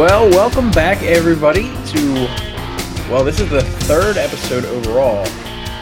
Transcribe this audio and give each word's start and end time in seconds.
Well, 0.00 0.30
welcome 0.30 0.70
back, 0.70 1.02
everybody, 1.02 1.64
to. 1.64 2.14
Well, 3.10 3.22
this 3.22 3.38
is 3.38 3.50
the 3.50 3.60
third 3.60 4.16
episode 4.16 4.64
overall, 4.64 5.26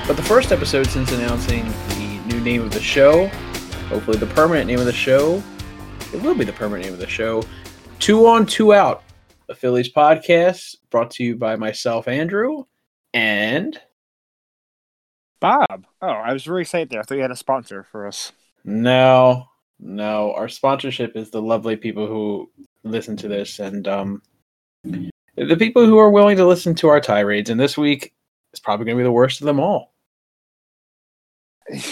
but 0.08 0.16
the 0.16 0.24
first 0.24 0.50
episode 0.50 0.88
since 0.88 1.12
announcing 1.12 1.64
the 1.90 2.20
new 2.26 2.40
name 2.40 2.62
of 2.62 2.72
the 2.72 2.80
show. 2.80 3.28
Hopefully, 3.86 4.18
the 4.18 4.26
permanent 4.26 4.66
name 4.66 4.80
of 4.80 4.86
the 4.86 4.92
show. 4.92 5.40
It 6.12 6.20
will 6.20 6.34
be 6.34 6.44
the 6.44 6.52
permanent 6.52 6.86
name 6.86 6.94
of 6.94 6.98
the 6.98 7.06
show. 7.06 7.44
Two 8.00 8.26
on, 8.26 8.44
two 8.44 8.74
out. 8.74 9.04
A 9.50 9.54
Phillies 9.54 9.92
podcast 9.92 10.74
brought 10.90 11.12
to 11.12 11.22
you 11.22 11.36
by 11.36 11.54
myself, 11.54 12.08
Andrew, 12.08 12.64
and 13.14 13.80
Bob. 15.40 15.86
Oh, 16.02 16.08
I 16.08 16.32
was 16.32 16.48
really 16.48 16.62
excited 16.62 16.90
there. 16.90 16.98
I 16.98 17.02
thought 17.04 17.14
you 17.14 17.22
had 17.22 17.30
a 17.30 17.36
sponsor 17.36 17.86
for 17.92 18.08
us. 18.08 18.32
no, 18.64 19.44
no. 19.78 20.34
Our 20.34 20.48
sponsorship 20.48 21.14
is 21.14 21.30
the 21.30 21.40
lovely 21.40 21.76
people 21.76 22.08
who 22.08 22.50
listen 22.90 23.16
to 23.18 23.28
this, 23.28 23.58
and 23.58 23.86
um, 23.86 24.22
the 25.38 25.56
people 25.56 25.86
who 25.86 25.98
are 25.98 26.10
willing 26.10 26.36
to 26.36 26.46
listen 26.46 26.74
to 26.76 26.88
our 26.88 27.00
tirades. 27.00 27.50
And 27.50 27.60
this 27.60 27.78
week 27.78 28.12
is 28.52 28.60
probably 28.60 28.86
going 28.86 28.96
to 28.96 29.00
be 29.00 29.04
the 29.04 29.12
worst 29.12 29.40
of 29.40 29.46
them 29.46 29.60
all. 29.60 29.92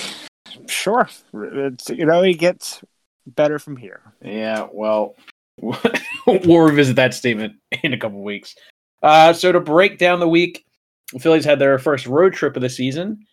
Sure. 0.69 1.09
It's, 1.35 1.91
you 1.91 2.07
know, 2.07 2.15
it 2.15 2.17
only 2.17 2.35
gets 2.35 2.83
better 3.27 3.59
from 3.59 3.77
here. 3.77 4.01
Yeah, 4.23 4.67
well, 4.73 5.15
we'll 5.61 6.61
revisit 6.61 6.97
that 6.97 7.13
statement 7.13 7.55
in 7.83 7.93
a 7.93 7.99
couple 7.99 8.23
weeks. 8.23 8.55
Uh, 9.03 9.33
so 9.33 9.53
to 9.53 9.61
break 9.61 9.99
down 9.99 10.19
the 10.19 10.29
week, 10.29 10.65
the 11.13 11.21
Phillies 11.21 11.45
had 11.45 11.59
their 11.59 11.79
first 11.79 12.07
road 12.07 12.33
trip 12.33 12.57
of 12.57 12.63
the 12.63 12.71
season. 12.71 13.27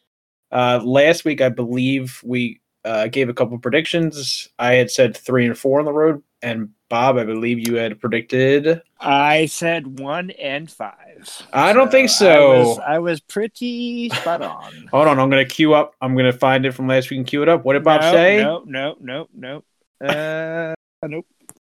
Uh, 0.52 0.82
last 0.84 1.26
week, 1.26 1.42
I 1.42 1.50
believe 1.50 2.20
we 2.24 2.60
uh, 2.86 3.08
gave 3.08 3.30
a 3.30 3.34
couple 3.34 3.58
predictions. 3.58 4.50
I 4.60 4.74
had 4.74 4.92
said 4.92 5.16
three 5.16 5.46
and 5.46 5.58
four 5.58 5.80
on 5.80 5.86
the 5.86 5.94
road, 5.94 6.22
and 6.42 6.70
Bob, 6.90 7.18
I 7.18 7.24
believe 7.24 7.66
you 7.68 7.76
had 7.76 8.00
predicted. 8.00 8.82
I 9.00 9.46
said 9.48 10.00
one 10.00 10.32
and 10.32 10.70
five. 10.70 11.48
I 11.54 11.74
don't 11.74 11.92
think 11.92 12.10
I 12.10 12.12
so. 12.12 12.50
was, 12.50 12.80
I 12.80 13.00
was 13.00 13.20
pretty 13.20 14.10
spot 14.10 14.42
on. 14.42 14.88
Hold 14.92 15.08
on, 15.08 15.20
I'm 15.20 15.30
gonna 15.30 15.46
queue 15.46 15.74
up. 15.74 15.96
I'm 16.02 16.16
gonna 16.16 16.34
find 16.34 16.66
it 16.66 16.74
from 16.74 16.88
last 16.88 17.10
week 17.10 17.18
and 17.18 17.28
queue 17.28 17.42
it 17.44 17.50
up. 17.50 17.66
What 17.66 17.74
did 17.74 17.84
Bob 17.84 18.02
no, 18.02 18.12
say? 18.12 18.38
No, 18.38 18.64
no, 18.66 18.96
no, 19.00 19.28
no. 19.34 19.64
Uh, 20.06 20.74
nope. 21.08 21.26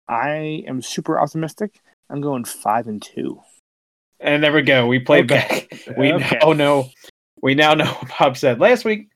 I 0.07 0.63
am 0.67 0.81
super 0.81 1.19
optimistic. 1.19 1.79
I'm 2.09 2.21
going 2.21 2.45
five 2.45 2.87
and 2.87 3.01
two. 3.01 3.41
And 4.19 4.43
there 4.43 4.53
we 4.53 4.61
go. 4.61 4.87
We 4.87 4.99
played 4.99 5.31
Okay. 5.31 5.67
back. 5.69 5.81
We 5.97 6.13
Okay. 6.13 6.39
now 6.41 6.53
know. 6.53 6.89
We 7.41 7.55
now 7.55 7.73
know 7.73 7.85
what 7.85 8.11
Bob 8.19 8.37
said 8.37 8.59
last 8.59 8.83
week. 8.85 9.09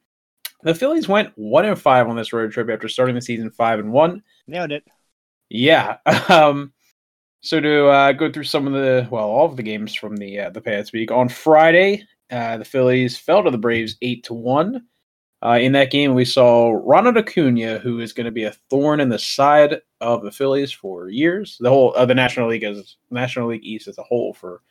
The 0.64 0.76
Phillies 0.76 1.08
went 1.08 1.31
one 1.36 1.66
and 1.66 1.80
five 1.80 2.08
on 2.08 2.16
this 2.16 2.34
road 2.34 2.52
trip 2.52 2.70
after 2.70 2.88
starting 2.88 3.16
the 3.16 3.22
season 3.22 3.50
five 3.52 3.80
and 3.80 3.92
one. 3.92 4.23
Nailed 4.48 4.72
it. 4.72 4.84
Yeah. 5.50 5.98
Um. 6.30 6.73
So 7.44 7.59
to 7.59 7.88
uh, 7.88 8.12
go 8.12 8.31
through 8.31 8.44
some 8.44 8.67
of 8.67 8.73
the 8.73 9.08
well, 9.09 9.28
all 9.28 9.48
of 9.48 9.58
the 9.58 9.64
games 9.64 9.95
from 9.95 10.16
the 10.16 10.42
uh, 10.42 10.50
the 10.52 10.62
past 10.62 10.94
week 10.94 11.09
on 11.09 11.28
Friday, 11.28 12.06
uh, 12.30 12.58
the 12.58 12.66
Phillies 12.66 13.17
fell 13.17 13.44
to 13.44 13.50
the 13.50 13.58
Braves 13.58 13.95
eight 14.02 14.23
to 14.26 14.36
one. 14.36 14.86
Uh, 15.44 15.58
in 15.59 15.72
that 15.72 15.89
game, 15.89 16.14
we 16.14 16.23
saw 16.23 16.72
Ronald 16.84 17.17
Acuna, 17.17 17.80
who 17.80 18.00
is 18.00 18.14
going 18.14 18.26
to 18.26 18.32
be 18.32 18.44
a 18.44 18.54
thorn 18.70 19.00
in 19.00 19.09
the 19.09 19.17
side 19.17 19.82
of 20.00 20.22
the 20.22 20.32
Phillies 20.32 20.72
for 20.72 21.09
years. 21.09 21.58
The 21.59 21.70
whole 21.70 21.95
of 21.95 22.08
the 22.08 22.14
National 22.14 22.48
League 22.48 22.64
as 22.64 22.95
National 23.09 23.50
League 23.50 23.66
East 23.66 23.88
as 23.88 23.98
a 23.98 24.04
whole 24.04 24.34
for 24.34 24.62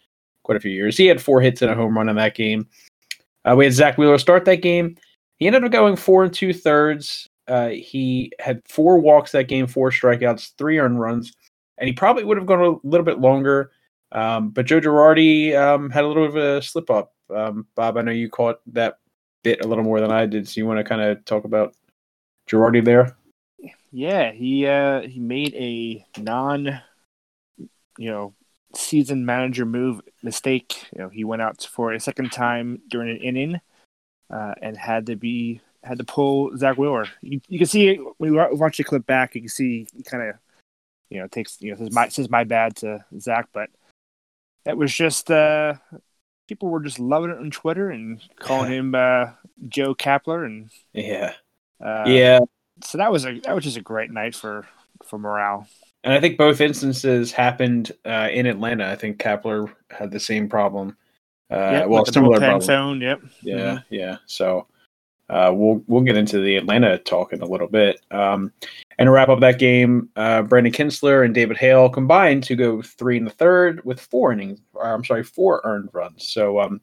quite 0.45 0.57
a 0.57 0.61
few 0.61 0.71
years. 0.71 0.97
He 0.97 1.07
had 1.07 1.21
four 1.21 1.41
hits 1.41 1.61
and 1.61 1.73
a 1.73 1.75
home 1.75 1.97
run 1.97 2.09
in 2.09 2.17
that 2.17 2.37
game. 2.37 2.69
Uh, 3.45 3.57
we 3.57 3.65
had 3.65 3.75
Zack 3.75 3.99
Wheeler 3.99 4.19
start 4.19 4.45
that 4.45 4.63
game. 4.63 4.97
He 5.41 5.47
ended 5.47 5.65
up 5.65 5.73
going 5.73 5.97
four 5.97 6.23
and 6.23 6.33
two 6.33 6.53
thirds. 6.53 7.29
Uh, 7.49 7.71
he 7.71 8.31
had 8.39 8.63
four 8.69 9.01
walks 9.01 9.33
that 9.33 9.49
game, 9.49 9.67
four 9.67 9.91
strikeouts, 9.91 10.53
three 10.57 10.79
earned 10.79 11.01
runs, 11.01 11.33
and 11.79 11.89
he 11.89 11.95
probably 11.95 12.23
would 12.23 12.37
have 12.37 12.47
gone 12.47 12.63
a 12.63 12.87
little 12.87 13.05
bit 13.05 13.19
longer. 13.19 13.73
Um, 14.13 14.51
but 14.51 14.67
Joe 14.67 14.81
Girardi 14.81 15.57
um, 15.57 15.91
had 15.91 16.05
a 16.05 16.07
little 16.07 16.29
bit 16.29 16.37
of 16.37 16.59
a 16.59 16.63
slip 16.63 16.91
up. 16.91 17.15
Um, 17.35 17.67
Bob, 17.75 17.97
I 17.97 18.03
know 18.03 18.13
you 18.13 18.29
caught 18.29 18.61
that 18.75 18.99
bit 19.43 19.65
a 19.65 19.69
little 19.69 19.85
more 19.85 20.01
than 20.01 20.13
I 20.13 20.27
did, 20.27 20.47
so 20.47 20.61
you 20.61 20.67
want 20.67 20.79
to 20.79 20.85
kind 20.85 21.01
of 21.01 21.25
talk 21.25 21.45
about 21.45 21.75
Girardi 22.49 22.85
there? 22.85 23.17
Yeah, 23.93 24.31
he 24.33 24.67
uh 24.67 25.01
he 25.03 25.19
made 25.19 25.55
a 25.55 26.05
non 26.19 26.81
you 27.99 28.11
know 28.11 28.35
season 28.75 29.25
manager 29.25 29.65
move 29.65 30.01
mistake. 30.23 30.87
You 30.95 31.03
know, 31.03 31.09
he 31.09 31.25
went 31.25 31.43
out 31.43 31.63
for 31.63 31.93
a 31.93 32.01
second 32.01 32.31
time 32.31 32.83
during 32.89 33.11
an 33.11 33.23
inning 33.23 33.61
uh, 34.31 34.55
and 34.63 34.77
had 34.77 35.07
to 35.07 35.17
be 35.17 35.61
had 35.83 35.99
to 35.99 36.05
pull 36.05 36.57
Zack 36.57 36.77
Wheeler. 36.77 37.07
You, 37.23 37.41
you 37.49 37.59
can 37.59 37.67
see 37.67 37.97
when 38.19 38.33
you 38.33 38.37
wa- 38.37 38.53
watch 38.53 38.77
the 38.77 38.85
clip 38.85 39.07
back, 39.07 39.35
you 39.35 39.43
can 39.43 39.49
see 39.49 39.87
he 39.95 40.03
kind 40.03 40.23
of 40.29 40.37
you 41.09 41.21
know 41.21 41.27
takes 41.27 41.61
you 41.61 41.73
know 41.73 41.79
says 41.79 41.93
my 41.93 42.09
says 42.09 42.31
my 42.31 42.45
bad 42.45 42.77
to 42.77 43.05
Zack, 43.19 43.49
but 43.53 43.71
that 44.65 44.77
was 44.77 44.95
just 44.95 45.31
uh 45.31 45.75
people 46.49 46.69
were 46.69 46.83
just 46.83 46.99
loving 46.99 47.31
it 47.31 47.39
on 47.39 47.51
Twitter 47.51 47.91
and 47.91 48.21
calling 48.39 48.71
him 48.71 48.95
uh 48.95 49.27
Joe 49.69 49.95
Kapler 49.95 50.45
and 50.45 50.71
Yeah, 50.93 51.35
uh, 51.85 52.05
yeah. 52.07 52.41
so 52.85 52.99
that 52.99 53.13
was 53.13 53.25
a 53.25 53.41
that 53.41 53.55
was 53.55 53.65
just 53.65 53.77
a 53.77 53.83
great 53.83 54.11
night 54.11 54.35
for 54.35 54.67
for 55.05 55.19
morale. 55.19 55.67
And 56.03 56.15
I 56.15 56.21
think 56.21 56.39
both 56.39 56.63
instances 56.63 57.31
happened 57.31 57.93
uh, 58.07 58.29
in 58.33 58.47
Atlanta. 58.47 58.91
I 58.91 58.97
think 58.97 59.19
Kapler 59.19 59.71
had 59.91 60.11
the 60.11 60.21
same 60.21 60.49
problem. 60.49 60.97
Uh, 61.51 61.71
Yep, 61.73 61.89
well, 61.89 62.05
similar 62.05 62.39
problem. 62.39 62.61
zone. 62.61 63.01
Yep. 63.01 63.23
Yeah, 63.43 63.81
yeah. 63.91 64.17
So 64.27 64.67
uh, 65.29 65.53
we'll 65.55 65.83
we'll 65.87 66.03
get 66.03 66.17
into 66.17 66.41
the 66.41 66.57
Atlanta 66.57 66.99
talk 66.99 67.33
in 67.33 67.43
a 67.43 67.47
little 67.47 67.69
bit. 67.69 68.01
Um, 68.11 68.53
and 68.99 69.07
to 69.07 69.11
wrap 69.11 69.29
up 69.29 69.41
that 69.41 69.59
game, 69.59 70.09
uh, 70.17 70.43
Brandon 70.43 70.73
Kintzler 70.73 71.25
and 71.25 71.35
David 71.35 71.57
Hale 71.57 71.89
combined 71.89 72.43
to 72.45 72.57
go 72.57 72.83
three 72.83 73.17
in 73.17 73.25
the 73.25 73.31
third 73.31 73.85
with 73.85 74.01
four 74.01 74.33
innings. 74.33 74.61
Or, 74.75 74.93
I'm 74.93 75.05
sorry, 75.05 75.25
four 75.25 75.61
earned 75.65 75.89
runs. 75.93 76.29
So 76.29 76.61
um, 76.61 76.81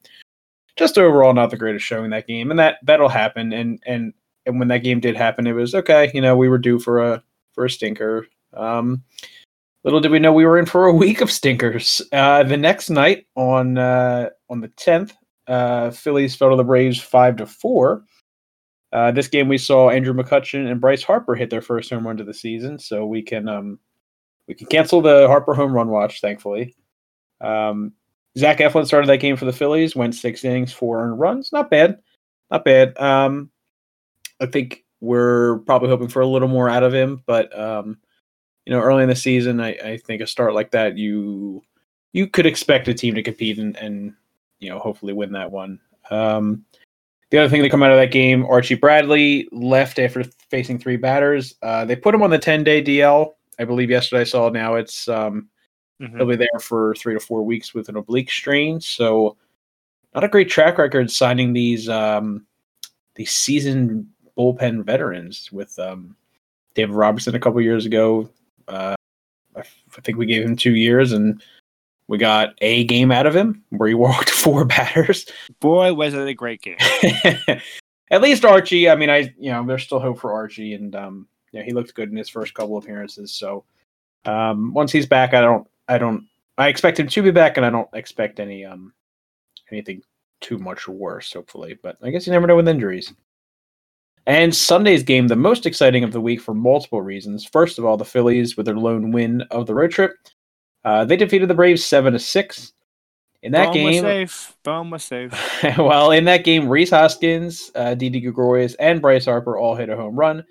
just 0.75 0.97
overall, 0.97 1.33
not 1.33 1.49
the 1.51 1.57
greatest 1.57 1.85
showing 1.85 2.09
that 2.11 2.27
game, 2.27 2.49
and 2.49 2.59
that 2.59 2.77
that'll 2.83 3.09
happen. 3.09 3.53
And 3.53 3.81
and 3.85 4.13
and 4.45 4.59
when 4.59 4.69
that 4.69 4.83
game 4.83 4.99
did 4.99 5.15
happen, 5.15 5.45
it 5.47 5.53
was 5.53 5.75
okay. 5.75 6.11
You 6.13 6.21
know, 6.21 6.35
we 6.35 6.49
were 6.49 6.57
due 6.57 6.79
for 6.79 6.99
a 6.99 7.23
for 7.53 7.65
a 7.65 7.69
stinker. 7.69 8.27
Um, 8.53 9.03
little 9.87 10.01
did 10.01 10.11
we 10.11 10.19
know 10.19 10.33
we 10.33 10.45
were 10.45 10.59
in 10.59 10.65
for 10.65 10.85
a 10.87 10.93
week 11.05 11.21
of 11.21 11.31
stinkers. 11.31 12.01
Uh, 12.11 12.43
the 12.43 12.57
next 12.57 12.89
night 12.89 13.25
on 13.35 13.77
uh, 13.77 14.29
on 14.49 14.59
the 14.59 14.67
tenth, 14.69 15.13
uh, 15.47 15.91
Phillies 15.91 16.35
fell 16.35 16.49
to 16.49 16.55
the 16.57 16.63
Braves 16.63 17.01
five 17.01 17.37
to 17.37 17.45
four. 17.45 18.03
Uh, 18.91 19.11
this 19.11 19.27
game 19.27 19.47
we 19.47 19.57
saw 19.57 19.89
Andrew 19.89 20.13
McCutchen 20.13 20.69
and 20.69 20.81
Bryce 20.81 21.03
Harper 21.03 21.35
hit 21.35 21.49
their 21.49 21.61
first 21.61 21.89
home 21.89 22.05
run 22.05 22.19
of 22.19 22.25
the 22.25 22.33
season, 22.33 22.77
so 22.79 23.05
we 23.05 23.21
can 23.21 23.47
um, 23.47 23.79
we 24.47 24.53
can 24.53 24.67
cancel 24.67 25.01
the 25.01 25.27
Harper 25.27 25.53
home 25.53 25.73
run 25.73 25.89
watch, 25.89 26.21
thankfully. 26.21 26.75
Um, 27.41 27.93
Zach 28.37 28.59
Eflin 28.59 28.85
started 28.85 29.07
that 29.07 29.17
game 29.17 29.35
for 29.35 29.45
the 29.45 29.53
Phillies, 29.53 29.95
went 29.95 30.15
six 30.15 30.43
innings, 30.43 30.71
four 30.71 31.03
earned 31.03 31.19
runs, 31.19 31.51
not 31.51 31.69
bad, 31.69 31.99
not 32.51 32.63
bad. 32.63 32.97
Um, 32.97 33.51
I 34.39 34.45
think 34.45 34.85
we're 35.01 35.59
probably 35.59 35.89
hoping 35.89 36.07
for 36.07 36.21
a 36.21 36.27
little 36.27 36.47
more 36.47 36.69
out 36.69 36.83
of 36.83 36.93
him, 36.93 37.23
but 37.25 37.57
um, 37.57 37.97
you 38.67 38.73
know, 38.73 38.81
early 38.81 39.01
in 39.01 39.07
the 39.07 39.15
season, 39.15 39.61
I, 39.61 39.69
I 39.81 39.97
think 39.97 40.21
a 40.21 40.27
start 40.27 40.53
like 40.53 40.71
that, 40.71 40.97
you 40.97 41.63
you 42.11 42.27
could 42.27 42.45
expect 42.45 42.89
a 42.89 42.93
team 42.93 43.15
to 43.15 43.23
compete 43.23 43.59
and, 43.59 43.77
and 43.77 44.13
you 44.59 44.69
know 44.69 44.77
hopefully 44.77 45.13
win 45.13 45.31
that 45.31 45.49
one. 45.49 45.79
Um, 46.11 46.65
the 47.29 47.37
other 47.37 47.47
thing 47.47 47.61
that 47.61 47.69
come 47.69 47.81
out 47.81 47.91
of 47.91 47.97
that 47.97 48.11
game, 48.11 48.45
Archie 48.45 48.75
Bradley 48.75 49.47
left 49.53 49.99
after 49.99 50.25
facing 50.49 50.79
three 50.79 50.97
batters. 50.97 51.55
Uh, 51.61 51.85
they 51.85 51.95
put 51.95 52.13
him 52.13 52.21
on 52.21 52.29
the 52.29 52.37
ten 52.37 52.65
day 52.65 52.83
DL. 52.83 53.35
I 53.57 53.63
believe 53.63 53.89
yesterday 53.89 54.21
I 54.21 54.25
saw. 54.25 54.49
Now 54.49 54.75
it's 54.75 55.07
um, 55.07 55.47
Mhm. 56.01 56.17
he'll 56.17 56.25
be 56.27 56.35
there 56.35 56.59
for 56.59 56.93
three 56.95 57.13
to 57.13 57.21
four 57.21 57.43
weeks 57.43 57.73
with 57.73 57.87
an 57.87 57.95
oblique 57.95 58.29
strain. 58.29 58.81
So 58.81 59.37
not 60.13 60.25
a 60.25 60.27
great 60.27 60.49
track 60.49 60.77
record 60.77 61.09
signing 61.09 61.53
these 61.53 61.87
um, 61.87 62.45
these 63.15 63.31
seasoned 63.31 64.07
bullpen 64.37 64.83
veterans 64.83 65.53
with 65.53 65.79
um, 65.79 66.17
David 66.73 66.95
Robertson 66.95 67.33
a 67.33 67.39
couple 67.39 67.61
years 67.61 67.85
ago. 67.85 68.29
Uh, 68.67 68.95
I, 69.55 69.59
f- 69.59 69.83
I 69.97 70.01
think 70.01 70.17
we 70.17 70.25
gave 70.25 70.43
him 70.43 70.55
two 70.55 70.75
years 70.75 71.13
and 71.13 71.41
we 72.07 72.17
got 72.17 72.53
a 72.59 72.85
game 72.85 73.11
out 73.11 73.25
of 73.25 73.35
him 73.35 73.63
where 73.69 73.89
he 73.89 73.95
walked 73.95 74.29
four 74.29 74.65
batters. 74.65 75.25
Boy, 75.59 75.93
was 75.93 76.13
it 76.13 76.27
a 76.27 76.33
great 76.33 76.61
game. 76.61 76.77
At 78.09 78.21
least 78.21 78.45
Archie. 78.45 78.89
I 78.89 78.95
mean, 78.95 79.09
I 79.09 79.33
you 79.37 79.51
know 79.51 79.65
there's 79.65 79.83
still 79.83 79.99
hope 79.99 80.19
for 80.19 80.31
Archie, 80.31 80.73
and 80.73 80.95
um, 80.95 81.27
yeah, 81.51 81.63
he 81.63 81.73
looked 81.73 81.93
good 81.93 82.09
in 82.09 82.15
his 82.15 82.29
first 82.29 82.53
couple 82.53 82.77
appearances. 82.77 83.33
So 83.33 83.65
um, 84.25 84.73
once 84.73 84.93
he's 84.93 85.05
back, 85.05 85.33
I 85.33 85.41
don't, 85.41 85.67
I 85.89 85.97
don't, 85.97 86.25
I 86.57 86.69
expect 86.69 86.99
him 86.99 87.07
to 87.07 87.21
be 87.21 87.31
back, 87.31 87.57
and 87.57 87.65
I 87.65 87.69
don't 87.69 87.89
expect 87.93 88.39
any 88.39 88.63
um 88.63 88.93
anything 89.71 90.01
too 90.39 90.57
much 90.57 90.87
worse. 90.87 91.33
Hopefully, 91.33 91.77
but 91.83 91.97
I 92.01 92.09
guess 92.09 92.25
you 92.25 92.31
never 92.31 92.47
know 92.47 92.55
with 92.55 92.69
injuries. 92.69 93.13
And 94.27 94.53
Sunday's 94.53 95.03
game, 95.03 95.29
the 95.29 95.37
most 95.37 95.65
exciting 95.65 96.03
of 96.03 96.11
the 96.11 96.19
week 96.19 96.41
for 96.41 96.53
multiple 96.53 97.01
reasons. 97.01 97.45
First 97.45 97.79
of 97.79 97.85
all, 97.85 97.95
the 97.95 98.03
Phillies 98.03 98.57
with 98.57 98.65
their 98.65 98.75
lone 98.75 99.11
win 99.11 99.41
of 99.51 99.67
the 99.67 99.73
road 99.73 99.91
trip. 99.91 100.11
Uh, 100.83 101.05
they 101.05 101.15
defeated 101.15 101.49
the 101.49 101.53
Braves 101.53 101.83
seven 101.83 102.11
to 102.11 102.19
six. 102.19 102.73
In 103.41 103.53
that 103.53 103.67
was 103.67 103.73
game, 103.73 104.01
safe. 104.01 104.57
Bohm 104.63 104.89
was 104.89 105.05
safe. 105.05 105.31
well, 105.77 106.11
in 106.11 106.25
that 106.25 106.43
game, 106.43 106.67
Rhys 106.67 106.89
Hoskins, 106.89 107.71
uh, 107.75 107.93
Didi 107.93 108.19
Gregorius, 108.19 108.75
and 108.75 109.01
Bryce 109.01 109.25
Harper 109.25 109.57
all 109.57 109.75
hit 109.75 109.89
a 109.89 109.95
home 109.95 110.15
run. 110.15 110.43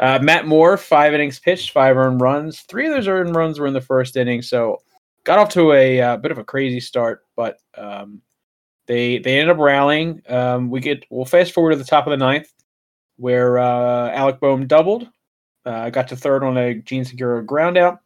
Uh, 0.00 0.18
Matt 0.20 0.46
Moore, 0.46 0.76
five 0.76 1.14
innings 1.14 1.38
pitched, 1.38 1.70
five 1.70 1.96
earned 1.96 2.20
runs. 2.20 2.62
Three 2.62 2.88
of 2.88 2.94
those 2.94 3.06
earned 3.06 3.36
runs 3.36 3.60
were 3.60 3.68
in 3.68 3.74
the 3.74 3.80
first 3.80 4.16
inning, 4.16 4.42
so 4.42 4.78
got 5.22 5.38
off 5.38 5.50
to 5.50 5.72
a 5.72 6.00
uh, 6.00 6.16
bit 6.16 6.32
of 6.32 6.38
a 6.38 6.44
crazy 6.44 6.80
start, 6.80 7.24
but 7.36 7.58
um, 7.78 8.22
they 8.86 9.18
they 9.18 9.38
ended 9.38 9.54
up 9.54 9.62
rallying. 9.62 10.20
Um, 10.28 10.68
we 10.68 10.80
get 10.80 11.04
we'll 11.10 11.24
fast 11.24 11.52
forward 11.52 11.70
to 11.70 11.76
the 11.76 11.84
top 11.84 12.08
of 12.08 12.10
the 12.10 12.16
ninth, 12.16 12.52
where 13.16 13.58
uh, 13.58 14.10
Alec 14.10 14.40
Bohm 14.40 14.66
doubled, 14.66 15.08
uh, 15.64 15.90
got 15.90 16.08
to 16.08 16.16
third 16.16 16.42
on 16.42 16.56
a 16.56 16.74
Jean 16.74 17.04
Segura 17.04 17.44
ground 17.44 17.76
out, 17.76 18.00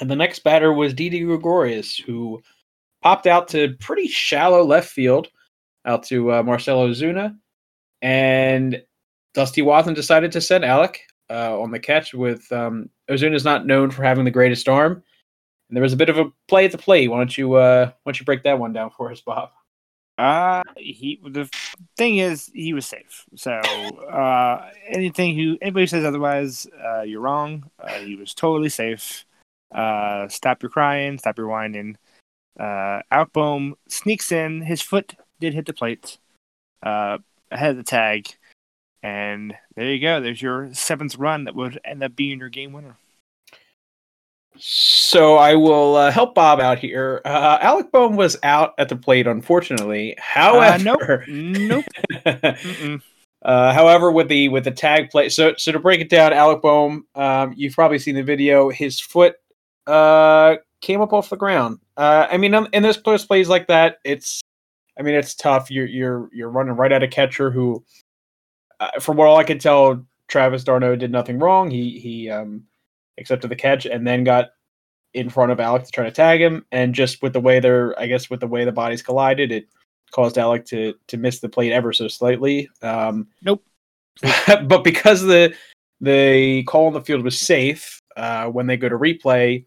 and 0.00 0.10
the 0.10 0.16
next 0.16 0.40
batter 0.40 0.72
was 0.72 0.94
Didi 0.94 1.20
Gregorius, 1.20 1.96
who 1.96 2.42
popped 3.02 3.26
out 3.26 3.48
to 3.48 3.74
pretty 3.80 4.08
shallow 4.08 4.64
left 4.64 4.88
field, 4.88 5.28
out 5.84 6.02
to 6.04 6.32
uh, 6.32 6.42
Marcell 6.42 6.86
Ozuna, 6.86 7.36
and 8.02 8.82
Dusty 9.34 9.62
Wathan 9.62 9.94
decided 9.94 10.32
to 10.32 10.40
send 10.40 10.64
Alec 10.64 11.00
uh, 11.30 11.58
on 11.60 11.70
the 11.70 11.78
catch. 11.78 12.14
With 12.14 12.50
um, 12.52 12.90
Ozuna 13.10 13.34
is 13.34 13.44
not 13.44 13.66
known 13.66 13.90
for 13.90 14.02
having 14.02 14.24
the 14.24 14.30
greatest 14.30 14.68
arm, 14.68 15.02
and 15.68 15.76
there 15.76 15.82
was 15.82 15.92
a 15.92 15.96
bit 15.96 16.08
of 16.08 16.18
a 16.18 16.30
play 16.48 16.64
at 16.64 16.72
the 16.72 16.78
plate. 16.78 17.08
Why 17.08 17.18
don't 17.18 17.36
you 17.36 17.54
uh, 17.54 17.90
why 18.02 18.12
don't 18.12 18.20
you 18.20 18.26
break 18.26 18.42
that 18.44 18.58
one 18.58 18.72
down 18.72 18.90
for 18.90 19.10
us, 19.10 19.20
Bob? 19.20 19.50
Uh 20.18 20.62
he 20.76 21.20
the 21.22 21.48
thing 21.96 22.16
is 22.16 22.50
he 22.54 22.72
was 22.72 22.86
safe. 22.86 23.26
So 23.34 23.52
uh 23.52 24.70
anything 24.88 25.36
who 25.36 25.58
anybody 25.60 25.86
says 25.86 26.04
otherwise, 26.04 26.66
uh 26.84 27.02
you're 27.02 27.20
wrong. 27.20 27.70
Uh, 27.78 27.98
he 27.98 28.16
was 28.16 28.32
totally 28.32 28.70
safe. 28.70 29.26
Uh 29.74 30.26
stop 30.28 30.62
your 30.62 30.70
crying, 30.70 31.18
stop 31.18 31.36
your 31.36 31.48
whining. 31.48 31.98
Uh 32.58 33.02
Bohm 33.32 33.76
sneaks 33.88 34.32
in, 34.32 34.62
his 34.62 34.80
foot 34.80 35.16
did 35.38 35.52
hit 35.52 35.66
the 35.66 35.74
plate, 35.74 36.16
uh 36.82 37.18
ahead 37.50 37.72
of 37.72 37.76
the 37.76 37.82
tag. 37.82 38.28
And 39.02 39.54
there 39.74 39.92
you 39.92 40.00
go. 40.00 40.20
There's 40.20 40.42
your 40.42 40.72
seventh 40.72 41.16
run 41.16 41.44
that 41.44 41.54
would 41.54 41.78
end 41.84 42.02
up 42.02 42.16
being 42.16 42.38
your 42.38 42.48
game 42.48 42.72
winner. 42.72 42.96
So 44.58 45.36
I 45.36 45.54
will 45.54 45.96
uh, 45.96 46.10
help 46.10 46.34
Bob 46.34 46.60
out 46.60 46.78
here. 46.78 47.20
Uh, 47.24 47.58
Alec 47.60 47.90
Bohm 47.92 48.16
was 48.16 48.36
out 48.42 48.74
at 48.78 48.88
the 48.88 48.96
plate, 48.96 49.26
unfortunately. 49.26 50.14
However, 50.18 51.22
uh, 51.22 51.26
nope, 51.28 51.84
nope. 52.24 53.00
uh, 53.42 53.72
however, 53.72 54.10
with 54.10 54.28
the 54.28 54.48
with 54.48 54.64
the 54.64 54.70
tag 54.70 55.10
play, 55.10 55.28
so 55.28 55.54
so 55.56 55.72
to 55.72 55.78
break 55.78 56.00
it 56.00 56.08
down, 56.08 56.32
Alec 56.32 56.62
Bohm, 56.62 57.06
um, 57.14 57.54
you've 57.56 57.74
probably 57.74 57.98
seen 57.98 58.14
the 58.14 58.22
video. 58.22 58.70
His 58.70 59.00
foot 59.00 59.36
uh, 59.86 60.56
came 60.80 61.00
up 61.00 61.12
off 61.12 61.30
the 61.30 61.36
ground. 61.36 61.78
Uh, 61.96 62.26
I 62.30 62.36
mean, 62.36 62.54
in 62.72 62.82
this 62.82 62.96
close 62.96 63.24
plays 63.24 63.48
like 63.48 63.68
that, 63.68 63.98
it's, 64.04 64.42
I 64.98 65.02
mean, 65.02 65.14
it's 65.14 65.34
tough. 65.34 65.70
You're 65.70 65.86
you're 65.86 66.28
you're 66.32 66.50
running 66.50 66.74
right 66.74 66.92
at 66.92 67.02
a 67.02 67.08
catcher 67.08 67.50
who, 67.50 67.84
uh, 68.80 69.00
from 69.00 69.16
what 69.16 69.28
all 69.28 69.36
I 69.36 69.44
can 69.44 69.58
tell, 69.58 70.04
Travis 70.28 70.64
d'Arnaud 70.64 70.96
did 70.96 71.10
nothing 71.10 71.38
wrong. 71.38 71.70
He 71.70 71.98
he 71.98 72.30
um 72.30 72.64
accepted 73.18 73.48
the 73.48 73.56
catch 73.56 73.86
and 73.86 74.06
then 74.06 74.24
got 74.24 74.50
in 75.14 75.30
front 75.30 75.50
of 75.50 75.60
Alec 75.60 75.84
to 75.84 75.90
try 75.90 76.04
to 76.04 76.10
tag 76.10 76.40
him. 76.40 76.64
And 76.72 76.94
just 76.94 77.22
with 77.22 77.32
the 77.32 77.40
way 77.40 77.60
they're, 77.60 77.98
I 77.98 78.06
guess, 78.06 78.28
with 78.28 78.40
the 78.40 78.46
way 78.46 78.64
the 78.64 78.72
bodies 78.72 79.02
collided, 79.02 79.50
it 79.50 79.68
caused 80.12 80.38
Alec 80.38 80.64
to 80.66 80.94
to 81.08 81.16
miss 81.16 81.40
the 81.40 81.48
plate 81.48 81.72
ever 81.72 81.92
so 81.92 82.08
slightly. 82.08 82.68
Um, 82.82 83.28
nope. 83.42 83.64
but 84.46 84.84
because 84.84 85.22
the 85.22 85.54
the 86.00 86.62
call 86.64 86.86
on 86.86 86.92
the 86.92 87.00
field 87.00 87.24
was 87.24 87.38
safe, 87.38 88.02
uh, 88.16 88.46
when 88.46 88.66
they 88.66 88.76
go 88.76 88.88
to 88.88 88.98
replay, 88.98 89.64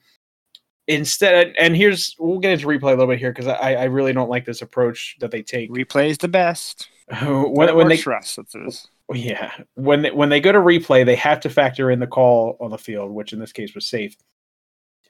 instead, 0.88 1.54
and 1.58 1.76
here's 1.76 2.16
we'll 2.20 2.40
get 2.40 2.54
into 2.54 2.68
replay 2.68 2.84
a 2.84 2.96
little 2.96 3.08
bit 3.08 3.20
here 3.20 3.32
because 3.32 3.48
I, 3.48 3.76
I 3.76 3.84
really 3.86 4.14
don't 4.14 4.30
like 4.30 4.46
this 4.46 4.62
approach 4.62 5.18
that 5.20 5.32
they 5.32 5.42
take. 5.42 5.72
Replay 5.72 6.10
is 6.10 6.18
the 6.18 6.28
best. 6.28 6.90
when 7.24 7.76
when 7.76 7.88
they 7.88 7.96
is. 7.96 8.88
Yeah, 9.12 9.52
when 9.74 10.04
they, 10.04 10.12
when 10.12 10.30
they 10.30 10.40
go 10.40 10.52
to 10.52 10.60
replay, 10.60 11.06
they 11.06 11.16
have 11.16 11.40
to 11.42 11.50
factor 11.50 11.90
in 11.90 12.00
the 12.00 12.08
call 12.08 12.58
on 12.60 12.70
the 12.70 12.78
field, 12.78 13.12
which 13.12 13.34
in 13.34 13.40
this 13.40 13.52
case 13.52 13.74
was 13.74 13.88
safe. 13.88 14.16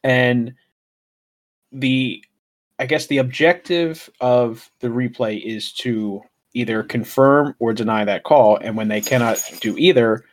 And 0.04 0.54
the 1.72 2.24
I 2.80 2.86
guess 2.86 3.08
the 3.08 3.18
objective 3.18 4.10
of 4.22 4.72
the 4.80 4.88
replay 4.88 5.44
is 5.44 5.74
to 5.74 6.22
either 6.54 6.82
confirm 6.82 7.54
or 7.60 7.74
deny 7.74 8.06
that 8.06 8.24
call, 8.24 8.58
and 8.58 8.78
when 8.78 8.88
they 8.88 9.02
cannot 9.02 9.38
do 9.60 9.78
either, 9.78 10.24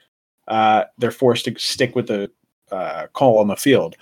uh, 0.46 0.84
they're 0.96 1.10
forced 1.10 1.44
to 1.46 1.58
stick 1.58 1.96
with 1.96 2.06
the 2.06 2.30
uh, 2.70 3.08
call 3.12 3.38
on 3.40 3.48
the 3.48 3.56
field. 3.56 3.96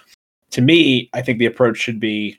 To 0.51 0.61
me, 0.61 1.09
I 1.15 1.23
think 1.23 1.39
the 1.39 1.47
approach 1.47 1.79
should 1.79 1.99
be 1.99 2.39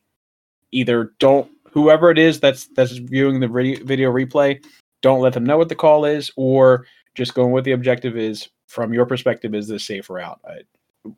either 0.71 1.11
don't 1.19 1.49
whoever 1.71 2.11
it 2.11 2.19
is 2.19 2.39
that's 2.39 2.67
that's 2.75 2.93
viewing 2.93 3.39
the 3.39 3.47
video 3.47 4.11
replay, 4.11 4.63
don't 5.01 5.21
let 5.21 5.33
them 5.33 5.43
know 5.43 5.57
what 5.57 5.69
the 5.69 5.75
call 5.75 6.05
is, 6.05 6.31
or 6.35 6.85
just 7.15 7.33
going 7.33 7.51
with 7.51 7.65
the 7.65 7.71
objective 7.71 8.17
is 8.17 8.49
from 8.67 8.93
your 8.93 9.05
perspective 9.05 9.55
is 9.55 9.67
the 9.67 9.79
safe 9.79 10.09
route? 10.09 10.39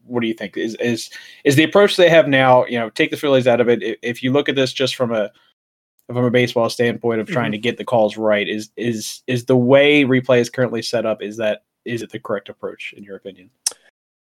What 0.06 0.22
do 0.22 0.28
you 0.28 0.34
think? 0.34 0.58
Is 0.58 0.76
is 0.76 1.10
is 1.44 1.56
the 1.56 1.64
approach 1.64 1.96
they 1.96 2.10
have 2.10 2.28
now 2.28 2.66
you 2.66 2.80
know 2.80 2.90
take 2.90 3.12
the 3.12 3.18
phillies 3.18 3.48
out 3.48 3.62
of 3.62 3.70
it. 3.70 4.00
If 4.02 4.24
you 4.24 4.32
look 4.32 4.50
at 4.50 4.56
this 4.56 4.74
just 4.74 4.96
from 4.96 5.12
a 5.12 5.32
from 6.08 6.24
a 6.24 6.32
baseball 6.32 6.70
standpoint 6.70 7.20
of 7.20 7.28
trying 7.28 7.48
mm-hmm. 7.48 7.52
to 7.54 7.58
get 7.58 7.78
the 7.78 7.84
calls 7.84 8.18
right 8.18 8.48
is 8.48 8.70
is 8.78 9.24
is 9.28 9.46
the 9.46 9.58
way 9.58 10.04
replay 10.04 10.40
is 10.40 10.50
currently 10.50 10.82
set 10.82 11.06
up 11.06 11.22
is 11.22 11.38
that 11.38 11.64
is 11.86 12.02
it 12.02 12.12
the 12.12 12.20
correct 12.20 12.50
approach 12.50 12.94
in 12.96 13.04
your 13.04 13.16
opinion? 13.16 13.50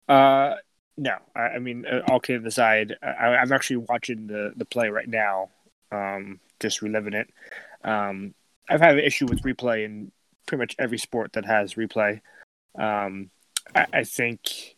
Uh 0.08 0.54
no. 0.96 1.16
I, 1.34 1.40
I 1.40 1.58
mean 1.58 1.84
uh, 1.86 2.02
all 2.08 2.20
kidding 2.20 2.46
aside 2.46 2.96
I, 3.02 3.36
i'm 3.36 3.52
actually 3.52 3.78
watching 3.78 4.26
the 4.26 4.52
the 4.56 4.64
play 4.64 4.88
right 4.88 5.08
now 5.08 5.50
um 5.90 6.40
just 6.60 6.82
reliving 6.82 7.14
it. 7.14 7.28
Um 7.82 8.34
i've 8.68 8.80
had 8.80 8.98
an 8.98 9.04
issue 9.04 9.26
with 9.26 9.42
replay 9.42 9.84
in 9.84 10.12
pretty 10.46 10.60
much 10.60 10.76
every 10.78 10.98
sport 10.98 11.32
that 11.32 11.44
has 11.44 11.74
replay 11.74 12.20
um 12.78 13.30
I, 13.74 13.86
I 13.92 14.04
think 14.04 14.74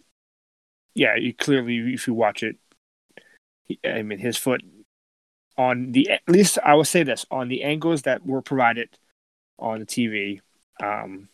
yeah, 0.96 1.14
you 1.14 1.34
clearly 1.34 1.92
if 1.92 2.06
you 2.06 2.14
watch 2.14 2.42
it, 2.42 2.56
I 3.84 4.02
mean 4.02 4.18
his 4.18 4.36
foot 4.36 4.62
on 5.58 5.92
the 5.92 6.10
at 6.10 6.22
least 6.26 6.58
I 6.64 6.74
will 6.74 6.84
say 6.84 7.02
this 7.02 7.26
on 7.30 7.48
the 7.48 7.62
angles 7.62 8.02
that 8.02 8.24
were 8.26 8.42
provided 8.42 8.88
on 9.58 9.80
the 9.80 9.86
TV. 9.86 10.40
Um, 10.82 11.28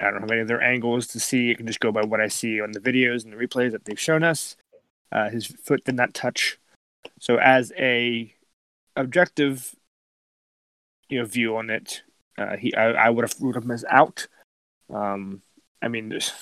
I 0.00 0.10
don't 0.10 0.20
have 0.20 0.30
any 0.30 0.40
other 0.40 0.60
angles 0.60 1.08
to 1.08 1.20
see. 1.20 1.50
I 1.50 1.54
can 1.54 1.66
just 1.66 1.80
go 1.80 1.92
by 1.92 2.02
what 2.02 2.20
I 2.20 2.28
see 2.28 2.60
on 2.60 2.72
the 2.72 2.80
videos 2.80 3.24
and 3.24 3.32
the 3.32 3.36
replays 3.36 3.72
that 3.72 3.84
they've 3.84 3.98
shown 3.98 4.24
us. 4.24 4.56
Uh, 5.10 5.30
his 5.30 5.46
foot 5.46 5.84
did 5.84 5.96
not 5.96 6.14
touch. 6.14 6.58
So 7.20 7.36
as 7.36 7.72
a 7.78 8.34
objective, 8.96 9.74
you 11.08 11.18
know, 11.20 11.24
view 11.24 11.56
on 11.56 11.70
it, 11.70 12.02
uh, 12.38 12.56
he 12.56 12.74
I, 12.74 12.92
I 12.92 13.10
would 13.10 13.24
have 13.24 13.34
ruled 13.40 13.56
him 13.56 13.70
as 13.70 13.84
out. 13.88 14.26
Um, 14.92 15.42
I 15.80 15.88
mean, 15.88 16.08
this 16.08 16.32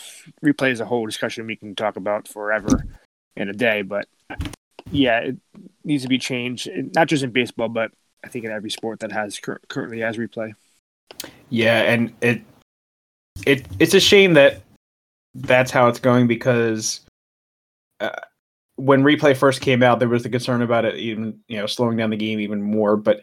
replay 0.44 0.70
is 0.70 0.80
a 0.80 0.86
whole 0.86 1.06
discussion 1.06 1.46
we 1.46 1.56
can 1.56 1.74
talk 1.74 1.96
about 1.96 2.28
forever 2.28 2.84
in 3.36 3.48
a 3.48 3.54
day, 3.54 3.82
but 3.82 4.06
yeah, 4.90 5.20
it 5.20 5.36
needs 5.84 6.02
to 6.02 6.08
be 6.08 6.18
changed, 6.18 6.68
not 6.94 7.08
just 7.08 7.22
in 7.22 7.30
baseball, 7.30 7.68
but 7.68 7.90
I 8.24 8.28
think 8.28 8.44
in 8.44 8.50
every 8.50 8.70
sport 8.70 9.00
that 9.00 9.12
has 9.12 9.38
cur- 9.38 9.60
currently 9.68 10.00
has 10.00 10.16
replay. 10.16 10.52
Yeah, 11.48 11.82
and 11.82 12.12
it 12.20 12.42
it 13.46 13.66
it's 13.78 13.94
a 13.94 14.00
shame 14.00 14.34
that 14.34 14.62
that's 15.34 15.70
how 15.70 15.88
it's 15.88 16.00
going 16.00 16.26
because 16.26 17.00
uh, 18.00 18.10
when 18.76 19.02
replay 19.02 19.36
first 19.36 19.60
came 19.60 19.82
out, 19.82 19.98
there 19.98 20.08
was 20.08 20.22
the 20.22 20.28
concern 20.28 20.62
about 20.62 20.84
it 20.84 20.96
even 20.96 21.38
you 21.48 21.58
know 21.58 21.66
slowing 21.66 21.96
down 21.96 22.10
the 22.10 22.16
game 22.16 22.40
even 22.40 22.62
more. 22.62 22.96
But 22.96 23.20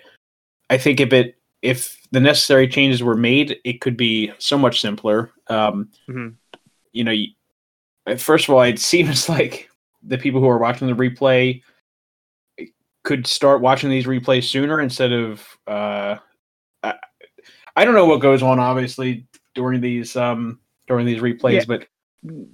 I 0.69 0.77
think 0.77 0.99
if 0.99 1.13
it 1.13 1.36
if 1.61 2.07
the 2.11 2.19
necessary 2.19 2.67
changes 2.67 3.03
were 3.03 3.15
made, 3.15 3.57
it 3.63 3.81
could 3.81 3.97
be 3.97 4.31
so 4.37 4.57
much 4.57 4.81
simpler. 4.81 5.31
Um, 5.47 5.89
mm-hmm. 6.07 6.29
You 6.93 7.03
know, 7.03 8.17
first 8.17 8.47
of 8.47 8.53
all, 8.53 8.61
it 8.61 8.79
seems 8.93 9.29
like 9.29 9.69
the 10.03 10.17
people 10.17 10.41
who 10.41 10.47
are 10.47 10.57
watching 10.57 10.87
the 10.87 10.93
replay 10.93 11.61
could 13.03 13.25
start 13.25 13.61
watching 13.61 13.89
these 13.89 14.05
replays 14.05 14.45
sooner 14.45 14.79
instead 14.79 15.11
of. 15.11 15.45
Uh, 15.65 16.17
I, 16.83 16.95
I 17.75 17.85
don't 17.85 17.93
know 17.93 18.05
what 18.05 18.21
goes 18.21 18.43
on, 18.43 18.59
obviously, 18.59 19.25
during 19.55 19.81
these 19.81 20.15
um, 20.15 20.59
during 20.87 21.05
these 21.05 21.21
replays, 21.21 21.59
yeah. 21.59 21.65
but 21.67 21.87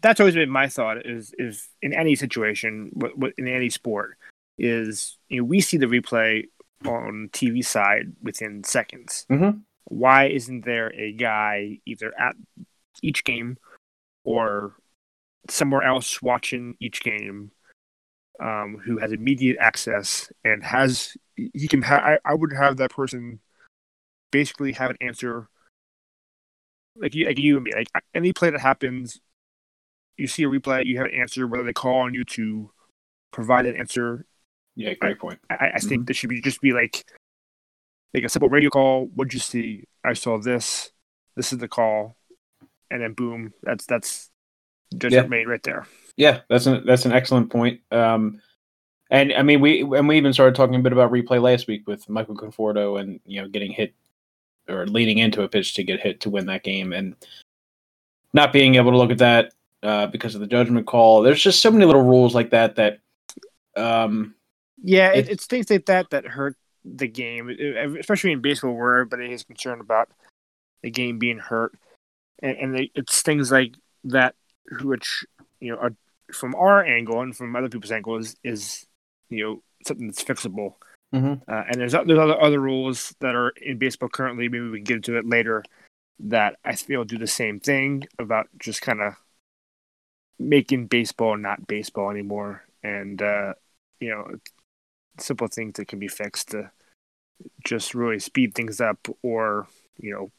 that's 0.01 0.19
always 0.19 0.35
been 0.35 0.49
my 0.49 0.67
thought. 0.67 1.05
Is 1.05 1.33
is 1.37 1.67
in 1.81 1.93
any 1.93 2.15
situation, 2.15 2.91
in 3.37 3.47
any 3.47 3.69
sport, 3.69 4.17
is 4.57 5.17
you 5.29 5.37
know 5.37 5.43
we 5.43 5.61
see 5.61 5.77
the 5.77 5.85
replay 5.85 6.45
on 6.87 7.29
TV 7.31 7.63
side 7.63 8.13
within 8.21 8.63
seconds. 8.63 9.25
Mm-hmm. 9.31 9.59
Why 9.85 10.27
isn't 10.27 10.65
there 10.65 10.93
a 10.93 11.11
guy 11.13 11.79
either 11.85 12.13
at 12.19 12.35
each 13.01 13.23
game 13.23 13.57
or 14.23 14.75
somewhere 15.49 15.83
else 15.83 16.21
watching 16.21 16.75
each 16.79 17.03
game 17.03 17.51
um, 18.39 18.79
who 18.83 18.97
has 18.97 19.11
immediate 19.11 19.57
access 19.59 20.31
and 20.43 20.63
has 20.63 21.15
he 21.35 21.67
can 21.67 21.81
ha- 21.81 22.17
I, 22.25 22.31
I 22.31 22.33
would 22.33 22.53
have 22.53 22.77
that 22.77 22.91
person 22.91 23.39
basically 24.31 24.71
have 24.73 24.89
an 24.89 24.97
answer 25.01 25.49
like 26.95 27.13
you 27.13 27.25
like 27.25 27.37
you 27.37 27.57
and 27.57 27.63
me 27.63 27.71
like 27.75 27.87
any 28.13 28.33
play 28.33 28.49
that 28.49 28.59
happens 28.59 29.19
you 30.17 30.27
see 30.27 30.43
a 30.43 30.47
replay 30.47 30.85
you 30.85 30.97
have 30.97 31.07
an 31.07 31.13
answer 31.13 31.47
whether 31.47 31.63
they 31.63 31.73
call 31.73 31.99
on 31.99 32.13
you 32.13 32.23
to 32.23 32.71
provide 33.31 33.65
an 33.65 33.75
answer 33.75 34.25
yeah, 34.75 34.93
great 34.93 35.19
point. 35.19 35.39
I, 35.49 35.53
I 35.53 35.57
mm-hmm. 35.57 35.87
think 35.87 36.07
this 36.07 36.17
should 36.17 36.29
be 36.29 36.41
just 36.41 36.61
be 36.61 36.73
like 36.73 37.05
like 38.13 38.23
a 38.23 38.29
simple 38.29 38.49
radio 38.49 38.69
call. 38.69 39.07
What'd 39.15 39.33
you 39.33 39.39
see? 39.39 39.85
I 40.03 40.13
saw 40.13 40.37
this. 40.37 40.91
This 41.35 41.51
is 41.51 41.59
the 41.59 41.67
call, 41.67 42.15
and 42.91 43.01
then 43.01 43.13
boom. 43.13 43.53
That's 43.63 43.85
that's 43.85 44.29
judgment 44.97 45.25
yeah. 45.25 45.29
made 45.29 45.47
right 45.47 45.63
there. 45.63 45.87
Yeah, 46.15 46.41
that's 46.49 46.65
an 46.65 46.85
that's 46.85 47.05
an 47.05 47.11
excellent 47.11 47.51
point. 47.51 47.81
Um, 47.91 48.41
and 49.09 49.33
I 49.33 49.41
mean, 49.41 49.61
we 49.61 49.81
and 49.81 50.07
we 50.07 50.17
even 50.17 50.33
started 50.33 50.55
talking 50.55 50.75
a 50.75 50.79
bit 50.79 50.93
about 50.93 51.11
replay 51.11 51.41
last 51.41 51.67
week 51.67 51.87
with 51.87 52.07
Michael 52.09 52.35
Conforto 52.35 52.99
and 52.99 53.19
you 53.25 53.41
know 53.41 53.47
getting 53.47 53.71
hit 53.71 53.93
or 54.69 54.87
leading 54.87 55.17
into 55.17 55.43
a 55.43 55.49
pitch 55.49 55.73
to 55.75 55.83
get 55.83 55.99
hit 55.99 56.21
to 56.21 56.29
win 56.29 56.45
that 56.47 56.63
game, 56.63 56.93
and 56.93 57.15
not 58.33 58.53
being 58.53 58.75
able 58.75 58.91
to 58.91 58.97
look 58.97 59.11
at 59.11 59.19
that 59.19 59.53
uh, 59.81 60.07
because 60.07 60.35
of 60.35 60.41
the 60.41 60.47
judgment 60.47 60.87
call. 60.87 61.21
There's 61.21 61.41
just 61.41 61.61
so 61.61 61.71
many 61.71 61.85
little 61.85 62.03
rules 62.03 62.35
like 62.35 62.51
that 62.51 62.75
that. 62.75 62.99
Um, 63.75 64.35
yeah, 64.83 65.13
it, 65.13 65.29
it's 65.29 65.45
things 65.45 65.69
like 65.69 65.85
that 65.85 66.09
that 66.11 66.25
hurt 66.25 66.57
the 66.83 67.07
game, 67.07 67.49
especially 67.99 68.33
in 68.33 68.41
baseball 68.41 68.73
where 68.73 68.97
everybody 68.97 69.31
is 69.31 69.43
concerned 69.43 69.81
about 69.81 70.09
the 70.83 70.91
game 70.91 71.17
being 71.17 71.39
hurt, 71.39 71.73
and, 72.39 72.57
and 72.57 72.75
they, 72.75 72.91
it's 72.93 73.21
things 73.21 73.51
like 73.51 73.75
that 74.03 74.35
which 74.81 75.25
you 75.61 75.71
know 75.71 75.77
are 75.77 75.95
from 76.33 76.53
our 76.55 76.83
angle 76.83 77.21
and 77.21 77.35
from 77.35 77.55
other 77.55 77.69
people's 77.69 77.91
angle 77.91 78.17
is 78.17 78.35
is 78.43 78.85
you 79.29 79.43
know 79.43 79.63
something 79.87 80.07
that's 80.07 80.23
fixable. 80.23 80.73
Mm-hmm. 81.15 81.49
Uh, 81.49 81.63
and 81.69 81.79
there's 81.79 81.93
there's 81.93 82.19
other 82.19 82.39
other 82.39 82.59
rules 82.59 83.15
that 83.21 83.35
are 83.35 83.49
in 83.61 83.77
baseball 83.77 84.09
currently. 84.09 84.49
Maybe 84.49 84.67
we 84.67 84.79
can 84.79 84.83
get 84.83 84.95
into 84.97 85.17
it 85.17 85.25
later. 85.25 85.63
That 86.19 86.57
I 86.65 86.75
feel 86.75 87.05
do 87.05 87.17
the 87.17 87.27
same 87.27 87.59
thing 87.59 88.03
about 88.19 88.47
just 88.59 88.81
kind 88.81 89.01
of 89.01 89.13
making 90.39 90.87
baseball 90.87 91.37
not 91.37 91.67
baseball 91.67 92.09
anymore, 92.09 92.65
and 92.83 93.21
uh, 93.21 93.53
you 93.99 94.09
know, 94.09 94.35
simple 95.19 95.47
things 95.47 95.73
that 95.75 95.87
can 95.87 95.99
be 95.99 96.07
fixed 96.07 96.51
to 96.51 96.71
just 97.65 97.93
really 97.93 98.19
speed 98.19 98.55
things 98.55 98.79
up 98.79 99.07
or 99.21 99.67
you 99.97 100.11
know 100.11 100.31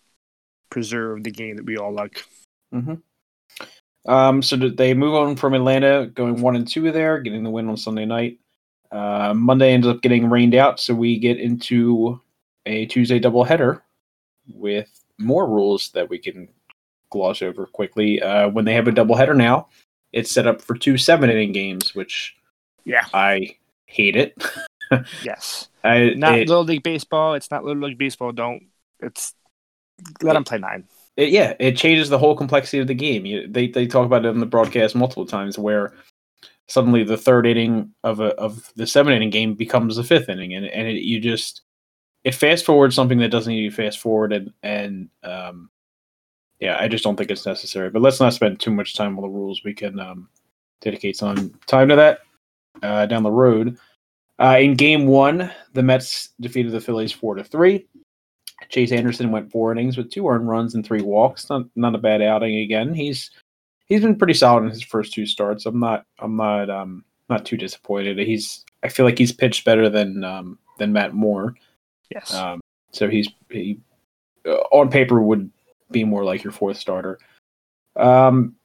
preserve 0.70 1.22
the 1.22 1.30
game 1.30 1.56
that 1.56 1.66
we 1.66 1.76
all 1.76 1.92
like. 1.92 2.24
Mm-hmm. 2.74 2.94
Um, 4.10 4.42
so 4.42 4.56
they 4.56 4.92
move 4.92 5.14
on 5.14 5.36
from 5.36 5.54
Atlanta, 5.54 6.06
going 6.06 6.40
one 6.40 6.56
and 6.56 6.68
two 6.68 6.90
there, 6.92 7.20
getting 7.20 7.42
the 7.42 7.50
win 7.50 7.68
on 7.68 7.76
Sunday 7.76 8.04
night. 8.04 8.38
Uh, 8.90 9.32
Monday 9.34 9.72
ends 9.72 9.86
up 9.86 10.02
getting 10.02 10.28
rained 10.28 10.54
out, 10.54 10.78
so 10.78 10.94
we 10.94 11.18
get 11.18 11.40
into 11.40 12.20
a 12.66 12.86
Tuesday 12.86 13.18
doubleheader 13.18 13.80
with 14.52 14.90
more 15.18 15.48
rules 15.48 15.90
that 15.90 16.08
we 16.08 16.18
can 16.18 16.48
gloss 17.10 17.42
over 17.42 17.66
quickly. 17.66 18.20
Uh, 18.22 18.48
when 18.48 18.64
they 18.64 18.74
have 18.74 18.88
a 18.88 18.92
doubleheader 18.92 19.36
now, 19.36 19.68
it's 20.12 20.30
set 20.30 20.46
up 20.46 20.60
for 20.60 20.76
two 20.76 20.96
seven 20.96 21.30
inning 21.30 21.52
games, 21.52 21.94
which 21.94 22.36
yeah, 22.84 23.06
I 23.14 23.56
hate 23.94 24.16
it. 24.16 24.34
yes, 25.22 25.68
I, 25.82 26.14
not 26.16 26.38
it, 26.38 26.48
little 26.48 26.64
league 26.64 26.82
baseball. 26.82 27.34
It's 27.34 27.50
not 27.50 27.64
little 27.64 27.88
league 27.88 27.98
baseball. 27.98 28.32
Don't. 28.32 28.64
It's 29.00 29.34
let 30.22 30.32
it, 30.32 30.34
them 30.34 30.44
play 30.44 30.58
nine. 30.58 30.84
It, 31.16 31.30
yeah, 31.30 31.54
it 31.60 31.76
changes 31.76 32.08
the 32.08 32.18
whole 32.18 32.36
complexity 32.36 32.80
of 32.80 32.88
the 32.88 32.94
game. 32.94 33.24
You, 33.24 33.46
they 33.48 33.68
they 33.68 33.86
talk 33.86 34.06
about 34.06 34.24
it 34.24 34.30
in 34.30 34.40
the 34.40 34.46
broadcast 34.46 34.94
multiple 34.94 35.26
times 35.26 35.58
where 35.58 35.94
suddenly 36.66 37.04
the 37.04 37.16
third 37.16 37.46
inning 37.46 37.92
of 38.02 38.20
a 38.20 38.34
of 38.34 38.72
the 38.74 38.86
seven 38.86 39.14
inning 39.14 39.30
game 39.30 39.54
becomes 39.54 39.96
the 39.96 40.04
fifth 40.04 40.28
inning, 40.28 40.54
and 40.54 40.66
and 40.66 40.88
it, 40.88 41.02
you 41.02 41.20
just 41.20 41.62
it 42.24 42.34
fast 42.34 42.64
forwards 42.64 42.96
something 42.96 43.18
that 43.18 43.30
doesn't 43.30 43.52
need 43.52 43.70
to 43.70 43.76
be 43.76 43.84
fast 43.84 44.00
forwarded, 44.00 44.52
and 44.62 45.08
um, 45.22 45.70
yeah, 46.58 46.76
I 46.80 46.88
just 46.88 47.04
don't 47.04 47.16
think 47.16 47.30
it's 47.30 47.46
necessary. 47.46 47.90
But 47.90 48.02
let's 48.02 48.20
not 48.20 48.34
spend 48.34 48.58
too 48.58 48.72
much 48.72 48.94
time 48.94 49.16
on 49.16 49.22
the 49.22 49.28
rules. 49.28 49.62
We 49.64 49.74
can 49.74 50.00
um, 50.00 50.28
dedicate 50.80 51.16
some 51.16 51.54
time 51.66 51.88
to 51.88 51.96
that 51.96 52.20
uh, 52.82 53.06
down 53.06 53.22
the 53.22 53.30
road. 53.30 53.78
Uh, 54.38 54.58
in 54.60 54.74
game 54.74 55.06
one, 55.06 55.50
the 55.74 55.82
Mets 55.82 56.30
defeated 56.40 56.72
the 56.72 56.80
Phillies 56.80 57.12
four 57.12 57.34
to 57.34 57.44
three. 57.44 57.86
Chase 58.68 58.92
Anderson 58.92 59.30
went 59.30 59.50
four 59.50 59.72
innings 59.72 59.96
with 59.96 60.10
two 60.10 60.26
earned 60.28 60.48
runs 60.48 60.74
and 60.74 60.84
three 60.84 61.02
walks. 61.02 61.48
Not 61.48 61.66
not 61.76 61.94
a 61.94 61.98
bad 61.98 62.22
outing 62.22 62.56
again. 62.56 62.94
He's 62.94 63.30
he's 63.86 64.00
been 64.00 64.16
pretty 64.16 64.34
solid 64.34 64.64
in 64.64 64.70
his 64.70 64.82
first 64.82 65.12
two 65.12 65.26
starts. 65.26 65.66
I'm 65.66 65.78
not 65.78 66.06
I'm 66.18 66.36
not 66.36 66.70
um 66.70 67.04
not 67.28 67.44
too 67.44 67.56
disappointed. 67.56 68.18
He's 68.18 68.64
I 68.82 68.88
feel 68.88 69.06
like 69.06 69.18
he's 69.18 69.32
pitched 69.32 69.64
better 69.64 69.88
than 69.88 70.24
um 70.24 70.58
than 70.78 70.92
Matt 70.92 71.14
Moore. 71.14 71.54
Yes. 72.10 72.34
Um, 72.34 72.60
so 72.92 73.08
he's 73.08 73.28
he 73.50 73.78
uh, 74.46 74.54
on 74.72 74.90
paper 74.90 75.22
would 75.22 75.50
be 75.90 76.04
more 76.04 76.24
like 76.24 76.42
your 76.42 76.52
fourth 76.52 76.76
starter. 76.76 77.18
Um, 77.96 78.56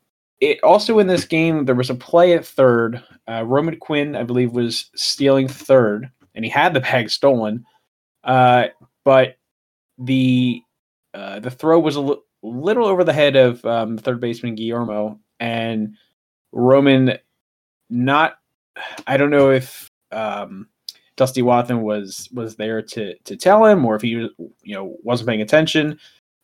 it 0.41 0.63
also 0.63 1.00
in 1.00 1.08
this 1.08 1.25
game 1.25 1.65
there 1.65 1.75
was 1.75 1.89
a 1.89 1.96
play 1.96 2.34
at 2.34 2.46
third. 2.46 3.03
Uh, 3.27 3.43
Roman 3.46 3.77
Quinn, 3.77 4.15
I 4.15 4.24
believe, 4.24 4.51
was 4.51 4.89
stealing 4.96 5.48
third, 5.48 6.10
and 6.36 6.46
he 6.46 6.51
had 6.51 6.74
the 6.74 6.79
bag 6.79 7.10
stolen. 7.10 7.65
Uh, 8.24 8.67
but 9.03 9.38
the 9.98 10.62
uh, 11.13 11.39
the 11.39 11.51
throw 11.51 11.79
was 11.79 11.98
a 11.98 12.01
l- 12.01 12.24
little 12.41 12.86
over 12.86 13.03
the 13.03 13.13
head 13.13 13.36
of 13.36 13.63
um, 13.65 13.98
third 13.98 14.19
baseman 14.19 14.55
Guillermo, 14.55 15.19
and 15.39 15.96
Roman 16.51 17.17
not. 17.89 18.36
I 19.08 19.17
don't 19.17 19.31
know 19.31 19.51
if 19.51 19.89
um, 20.12 20.69
Dusty 21.17 21.41
Wathan 21.41 21.81
was 21.81 22.29
was 22.31 22.55
there 22.55 22.81
to 22.81 23.17
to 23.17 23.36
tell 23.36 23.65
him, 23.65 23.86
or 23.86 23.96
if 23.96 24.01
he 24.01 24.10
you 24.10 24.31
know 24.65 24.96
wasn't 25.03 25.27
paying 25.27 25.41
attention. 25.41 26.00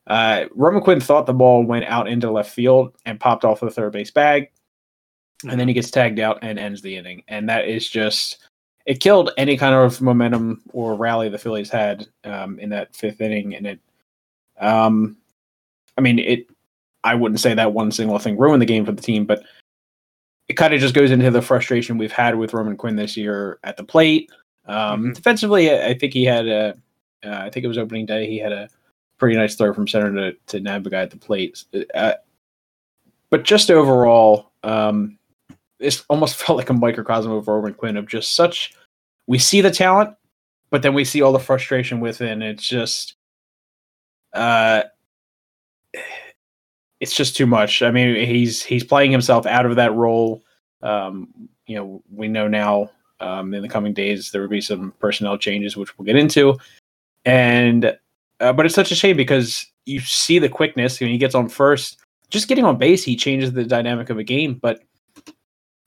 Uh, 0.07 0.45
Roman 0.53 0.81
Quinn 0.81 0.99
thought 0.99 1.25
the 1.25 1.33
ball 1.33 1.63
went 1.63 1.85
out 1.85 2.07
into 2.07 2.29
left 2.31 2.51
field 2.51 2.95
and 3.05 3.19
popped 3.19 3.43
off 3.43 3.59
the 3.59 3.71
third 3.71 3.93
base 3.93 4.11
bag, 4.11 4.51
and 5.49 5.59
then 5.59 5.67
he 5.67 5.73
gets 5.73 5.91
tagged 5.91 6.19
out 6.19 6.39
and 6.41 6.59
ends 6.59 6.81
the 6.81 6.95
inning. 6.95 7.23
And 7.27 7.49
that 7.49 7.67
is 7.67 7.89
just 7.89 8.45
it 8.85 8.99
killed 8.99 9.31
any 9.37 9.57
kind 9.57 9.73
of 9.73 10.01
momentum 10.01 10.61
or 10.71 10.95
rally 10.95 11.27
the 11.29 11.39
Phillies 11.39 11.69
had 11.69 12.07
um, 12.23 12.59
in 12.59 12.69
that 12.69 12.95
fifth 12.95 13.19
inning. 13.19 13.55
And 13.55 13.65
it, 13.65 13.79
um, 14.59 15.17
I 15.97 16.01
mean, 16.01 16.19
it. 16.19 16.47
I 17.03 17.13
wouldn't 17.13 17.39
say 17.39 17.53
that 17.53 17.73
one 17.73 17.91
single 17.91 18.17
thing 18.17 18.35
ruined 18.35 18.63
the 18.63 18.65
game 18.65 18.83
for 18.83 18.91
the 18.91 19.01
team, 19.01 19.25
but 19.25 19.43
it 20.47 20.53
kind 20.53 20.73
of 20.73 20.79
just 20.79 20.95
goes 20.95 21.11
into 21.11 21.29
the 21.29 21.41
frustration 21.41 21.99
we've 21.99 22.11
had 22.11 22.35
with 22.35 22.53
Roman 22.53 22.77
Quinn 22.77 22.95
this 22.95 23.15
year 23.15 23.59
at 23.63 23.77
the 23.77 23.83
plate. 23.83 24.31
Um, 24.65 25.01
mm-hmm. 25.01 25.11
Defensively, 25.13 25.71
I 25.71 25.95
think 25.95 26.13
he 26.13 26.25
had 26.25 26.47
a. 26.47 26.75
Uh, 27.23 27.29
I 27.29 27.49
think 27.49 27.63
it 27.63 27.67
was 27.67 27.77
opening 27.77 28.05
day. 28.05 28.27
He 28.27 28.37
had 28.37 28.51
a 28.51 28.69
pretty 29.17 29.35
nice 29.35 29.55
throw 29.55 29.73
from 29.73 29.87
center 29.87 30.31
to 30.31 30.59
to 30.59 30.89
guy 30.89 31.01
at 31.01 31.11
the 31.11 31.17
plate. 31.17 31.63
Uh, 31.93 32.13
but 33.29 33.43
just 33.43 33.71
overall, 33.71 34.51
um, 34.63 35.17
it 35.79 36.01
almost 36.09 36.35
felt 36.41 36.57
like 36.57 36.69
a 36.69 36.73
microcosm 36.73 37.31
of 37.31 37.47
Roman 37.47 37.73
Quinn 37.73 37.97
of 37.97 38.07
just 38.07 38.35
such. 38.35 38.73
We 39.27 39.39
see 39.39 39.61
the 39.61 39.71
talent, 39.71 40.15
but 40.69 40.81
then 40.81 40.93
we 40.93 41.05
see 41.05 41.21
all 41.21 41.31
the 41.31 41.39
frustration 41.39 41.99
within. 41.99 42.41
It's 42.41 42.67
just, 42.67 43.15
uh, 44.33 44.83
it's 46.99 47.15
just 47.15 47.35
too 47.35 47.47
much. 47.47 47.81
I 47.81 47.91
mean, 47.91 48.15
he's 48.27 48.63
he's 48.63 48.83
playing 48.83 49.11
himself 49.11 49.45
out 49.45 49.65
of 49.65 49.75
that 49.77 49.93
role. 49.93 50.43
Um, 50.81 51.49
you 51.65 51.75
know, 51.75 52.03
we 52.11 52.27
know 52.27 52.47
now 52.47 52.91
um, 53.19 53.53
in 53.53 53.61
the 53.61 53.69
coming 53.69 53.93
days 53.93 54.31
there 54.31 54.41
will 54.41 54.49
be 54.49 54.61
some 54.61 54.93
personnel 54.99 55.37
changes, 55.37 55.75
which 55.75 55.97
we'll 55.97 56.05
get 56.05 56.15
into, 56.15 56.57
and 57.25 57.97
uh, 58.39 58.53
but 58.53 58.65
it's 58.65 58.75
such 58.75 58.91
a 58.91 58.95
shame 58.95 59.17
because 59.17 59.65
you 59.85 59.99
see 59.99 60.39
the 60.39 60.49
quickness 60.49 60.99
when 60.99 61.09
he 61.09 61.17
gets 61.17 61.35
on 61.35 61.49
first. 61.49 61.97
Just 62.29 62.47
getting 62.47 62.65
on 62.65 62.77
base, 62.77 63.03
he 63.03 63.15
changes 63.15 63.53
the 63.53 63.63
dynamic 63.63 64.09
of 64.09 64.17
a 64.17 64.23
game, 64.23 64.55
but 64.55 64.81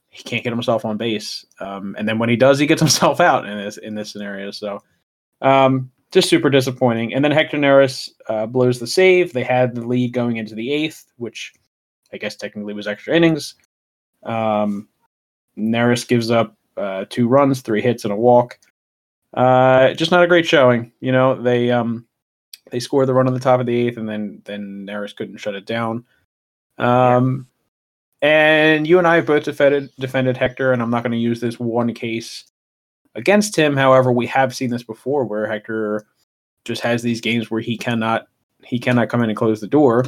he 0.09 0.23
can't 0.23 0.43
get 0.43 0.53
himself 0.53 0.85
on 0.85 0.97
base. 0.97 1.45
Um, 1.59 1.95
and 1.97 2.07
then 2.07 2.17
when 2.17 2.29
he 2.29 2.35
does, 2.35 2.59
he 2.59 2.65
gets 2.65 2.81
himself 2.87 3.19
out 3.19 3.47
in 3.47 3.57
this 3.57 3.77
in 3.77 3.95
this 3.95 4.11
scenario. 4.11 4.51
So 4.51 4.79
um, 5.41 5.91
just 6.11 6.29
super 6.29 6.49
disappointing. 6.49 7.13
And 7.13 7.23
then 7.23 7.31
Hector 7.31 7.57
Neris 7.57 8.09
uh, 8.27 8.45
blows 8.45 8.79
the 8.79 8.87
save. 8.87 9.33
They 9.33 9.43
had 9.43 9.75
the 9.75 9.85
lead 9.85 10.13
going 10.13 10.37
into 10.37 10.55
the 10.55 10.71
eighth, 10.71 11.05
which 11.17 11.53
I 12.11 12.17
guess 12.17 12.35
technically 12.35 12.73
was 12.73 12.87
extra 12.87 13.15
innings. 13.15 13.55
Um, 14.23 14.87
Neris 15.57 16.07
gives 16.07 16.31
up 16.31 16.55
uh, 16.77 17.05
two 17.09 17.27
runs, 17.27 17.61
three 17.61 17.81
hits, 17.81 18.03
and 18.05 18.13
a 18.13 18.15
walk. 18.15 18.59
Uh, 19.33 19.93
just 19.93 20.11
not 20.11 20.23
a 20.23 20.27
great 20.27 20.47
showing. 20.47 20.91
You 21.01 21.11
know, 21.11 21.39
they 21.39 21.69
um, 21.69 22.07
they 22.69 22.79
scored 22.79 23.07
the 23.07 23.13
run 23.13 23.27
on 23.27 23.33
the 23.33 23.39
top 23.39 23.59
of 23.59 23.65
the 23.65 23.75
eighth, 23.75 23.97
and 23.97 24.07
then 24.07 24.41
then 24.45 24.85
Neris 24.87 25.15
couldn't 25.15 25.37
shut 25.37 25.55
it 25.55 25.65
down. 25.65 26.05
Um, 26.77 27.47
yeah. 28.21 28.29
and 28.29 28.87
you 28.87 28.97
and 28.97 29.07
I 29.07 29.15
have 29.15 29.25
both 29.25 29.43
defended 29.43 29.91
defended 29.99 30.37
Hector, 30.37 30.71
and 30.71 30.81
I'm 30.81 30.89
not 30.89 31.03
going 31.03 31.11
to 31.11 31.17
use 31.17 31.39
this 31.39 31.59
one 31.59 31.93
case 31.93 32.45
against 33.15 33.55
him. 33.55 33.75
However, 33.75 34.11
we 34.11 34.27
have 34.27 34.55
seen 34.55 34.69
this 34.69 34.83
before, 34.83 35.25
where 35.25 35.47
Hector 35.47 36.05
just 36.65 36.81
has 36.81 37.01
these 37.01 37.21
games 37.21 37.49
where 37.49 37.61
he 37.61 37.77
cannot 37.77 38.27
he 38.63 38.79
cannot 38.79 39.09
come 39.09 39.23
in 39.23 39.29
and 39.29 39.37
close 39.37 39.61
the 39.61 39.67
door. 39.67 40.05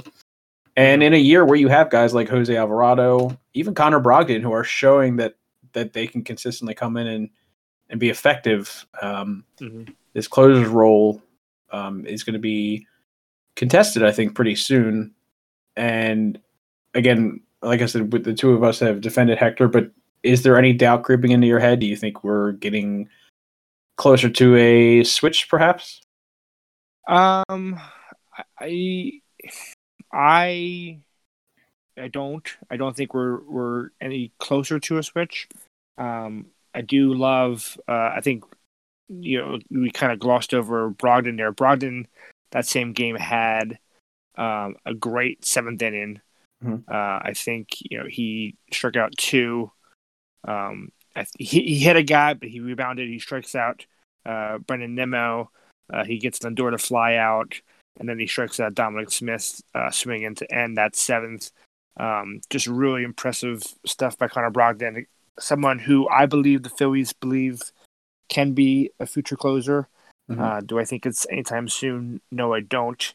And 0.78 1.04
in 1.04 1.14
a 1.14 1.18
year 1.18 1.44
where 1.44 1.58
you 1.58 1.68
have 1.68 1.90
guys 1.90 2.14
like 2.14 2.30
Jose 2.30 2.56
Alvarado, 2.56 3.38
even 3.54 3.74
Connor 3.76 4.00
Brogdon, 4.00 4.42
who 4.42 4.54
are 4.54 4.64
showing 4.64 5.18
that 5.18 5.36
that 5.74 5.94
they 5.94 6.08
can 6.08 6.24
consistently 6.24 6.74
come 6.74 6.98
in 6.98 7.08
and 7.08 7.30
and 7.90 8.00
be 8.00 8.10
effective, 8.10 8.86
um, 9.02 9.44
mm-hmm. 9.60 9.92
this 10.14 10.28
closer's 10.28 10.70
role 10.70 11.22
um, 11.72 12.06
is 12.06 12.24
going 12.24 12.34
to 12.34 12.40
be 12.40 12.88
contested, 13.56 14.04
I 14.04 14.12
think, 14.12 14.36
pretty 14.36 14.56
soon. 14.56 15.14
And 15.76 16.40
again, 16.94 17.42
like 17.62 17.82
I 17.82 17.86
said, 17.86 18.12
with 18.12 18.24
the 18.24 18.34
two 18.34 18.54
of 18.54 18.64
us 18.64 18.80
have 18.80 19.02
defended 19.02 19.38
Hector, 19.38 19.68
but 19.68 19.92
is 20.24 20.44
there 20.44 20.58
any 20.58 20.74
doubt 20.74 21.04
creeping 21.04 21.32
into 21.32 21.48
your 21.48 21.60
head? 21.60 21.80
Do 21.80 21.88
you 21.88 21.96
think 21.96 22.24
we're 22.24 22.54
getting 22.54 23.10
closer 23.98 24.30
to 24.30 24.56
a 24.56 25.04
switch, 25.04 25.50
perhaps? 25.50 26.02
Um, 27.08 27.80
I, 28.60 29.22
I, 30.14 31.00
I 31.98 32.08
don't. 32.08 32.48
I 32.70 32.78
don't 32.78 32.96
think 32.96 33.14
we're 33.14 33.42
we're 33.44 33.90
any 34.00 34.32
closer 34.40 34.80
to 34.80 34.98
a 34.98 35.04
switch. 35.04 35.48
Um, 35.98 36.48
I 36.74 36.82
do 36.82 37.14
love. 37.14 37.78
Uh, 37.88 38.12
I 38.16 38.22
think 38.22 38.44
you 39.20 39.40
know 39.40 39.60
we 39.70 39.92
kind 39.92 40.12
of 40.12 40.20
glossed 40.20 40.54
over 40.54 40.90
Brogdon 40.92 41.38
there. 41.38 41.52
Brogdon 41.52 42.06
that 42.52 42.66
same 42.66 42.94
game 42.94 43.16
had 43.16 43.78
um, 44.38 44.76
a 44.86 44.94
great 44.94 45.46
seventh 45.46 45.82
inning. 45.82 46.22
Mhm. 46.64 46.84
Uh, 46.88 47.22
I 47.24 47.34
think 47.36 47.70
you 47.82 47.98
know 47.98 48.06
he 48.08 48.56
struck 48.72 48.96
out 48.96 49.18
two. 49.18 49.72
Um, 50.48 50.92
th- 51.16 51.28
he, 51.38 51.62
he 51.62 51.80
hit 51.80 51.96
a 51.96 52.04
guy, 52.04 52.34
but 52.34 52.50
he 52.50 52.60
rebounded. 52.60 53.10
He 53.10 53.20
strikes 53.20 53.56
out 53.56 53.86
uh, 54.26 54.60
Brandon 54.60 54.96
Nimmo. 54.96 55.52
Uh, 55.92 56.06
he 56.06 56.18
gets 56.20 56.40
Lindor 56.40 56.72
to 56.72 56.78
fly 56.78 57.16
out, 57.16 57.60
and 58.00 58.08
then 58.08 58.20
he 58.20 58.28
strikes 58.28 58.60
out 58.60 58.76
Dominic 58.76 59.12
Smith 59.12 59.62
uh, 59.76 59.92
swinging 59.92 60.36
to 60.36 60.54
end 60.54 60.78
that 60.78 60.96
seventh. 60.96 61.52
Um, 61.98 62.42
just 62.50 62.68
really 62.68 63.04
impressive 63.04 63.62
stuff 63.86 64.18
by 64.18 64.30
Connor 64.30 64.52
Brogdon, 64.52 65.06
someone 65.40 65.80
who 65.80 66.08
I 66.08 66.26
believe 66.26 66.64
the 66.64 66.70
Phillies 66.70 67.12
believe 67.12 67.62
can 68.32 68.54
be 68.54 68.90
a 69.00 69.06
future 69.06 69.36
closer. 69.36 69.88
Mhm. 70.32 70.40
Uh, 70.40 70.62
do 70.62 70.80
I 70.80 70.86
think 70.86 71.06
it's 71.06 71.28
anytime 71.30 71.68
soon? 71.68 72.22
No, 72.32 72.54
I 72.54 72.62
don't. 72.62 73.14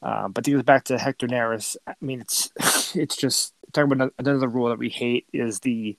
Uh, 0.00 0.28
but 0.28 0.44
to 0.44 0.52
get 0.52 0.64
back 0.64 0.84
to 0.84 0.98
Hector 0.98 1.26
Neris, 1.26 1.76
I 1.86 1.94
mean, 2.00 2.20
it's 2.20 2.52
it's 2.96 3.16
just 3.16 3.52
talking 3.72 3.92
about 3.92 4.14
another 4.18 4.48
rule 4.48 4.68
that 4.68 4.78
we 4.78 4.88
hate 4.88 5.26
is 5.32 5.60
the 5.60 5.96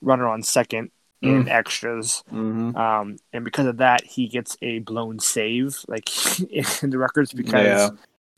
runner 0.00 0.26
on 0.26 0.42
second 0.42 0.90
in 1.22 1.48
extras. 1.48 2.22
Mhm. 2.32 2.76
Um, 2.76 3.16
and 3.32 3.44
because 3.44 3.66
of 3.66 3.78
that, 3.78 4.04
he 4.04 4.28
gets 4.28 4.56
a 4.62 4.78
blown 4.80 5.18
save, 5.18 5.84
like 5.88 6.08
in 6.82 6.90
the 6.90 6.98
records, 6.98 7.32
because 7.32 7.66
Yeah. 7.66 7.90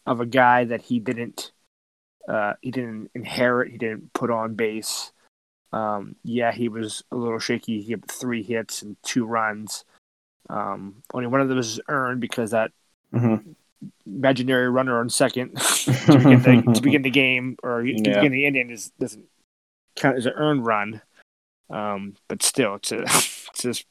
of 0.06 0.20
a 0.20 0.26
guy 0.26 0.64
that 0.64 0.82
he 0.82 0.98
didn't, 0.98 1.52
uh, 2.28 2.54
he 2.62 2.70
didn't 2.70 3.10
inherit, 3.14 3.70
he 3.72 3.78
didn't 3.78 4.12
put 4.14 4.30
on 4.30 4.54
base. 4.54 5.12
Um, 5.72 6.16
yeah, 6.24 6.52
he 6.52 6.68
was 6.68 7.04
a 7.10 7.16
little 7.16 7.38
shaky. 7.38 7.80
He 7.82 7.92
had 7.92 8.06
three 8.06 8.42
hits 8.42 8.82
and 8.82 8.96
two 9.02 9.24
runs. 9.26 9.84
Um, 10.48 11.02
only 11.12 11.26
one 11.26 11.40
of 11.40 11.48
those 11.48 11.56
was 11.56 11.80
earned 11.88 12.20
because 12.20 12.52
that 12.52 12.72
Mhm. 13.12 13.54
imaginary 14.06 14.68
runner 14.70 14.98
on 14.98 15.08
second 15.08 15.56
to, 15.56 16.18
begin 16.18 16.42
the, 16.42 16.72
to 16.74 16.80
begin 16.80 17.02
the 17.02 17.10
game 17.10 17.56
or 17.62 17.82
to 17.82 17.92
begin 18.02 18.32
the 18.32 18.46
inning 18.46 18.70
is 18.70 18.90
doesn't 18.98 19.26
count 19.94 20.16
as 20.16 20.26
an 20.26 20.32
earned 20.34 20.64
run. 20.66 21.00
Um, 21.70 22.14
but 22.28 22.42
still, 22.42 22.78
to, 22.80 23.04
to 23.54 23.62
just 23.72 23.84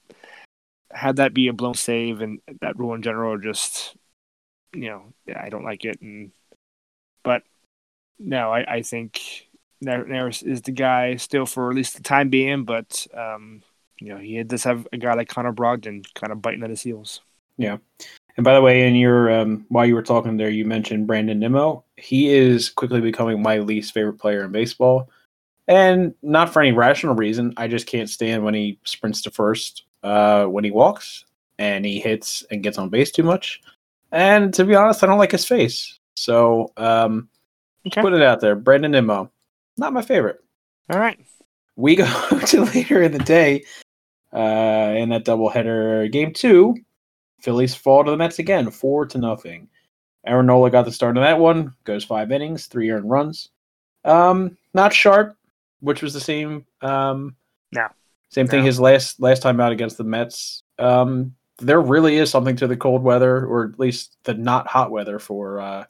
have 0.91 1.17
that 1.17 1.33
be 1.33 1.47
a 1.47 1.53
blown 1.53 1.75
save 1.75 2.21
and 2.21 2.41
that 2.61 2.77
rule 2.77 2.95
in 2.95 3.01
general, 3.03 3.37
just 3.37 3.95
you 4.73 4.89
know, 4.89 5.13
I 5.35 5.49
don't 5.49 5.63
like 5.63 5.85
it. 5.85 6.01
And 6.01 6.31
but 7.23 7.43
no, 8.19 8.51
I, 8.51 8.75
I 8.75 8.81
think 8.81 9.46
Neris 9.83 10.43
is 10.43 10.61
the 10.61 10.71
guy 10.71 11.15
still 11.17 11.45
for 11.45 11.69
at 11.69 11.75
least 11.75 11.95
the 11.95 12.03
time 12.03 12.29
being. 12.29 12.63
But 12.63 13.05
um, 13.13 13.61
you 13.99 14.09
know, 14.09 14.17
he 14.17 14.41
does 14.43 14.63
have 14.63 14.87
a 14.91 14.97
guy 14.97 15.13
like 15.13 15.27
Connor 15.27 15.53
Brogdon 15.53 16.05
kind 16.13 16.31
of 16.31 16.41
biting 16.41 16.63
at 16.63 16.69
his 16.69 16.81
heels. 16.81 17.21
Yeah, 17.57 17.77
and 18.35 18.43
by 18.43 18.53
the 18.53 18.61
way, 18.61 18.87
in 18.87 18.95
your 18.95 19.31
um, 19.31 19.65
while 19.69 19.85
you 19.85 19.95
were 19.95 20.03
talking 20.03 20.37
there, 20.37 20.49
you 20.49 20.65
mentioned 20.65 21.07
Brandon 21.07 21.39
Nimmo. 21.39 21.83
He 21.95 22.33
is 22.33 22.69
quickly 22.69 23.01
becoming 23.01 23.41
my 23.41 23.59
least 23.59 23.93
favorite 23.93 24.19
player 24.19 24.43
in 24.43 24.51
baseball, 24.51 25.09
and 25.67 26.13
not 26.21 26.53
for 26.53 26.61
any 26.61 26.71
rational 26.71 27.15
reason. 27.15 27.53
I 27.57 27.67
just 27.67 27.87
can't 27.87 28.09
stand 28.09 28.43
when 28.43 28.53
he 28.53 28.79
sprints 28.83 29.21
to 29.23 29.31
first, 29.31 29.83
uh, 30.03 30.45
when 30.45 30.63
he 30.63 30.71
walks, 30.71 31.25
and 31.57 31.83
he 31.85 31.99
hits 31.99 32.43
and 32.51 32.61
gets 32.61 32.77
on 32.77 32.89
base 32.89 33.11
too 33.11 33.23
much. 33.23 33.61
And 34.11 34.53
to 34.53 34.63
be 34.63 34.75
honest, 34.75 35.03
I 35.03 35.07
don't 35.07 35.17
like 35.17 35.31
his 35.31 35.45
face. 35.45 35.99
So 36.15 36.71
um, 36.77 37.29
Okay. 37.87 38.01
put 38.01 38.13
it 38.13 38.21
out 38.21 38.39
there, 38.39 38.55
Brandon 38.55 38.91
Nimmo, 38.91 39.31
not 39.77 39.93
my 39.93 40.01
favorite. 40.01 40.39
All 40.89 40.99
right. 40.99 41.19
We 41.75 41.95
go 41.95 42.05
to 42.47 42.63
later 42.65 43.01
in 43.01 43.11
the 43.11 43.19
day 43.19 43.63
uh, 44.33 44.93
in 44.97 45.09
that 45.09 45.25
doubleheader. 45.25 46.11
Game 46.11 46.33
two, 46.33 46.75
Phillies 47.41 47.75
fall 47.75 48.03
to 48.03 48.11
the 48.11 48.17
Mets 48.17 48.39
again, 48.39 48.71
four 48.71 49.05
to 49.07 49.17
nothing. 49.17 49.67
Aaron 50.25 50.47
Nola 50.47 50.69
got 50.69 50.85
the 50.85 50.91
start 50.91 51.17
of 51.17 51.23
that 51.23 51.39
one. 51.39 51.73
Goes 51.83 52.03
five 52.03 52.31
innings, 52.31 52.65
three 52.65 52.89
earned 52.89 53.09
runs. 53.09 53.49
Um, 54.03 54.57
not 54.73 54.93
sharp, 54.93 55.37
which 55.79 56.01
was 56.01 56.13
the 56.13 56.19
same. 56.19 56.65
Um, 56.81 57.35
No. 57.71 57.87
same 58.29 58.47
thing. 58.47 58.59
No. 58.61 58.65
His 58.65 58.79
last 58.79 59.19
last 59.21 59.41
time 59.41 59.59
out 59.59 59.71
against 59.71 59.97
the 59.97 60.03
Mets. 60.03 60.63
Um, 60.79 61.33
there 61.59 61.81
really 61.81 62.17
is 62.17 62.29
something 62.29 62.55
to 62.57 62.67
the 62.67 62.77
cold 62.77 63.03
weather, 63.03 63.45
or 63.45 63.65
at 63.65 63.79
least 63.79 64.17
the 64.23 64.33
not 64.33 64.67
hot 64.67 64.91
weather 64.91 65.17
for 65.19 65.59
uh, 65.61 65.85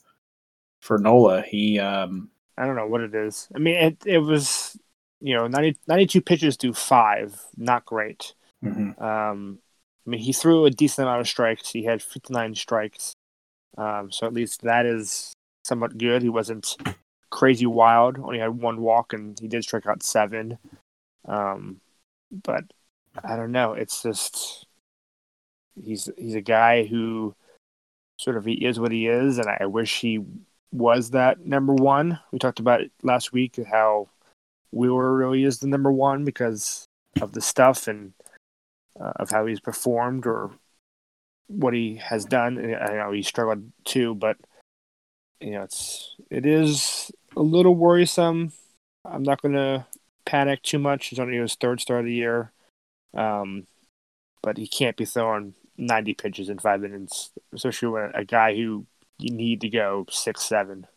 for 0.81 0.97
Nola. 0.99 1.41
He 1.41 1.79
um, 1.79 2.29
I 2.57 2.65
don't 2.65 2.75
know 2.75 2.87
what 2.87 3.01
it 3.01 3.13
is. 3.15 3.47
I 3.55 3.59
mean, 3.59 3.75
it 3.75 3.97
it 4.05 4.19
was 4.19 4.77
you 5.21 5.35
know 5.35 5.47
90, 5.47 5.77
92 5.87 6.21
pitches 6.21 6.57
to 6.57 6.73
five, 6.73 7.41
not 7.57 7.85
great. 7.85 8.33
mhm. 8.63 8.99
Um, 9.01 9.59
I 10.05 10.09
mean, 10.09 10.21
he 10.21 10.33
threw 10.33 10.65
a 10.65 10.69
decent 10.71 11.07
amount 11.07 11.21
of 11.21 11.27
strikes. 11.27 11.69
He 11.71 11.83
had 11.83 12.01
fifty 12.01 12.33
nine 12.33 12.55
strikes, 12.55 13.13
um, 13.77 14.11
so 14.11 14.27
at 14.27 14.33
least 14.33 14.61
that 14.63 14.85
is 14.85 15.33
somewhat 15.65 15.97
good. 15.97 16.21
He 16.21 16.29
wasn't 16.29 16.77
crazy 17.31 17.65
wild. 17.65 18.17
Only 18.19 18.39
had 18.39 18.59
one 18.61 18.81
walk, 18.81 19.13
and 19.13 19.37
he 19.39 19.47
did 19.47 19.63
strike 19.63 19.87
out 19.87 20.03
seven. 20.03 20.57
Um, 21.25 21.81
but 22.31 22.63
I 23.23 23.35
don't 23.35 23.51
know. 23.51 23.73
It's 23.73 24.01
just 24.03 24.65
he's 25.81 26.09
he's 26.17 26.35
a 26.35 26.41
guy 26.41 26.85
who 26.85 27.35
sort 28.19 28.37
of 28.37 28.45
he 28.45 28.53
is 28.65 28.79
what 28.79 28.91
he 28.91 29.07
is, 29.07 29.37
and 29.39 29.47
I 29.49 29.65
wish 29.65 30.01
he 30.01 30.19
was 30.71 31.11
that 31.11 31.45
number 31.45 31.73
one. 31.73 32.19
We 32.31 32.39
talked 32.39 32.59
about 32.59 32.81
last 33.03 33.31
week 33.31 33.59
how 33.69 34.09
Wheeler 34.71 35.13
really 35.13 35.43
is 35.43 35.59
the 35.59 35.67
number 35.67 35.91
one 35.91 36.25
because 36.25 36.85
of 37.21 37.31
the 37.33 37.41
stuff 37.41 37.87
and 37.87 38.13
uh, 38.99 39.13
of 39.17 39.29
how 39.29 39.45
he's 39.45 39.59
performed 39.59 40.25
or 40.25 40.51
what 41.47 41.73
he 41.73 41.95
has 41.95 42.25
done. 42.25 42.57
I 42.57 42.93
know 42.93 43.11
he 43.11 43.23
struggled 43.23 43.71
too, 43.85 44.15
but 44.15 44.37
you 45.39 45.51
know 45.51 45.63
it's 45.63 46.15
it 46.29 46.45
is 46.45 47.11
a 47.35 47.41
little 47.41 47.75
worrisome. 47.75 48.51
I'm 49.05 49.23
not 49.23 49.41
going 49.41 49.53
to 49.53 49.85
panic 50.25 50.61
too 50.63 50.79
much. 50.79 51.11
It's 51.11 51.19
only 51.19 51.37
his 51.37 51.55
third 51.55 51.79
start 51.79 52.01
of 52.01 52.05
the 52.05 52.13
year, 52.13 52.51
um, 53.13 53.67
but 54.41 54.57
he 54.57 54.67
can't 54.67 54.97
be 54.97 55.05
throwing 55.05 55.53
90 55.77 56.13
pitches 56.15 56.49
in 56.49 56.59
five 56.59 56.83
innings, 56.83 57.31
especially 57.53 57.89
when 57.89 58.11
a 58.13 58.25
guy 58.25 58.55
who 58.55 58.85
you 59.19 59.31
need 59.31 59.61
to 59.61 59.69
go 59.69 60.05
six 60.09 60.43
seven 60.43 60.87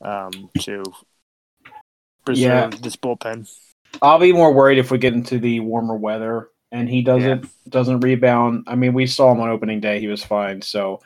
um, 0.00 0.50
to 0.60 0.82
preserve 2.24 2.72
Yeah. 2.72 2.78
this 2.80 2.96
bullpen. 2.96 3.48
I'll 4.02 4.18
be 4.18 4.32
more 4.32 4.52
worried 4.52 4.78
if 4.78 4.90
we 4.90 4.98
get 4.98 5.14
into 5.14 5.38
the 5.38 5.60
warmer 5.60 5.96
weather 5.96 6.50
and 6.72 6.88
he 6.88 7.02
doesn't 7.02 7.46
doesn't 7.68 8.00
rebound. 8.00 8.64
I 8.66 8.74
mean, 8.74 8.92
we 8.92 9.06
saw 9.06 9.32
him 9.32 9.40
on 9.40 9.48
opening 9.48 9.80
day; 9.80 10.00
he 10.00 10.08
was 10.08 10.24
fine. 10.24 10.60
So 10.62 11.00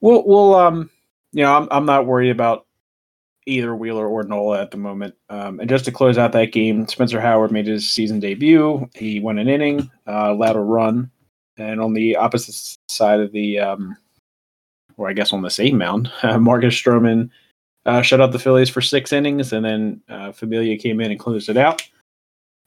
we'll 0.00 0.26
we'll 0.26 0.54
um 0.54 0.90
you 1.32 1.42
know 1.44 1.54
I'm 1.54 1.68
I'm 1.70 1.86
not 1.86 2.06
worried 2.06 2.30
about 2.30 2.66
either 3.46 3.74
Wheeler 3.74 4.06
or 4.06 4.22
Nola 4.22 4.60
at 4.60 4.70
the 4.70 4.76
moment. 4.76 5.14
Um, 5.28 5.60
and 5.60 5.68
just 5.68 5.84
to 5.86 5.92
close 5.92 6.18
out 6.18 6.32
that 6.32 6.52
game, 6.52 6.86
Spencer 6.88 7.20
Howard 7.20 7.50
made 7.50 7.66
his 7.66 7.90
season 7.90 8.20
debut. 8.20 8.88
He 8.94 9.18
won 9.20 9.38
an 9.38 9.48
inning, 9.48 9.90
uh, 10.06 10.30
allowed 10.32 10.56
a 10.56 10.60
run, 10.60 11.10
and 11.56 11.80
on 11.80 11.94
the 11.94 12.16
opposite 12.16 12.76
side 12.88 13.20
of 13.20 13.32
the 13.32 13.58
um, 13.58 13.96
or 15.00 15.08
I 15.08 15.14
guess 15.14 15.32
on 15.32 15.42
the 15.42 15.50
same 15.50 15.78
mound, 15.78 16.12
uh, 16.22 16.38
Marcus 16.38 16.74
Stroman 16.74 17.30
uh, 17.86 18.02
shut 18.02 18.20
out 18.20 18.32
the 18.32 18.38
Phillies 18.38 18.68
for 18.68 18.80
six 18.80 19.12
innings, 19.12 19.52
and 19.52 19.64
then 19.64 20.00
uh, 20.08 20.32
Familia 20.32 20.76
came 20.76 21.00
in 21.00 21.10
and 21.10 21.18
closed 21.18 21.48
it 21.48 21.56
out. 21.56 21.82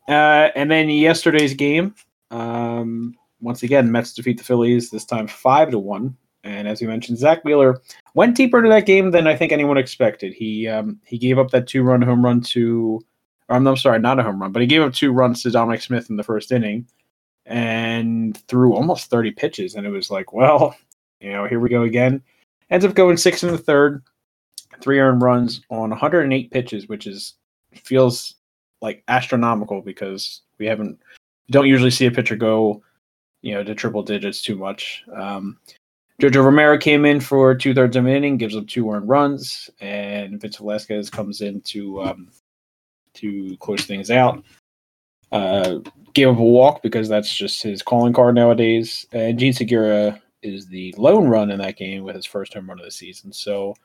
Uh, 0.09 0.49
and 0.55 0.69
then 0.69 0.89
yesterday's 0.89 1.53
game, 1.53 1.95
um, 2.31 3.15
once 3.39 3.63
again, 3.63 3.91
Mets 3.91 4.13
defeat 4.13 4.37
the 4.37 4.43
Phillies 4.43 4.89
this 4.89 5.05
time 5.05 5.27
five 5.27 5.69
to 5.69 5.79
one. 5.79 6.17
And 6.43 6.67
as 6.67 6.81
you 6.81 6.87
mentioned, 6.89 7.19
Zack 7.19 7.45
Wheeler 7.45 7.79
went 8.15 8.35
deeper 8.35 8.57
into 8.57 8.69
that 8.69 8.85
game 8.85 9.11
than 9.11 9.27
I 9.27 9.35
think 9.35 9.51
anyone 9.51 9.77
expected. 9.77 10.33
He 10.33 10.67
um, 10.67 10.99
he 11.05 11.17
gave 11.17 11.39
up 11.39 11.51
that 11.51 11.67
two 11.67 11.83
run 11.83 12.01
home 12.01 12.25
run 12.25 12.41
to, 12.41 13.01
I'm, 13.47 13.65
I'm 13.65 13.77
sorry, 13.77 13.99
not 13.99 14.19
a 14.19 14.23
home 14.23 14.41
run, 14.41 14.51
but 14.51 14.61
he 14.61 14.67
gave 14.67 14.81
up 14.81 14.93
two 14.93 15.13
runs 15.13 15.43
to 15.43 15.51
Dominic 15.51 15.81
Smith 15.81 16.09
in 16.09 16.17
the 16.17 16.23
first 16.23 16.51
inning, 16.51 16.85
and 17.45 18.37
threw 18.47 18.73
almost 18.73 19.09
30 19.09 19.31
pitches. 19.31 19.75
And 19.75 19.85
it 19.85 19.89
was 19.89 20.11
like, 20.11 20.33
well, 20.33 20.75
you 21.23 21.31
know, 21.31 21.45
here 21.45 21.59
we 21.59 21.69
go 21.69 21.83
again. 21.83 22.21
Ends 22.69 22.85
up 22.85 22.93
going 22.93 23.17
six 23.17 23.43
in 23.43 23.51
the 23.51 23.57
third, 23.57 24.03
three 24.81 24.99
earned 24.99 25.21
runs 25.21 25.61
on 25.69 25.89
108 25.89 26.51
pitches, 26.51 26.87
which 26.87 27.07
is 27.07 27.35
feels 27.73 28.35
like 28.81 29.03
astronomical 29.07 29.81
because 29.81 30.41
we 30.59 30.65
haven't 30.65 30.99
don't 31.49 31.67
usually 31.67 31.91
see 31.91 32.05
a 32.05 32.11
pitcher 32.11 32.35
go, 32.35 32.83
you 33.41 33.53
know, 33.53 33.63
to 33.63 33.73
triple 33.73 34.03
digits 34.03 34.41
too 34.41 34.55
much. 34.55 35.03
Um, 35.15 35.57
Jojo 36.21 36.43
Romero 36.43 36.77
came 36.77 37.05
in 37.05 37.19
for 37.19 37.55
two 37.55 37.73
thirds 37.73 37.95
of 37.95 38.05
an 38.05 38.11
inning, 38.11 38.37
gives 38.37 38.55
up 38.55 38.67
two 38.67 38.89
earned 38.91 39.09
runs, 39.09 39.69
and 39.81 40.39
Vince 40.39 40.57
Velasquez 40.57 41.09
comes 41.09 41.41
in 41.41 41.61
to 41.61 42.03
um, 42.03 42.29
to 43.15 43.55
close 43.57 43.85
things 43.85 44.11
out. 44.11 44.43
Uh, 45.31 45.79
gave 46.13 46.27
up 46.27 46.37
a 46.37 46.43
walk 46.43 46.83
because 46.83 47.09
that's 47.09 47.33
just 47.33 47.63
his 47.63 47.81
calling 47.81 48.13
card 48.13 48.35
nowadays. 48.35 49.07
And 49.11 49.39
Jean 49.39 49.53
Segura 49.53 50.21
is 50.43 50.67
the 50.67 50.93
lone 50.97 51.27
run 51.27 51.51
in 51.51 51.59
that 51.59 51.77
game 51.77 52.03
with 52.03 52.15
his 52.15 52.25
first 52.25 52.53
home 52.53 52.67
run 52.67 52.79
of 52.79 52.85
the 52.85 52.91
season. 52.91 53.31
So 53.31 53.75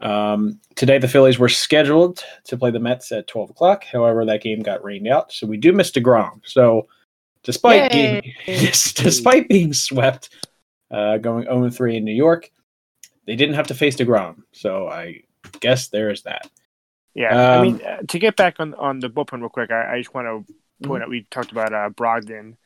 um, 0.00 0.60
today 0.74 0.98
the 0.98 1.08
Phillies 1.08 1.38
were 1.38 1.48
scheduled 1.48 2.22
to 2.44 2.56
play 2.56 2.70
the 2.70 2.80
Mets 2.80 3.12
at 3.12 3.26
12 3.26 3.50
o'clock. 3.50 3.84
However, 3.84 4.24
that 4.24 4.42
game 4.42 4.60
got 4.60 4.84
rained 4.84 5.08
out, 5.08 5.32
so 5.32 5.46
we 5.46 5.56
do 5.56 5.72
miss 5.72 5.90
Degrom. 5.90 6.40
So 6.44 6.88
despite 7.42 7.92
being 7.92 8.22
despite 8.46 9.48
being 9.48 9.72
swept, 9.72 10.30
uh, 10.90 11.18
going 11.18 11.44
0 11.44 11.70
3 11.70 11.96
in 11.96 12.04
New 12.04 12.12
York. 12.12 12.50
They 13.26 13.36
didn't 13.36 13.54
have 13.54 13.68
to 13.68 13.74
face 13.74 13.96
Degrom, 13.96 14.42
so 14.52 14.88
I 14.88 15.22
guess 15.60 15.88
there 15.88 16.10
is 16.10 16.22
that. 16.22 16.50
Yeah, 17.14 17.54
um, 17.54 17.60
I 17.60 17.62
mean, 17.62 17.82
uh, 17.82 18.02
to 18.08 18.18
get 18.18 18.36
back 18.36 18.56
on 18.58 18.74
on 18.74 19.00
the 19.00 19.08
bullpen 19.08 19.40
real 19.40 19.48
quick, 19.48 19.70
I, 19.70 19.94
I 19.94 19.98
just 19.98 20.14
want 20.14 20.26
to 20.26 20.54
point 20.86 21.00
mm-hmm. 21.00 21.02
out 21.02 21.08
we 21.08 21.26
talked 21.30 21.52
about 21.52 21.72
uh, 21.72 21.88
Brogdon. 21.90 22.56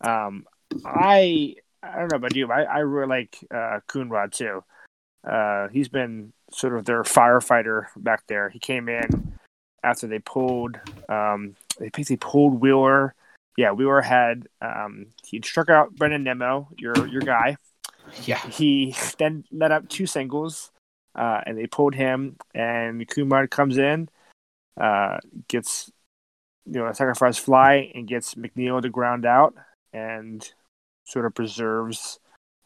Um, 0.00 0.46
I 0.84 1.56
I 1.82 1.98
don't 1.98 2.10
know 2.10 2.16
about 2.16 2.36
you, 2.36 2.46
but 2.46 2.58
I, 2.58 2.62
I 2.64 2.78
really 2.78 3.08
like 3.08 3.38
uh, 3.50 3.80
Coonrod 3.88 4.32
too. 4.32 4.62
Uh, 5.28 5.68
he's 5.68 5.88
been 5.88 6.32
sort 6.50 6.74
of 6.74 6.84
their 6.84 7.02
firefighter 7.02 7.86
back 7.96 8.26
there. 8.26 8.48
He 8.48 8.58
came 8.58 8.88
in 8.88 9.34
after 9.82 10.06
they 10.06 10.18
pulled, 10.18 10.78
um, 11.08 11.56
they 11.78 11.88
basically 11.88 12.16
pulled 12.16 12.60
Wheeler. 12.60 13.14
Yeah, 13.56 13.72
Wheeler 13.72 14.00
had 14.00 14.46
um, 14.60 15.06
he 15.24 15.40
struck 15.42 15.68
out 15.68 15.94
Brandon 15.94 16.24
Nimmo, 16.24 16.68
your 16.78 17.06
your 17.08 17.22
guy. 17.22 17.56
Yeah. 18.24 18.38
He 18.48 18.94
then 19.18 19.44
let 19.52 19.72
up 19.72 19.88
two 19.88 20.06
singles, 20.06 20.70
uh, 21.14 21.40
and 21.44 21.58
they 21.58 21.66
pulled 21.66 21.94
him. 21.94 22.36
And 22.54 23.06
Coonrod 23.06 23.50
comes 23.50 23.78
in, 23.78 24.08
uh, 24.80 25.18
gets 25.48 25.90
you 26.66 26.80
know 26.80 26.86
a 26.86 26.94
sacrifice 26.94 27.38
fly, 27.38 27.90
and 27.94 28.08
gets 28.08 28.34
McNeil 28.34 28.80
to 28.82 28.88
ground 28.88 29.26
out, 29.26 29.54
and 29.92 30.50
sort 31.10 31.26
of 31.26 31.34
preserves. 31.34 32.18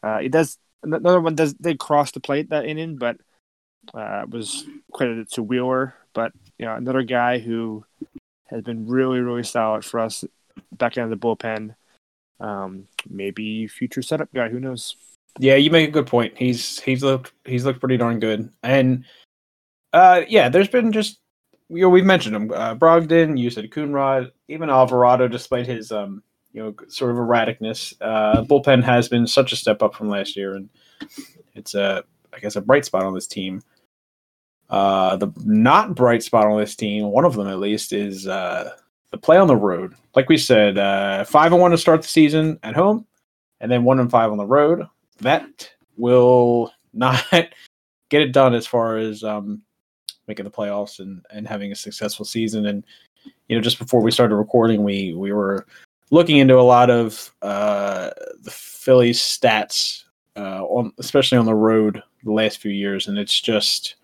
Uh, 0.03 0.19
it 0.21 0.31
does 0.31 0.57
another 0.83 1.19
one 1.19 1.35
does 1.35 1.53
they 1.55 1.75
cross 1.75 2.11
the 2.11 2.19
plate 2.19 2.49
that 2.49 2.65
inning, 2.65 2.97
but 2.97 3.17
uh, 3.93 4.25
was 4.29 4.65
credited 4.93 5.31
to 5.31 5.43
Wheeler. 5.43 5.95
But 6.13 6.31
you 6.57 6.65
know 6.65 6.75
another 6.75 7.03
guy 7.03 7.39
who 7.39 7.85
has 8.45 8.61
been 8.61 8.87
really 8.87 9.19
really 9.19 9.43
solid 9.43 9.83
for 9.83 9.99
us 9.99 10.23
back 10.71 10.97
end 10.97 11.11
of 11.11 11.19
the 11.19 11.25
bullpen. 11.25 11.75
Um, 12.39 12.87
maybe 13.09 13.67
future 13.67 14.01
setup 14.01 14.31
guy. 14.33 14.49
Who 14.49 14.59
knows? 14.59 14.95
Yeah, 15.39 15.55
you 15.55 15.69
make 15.71 15.89
a 15.89 15.91
good 15.91 16.07
point. 16.07 16.33
He's 16.37 16.79
he's 16.79 17.03
looked 17.03 17.33
he's 17.43 17.65
looked 17.65 17.79
pretty 17.79 17.97
darn 17.97 18.19
good, 18.19 18.49
and 18.63 19.05
uh, 19.91 20.21
yeah, 20.27 20.49
there's 20.49 20.67
been 20.67 20.91
just 20.91 21.19
you 21.69 21.81
know 21.81 21.89
we've 21.89 22.05
mentioned 22.05 22.35
him, 22.35 22.51
uh, 22.51 22.75
Brogdon, 22.75 23.37
you 23.37 23.49
said 23.49 23.69
Coonrod, 23.71 24.31
even 24.47 24.69
Alvarado, 24.69 25.27
despite 25.27 25.67
his 25.67 25.91
um 25.91 26.23
you 26.55 26.63
know 26.63 26.73
sort 26.87 27.11
of 27.11 27.17
erraticness, 27.17 27.93
uh, 27.99 28.41
bullpen 28.43 28.81
has 28.81 29.09
been 29.09 29.27
such 29.27 29.51
a 29.51 29.57
step 29.57 29.83
up 29.83 29.93
from 29.93 30.07
last 30.07 30.37
year, 30.37 30.55
and 30.55 30.69
it's 31.53 31.75
a 31.75 32.01
I 32.33 32.39
guess 32.39 32.55
a 32.55 32.61
bright 32.61 32.85
spot 32.85 33.03
on 33.03 33.13
this 33.13 33.27
team. 33.27 33.61
Uh, 34.69 35.17
the 35.17 35.31
not 35.43 35.95
bright 35.95 36.23
spot 36.23 36.45
on 36.45 36.57
this 36.57 36.75
team, 36.75 37.07
one 37.07 37.25
of 37.25 37.35
them 37.35 37.49
at 37.49 37.59
least, 37.59 37.91
is 37.91 38.25
uh, 38.25 38.71
the 39.11 39.17
play 39.17 39.35
on 39.35 39.47
the 39.47 39.55
road. 39.55 39.95
Like 40.15 40.29
we 40.29 40.37
said, 40.37 40.77
uh, 40.77 41.25
five 41.25 41.51
and 41.51 41.61
one 41.61 41.71
to 41.71 41.77
start 41.77 42.01
the 42.01 42.07
season 42.07 42.57
at 42.63 42.73
home, 42.73 43.05
and 43.59 43.69
then 43.69 43.83
one 43.83 43.99
and 43.99 44.09
five 44.09 44.31
on 44.31 44.37
the 44.37 44.45
road 44.45 44.87
that 45.19 45.69
will 45.97 46.71
not 46.93 47.21
get 47.31 48.21
it 48.21 48.31
done 48.31 48.53
as 48.53 48.65
far 48.65 48.95
as 48.95 49.25
um, 49.25 49.61
making 50.29 50.45
the 50.45 50.51
playoffs 50.51 50.99
and, 50.99 51.21
and 51.31 51.49
having 51.49 51.73
a 51.73 51.75
successful 51.75 52.23
season. 52.23 52.65
And 52.65 52.85
you 53.49 53.57
know, 53.57 53.61
just 53.61 53.77
before 53.77 54.01
we 54.01 54.09
started 54.09 54.35
recording, 54.35 54.85
we 54.85 55.13
we 55.13 55.33
were 55.33 55.65
looking 56.11 56.37
into 56.37 56.57
a 56.57 56.61
lot 56.61 56.89
of 56.89 57.33
uh, 57.41 58.11
the 58.41 58.51
Phillies 58.51 59.19
stats, 59.19 60.03
uh, 60.35 60.63
on 60.63 60.91
especially 60.97 61.37
on 61.37 61.45
the 61.45 61.55
road 61.55 62.01
the 62.23 62.31
last 62.31 62.59
few 62.59 62.71
years, 62.71 63.07
and 63.07 63.17
it's 63.17 63.39
just, 63.39 63.95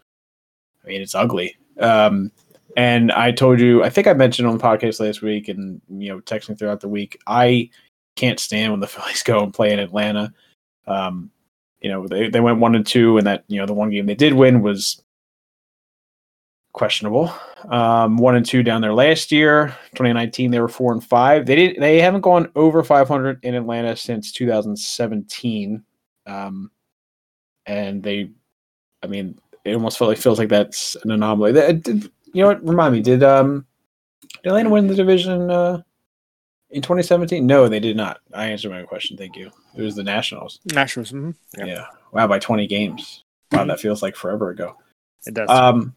I 0.83 0.89
mean, 0.89 1.01
it's 1.01 1.15
ugly. 1.15 1.55
Um, 1.79 2.31
and 2.77 3.11
I 3.11 3.31
told 3.31 3.59
you, 3.59 3.83
I 3.83 3.89
think 3.89 4.07
I 4.07 4.13
mentioned 4.13 4.47
on 4.47 4.57
the 4.57 4.63
podcast 4.63 4.99
last 4.99 5.21
week, 5.21 5.49
and 5.49 5.81
you 5.89 6.09
know, 6.09 6.21
texting 6.21 6.57
throughout 6.57 6.79
the 6.79 6.87
week, 6.87 7.19
I 7.27 7.69
can't 8.15 8.39
stand 8.39 8.71
when 8.71 8.79
the 8.79 8.87
Phillies 8.87 9.23
go 9.23 9.43
and 9.43 9.53
play 9.53 9.71
in 9.71 9.79
Atlanta. 9.79 10.33
Um, 10.87 11.31
you 11.81 11.89
know, 11.89 12.07
they, 12.07 12.29
they 12.29 12.39
went 12.39 12.59
one 12.59 12.75
and 12.75 12.85
two, 12.85 13.17
and 13.17 13.27
that 13.27 13.43
you 13.47 13.59
know 13.59 13.65
the 13.65 13.73
one 13.73 13.89
game 13.89 14.05
they 14.05 14.15
did 14.15 14.33
win 14.33 14.61
was 14.61 15.01
questionable. 16.73 17.33
Um, 17.69 18.17
one 18.17 18.35
and 18.35 18.45
two 18.45 18.63
down 18.63 18.81
there 18.81 18.93
last 18.93 19.31
year, 19.31 19.67
2019 19.91 20.51
they 20.51 20.59
were 20.59 20.67
four 20.67 20.91
and 20.93 21.03
five. 21.03 21.45
They 21.45 21.55
didn't. 21.55 21.79
they 21.79 22.01
haven't 22.01 22.21
gone 22.21 22.51
over 22.55 22.83
500 22.83 23.43
in 23.43 23.55
Atlanta 23.55 23.95
since 23.95 24.31
2017, 24.31 25.83
um, 26.25 26.71
and 27.65 28.01
they, 28.01 28.31
I 29.03 29.07
mean, 29.07 29.39
it 29.63 29.73
almost 29.73 29.97
felt 29.97 30.09
like 30.09 30.17
feels 30.17 30.39
like 30.39 30.49
that's 30.49 30.95
an 31.03 31.11
anomaly. 31.11 31.51
That 31.53 31.83
did, 31.83 32.11
you 32.33 32.43
know 32.43 32.47
what? 32.47 32.67
Remind 32.67 32.93
me, 32.93 33.01
did 33.01 33.23
um, 33.23 33.65
did 34.43 34.49
Atlanta 34.49 34.69
win 34.69 34.87
the 34.87 34.95
division? 34.95 35.51
Uh, 35.51 35.81
in 36.71 36.81
2017? 36.81 37.45
No, 37.45 37.67
they 37.67 37.79
did 37.79 37.97
not. 37.97 38.21
I 38.33 38.47
answered 38.47 38.71
my 38.71 38.83
question. 38.83 39.17
Thank 39.17 39.35
you. 39.35 39.51
It 39.75 39.81
was 39.81 39.95
the 39.95 40.03
Nationals. 40.03 40.59
Nationals. 40.65 41.11
Mm-hmm. 41.11 41.31
Yeah. 41.59 41.65
yeah. 41.65 41.85
Wow, 42.13 42.27
by 42.27 42.39
20 42.39 42.65
games. 42.67 43.23
Wow, 43.51 43.65
that 43.65 43.81
feels 43.81 44.01
like 44.01 44.15
forever 44.15 44.49
ago. 44.49 44.77
It 45.25 45.33
does. 45.33 45.49
Um, 45.49 45.93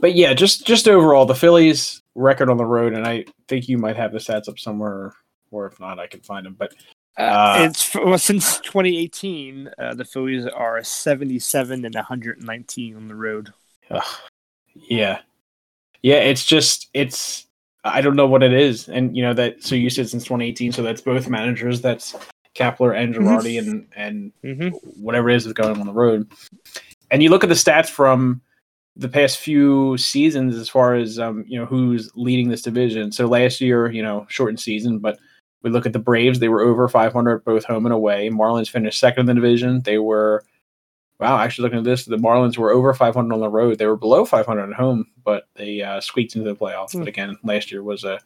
but 0.00 0.14
yeah, 0.14 0.34
just 0.34 0.66
just 0.66 0.88
overall, 0.88 1.26
the 1.26 1.34
Phillies 1.34 2.02
record 2.14 2.50
on 2.50 2.56
the 2.56 2.64
road, 2.64 2.94
and 2.94 3.06
I 3.06 3.24
think 3.48 3.68
you 3.68 3.78
might 3.78 3.96
have 3.96 4.12
the 4.12 4.18
stats 4.18 4.48
up 4.48 4.58
somewhere, 4.58 5.14
or 5.50 5.66
if 5.66 5.78
not, 5.80 5.98
I 5.98 6.06
can 6.06 6.20
find 6.20 6.46
them. 6.46 6.56
But 6.58 6.74
uh, 7.18 7.22
uh, 7.22 7.56
it's 7.60 7.94
well, 7.94 8.18
since 8.18 8.58
2018, 8.60 9.70
uh, 9.78 9.94
the 9.94 10.04
Phillies 10.04 10.46
are 10.46 10.82
77 10.82 11.84
and 11.84 11.94
119 11.94 12.96
on 12.96 13.08
the 13.08 13.14
road. 13.14 13.52
yeah, 14.74 15.20
yeah. 16.02 16.16
It's 16.16 16.44
just 16.44 16.88
it's 16.94 17.46
I 17.84 18.00
don't 18.00 18.16
know 18.16 18.26
what 18.26 18.42
it 18.42 18.52
is. 18.52 18.88
And 18.88 19.16
you 19.16 19.22
know 19.22 19.34
that 19.34 19.62
so 19.62 19.74
you 19.74 19.90
said 19.90 20.08
since 20.08 20.24
2018, 20.24 20.72
so 20.72 20.82
that's 20.82 21.00
both 21.00 21.28
managers. 21.28 21.80
That's 21.80 22.16
Kapler 22.54 22.96
and 22.96 23.14
mm-hmm. 23.14 23.26
Girardi 23.26 23.60
mm-hmm. 23.60 23.70
and 23.70 23.86
and 23.96 24.32
mm-hmm. 24.44 24.76
whatever 25.02 25.30
it 25.30 25.36
is 25.36 25.44
that's 25.44 25.54
going 25.54 25.78
on 25.78 25.86
the 25.86 25.92
road. 25.92 26.30
And 27.10 27.22
you 27.22 27.28
look 27.28 27.44
at 27.44 27.48
the 27.48 27.54
stats 27.54 27.90
from 27.90 28.40
the 28.96 29.08
past 29.08 29.38
few 29.38 29.96
seasons 29.96 30.56
as 30.56 30.68
far 30.68 30.94
as 30.94 31.18
um, 31.18 31.44
you 31.46 31.58
know 31.58 31.66
who's 31.66 32.10
leading 32.14 32.48
this 32.48 32.62
division. 32.62 33.12
So 33.12 33.26
last 33.26 33.60
year, 33.60 33.90
you 33.90 34.02
know, 34.02 34.26
shortened 34.28 34.60
season, 34.60 34.98
but 34.98 35.18
we 35.62 35.70
look 35.70 35.86
at 35.86 35.92
the 35.92 35.98
Braves; 35.98 36.38
they 36.38 36.48
were 36.48 36.62
over 36.62 36.88
500 36.88 37.44
both 37.44 37.64
home 37.64 37.86
and 37.86 37.94
away. 37.94 38.28
Marlins 38.30 38.70
finished 38.70 39.00
second 39.00 39.20
in 39.20 39.26
the 39.26 39.34
division. 39.34 39.82
They 39.82 39.98
were 39.98 40.44
wow, 41.22 41.38
actually 41.38 41.62
looking 41.62 41.78
at 41.78 41.84
this, 41.84 42.04
the 42.04 42.16
Marlins 42.16 42.58
were 42.58 42.72
over 42.72 42.92
500 42.92 43.32
on 43.32 43.40
the 43.40 43.48
road. 43.48 43.78
They 43.78 43.86
were 43.86 43.96
below 43.96 44.24
500 44.24 44.70
at 44.70 44.76
home, 44.76 45.06
but 45.24 45.44
they 45.54 45.80
uh, 45.80 46.00
squeaked 46.00 46.34
into 46.34 46.48
the 46.48 46.56
playoffs. 46.56 46.94
Mm. 46.96 46.98
But 46.98 47.08
again, 47.08 47.38
last 47.44 47.70
year 47.70 47.84
was 47.84 48.02
a 48.02 48.18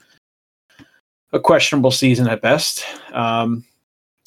a 1.32 1.40
questionable 1.40 1.90
season 1.90 2.28
at 2.28 2.40
best. 2.40 2.84
Um, 3.12 3.64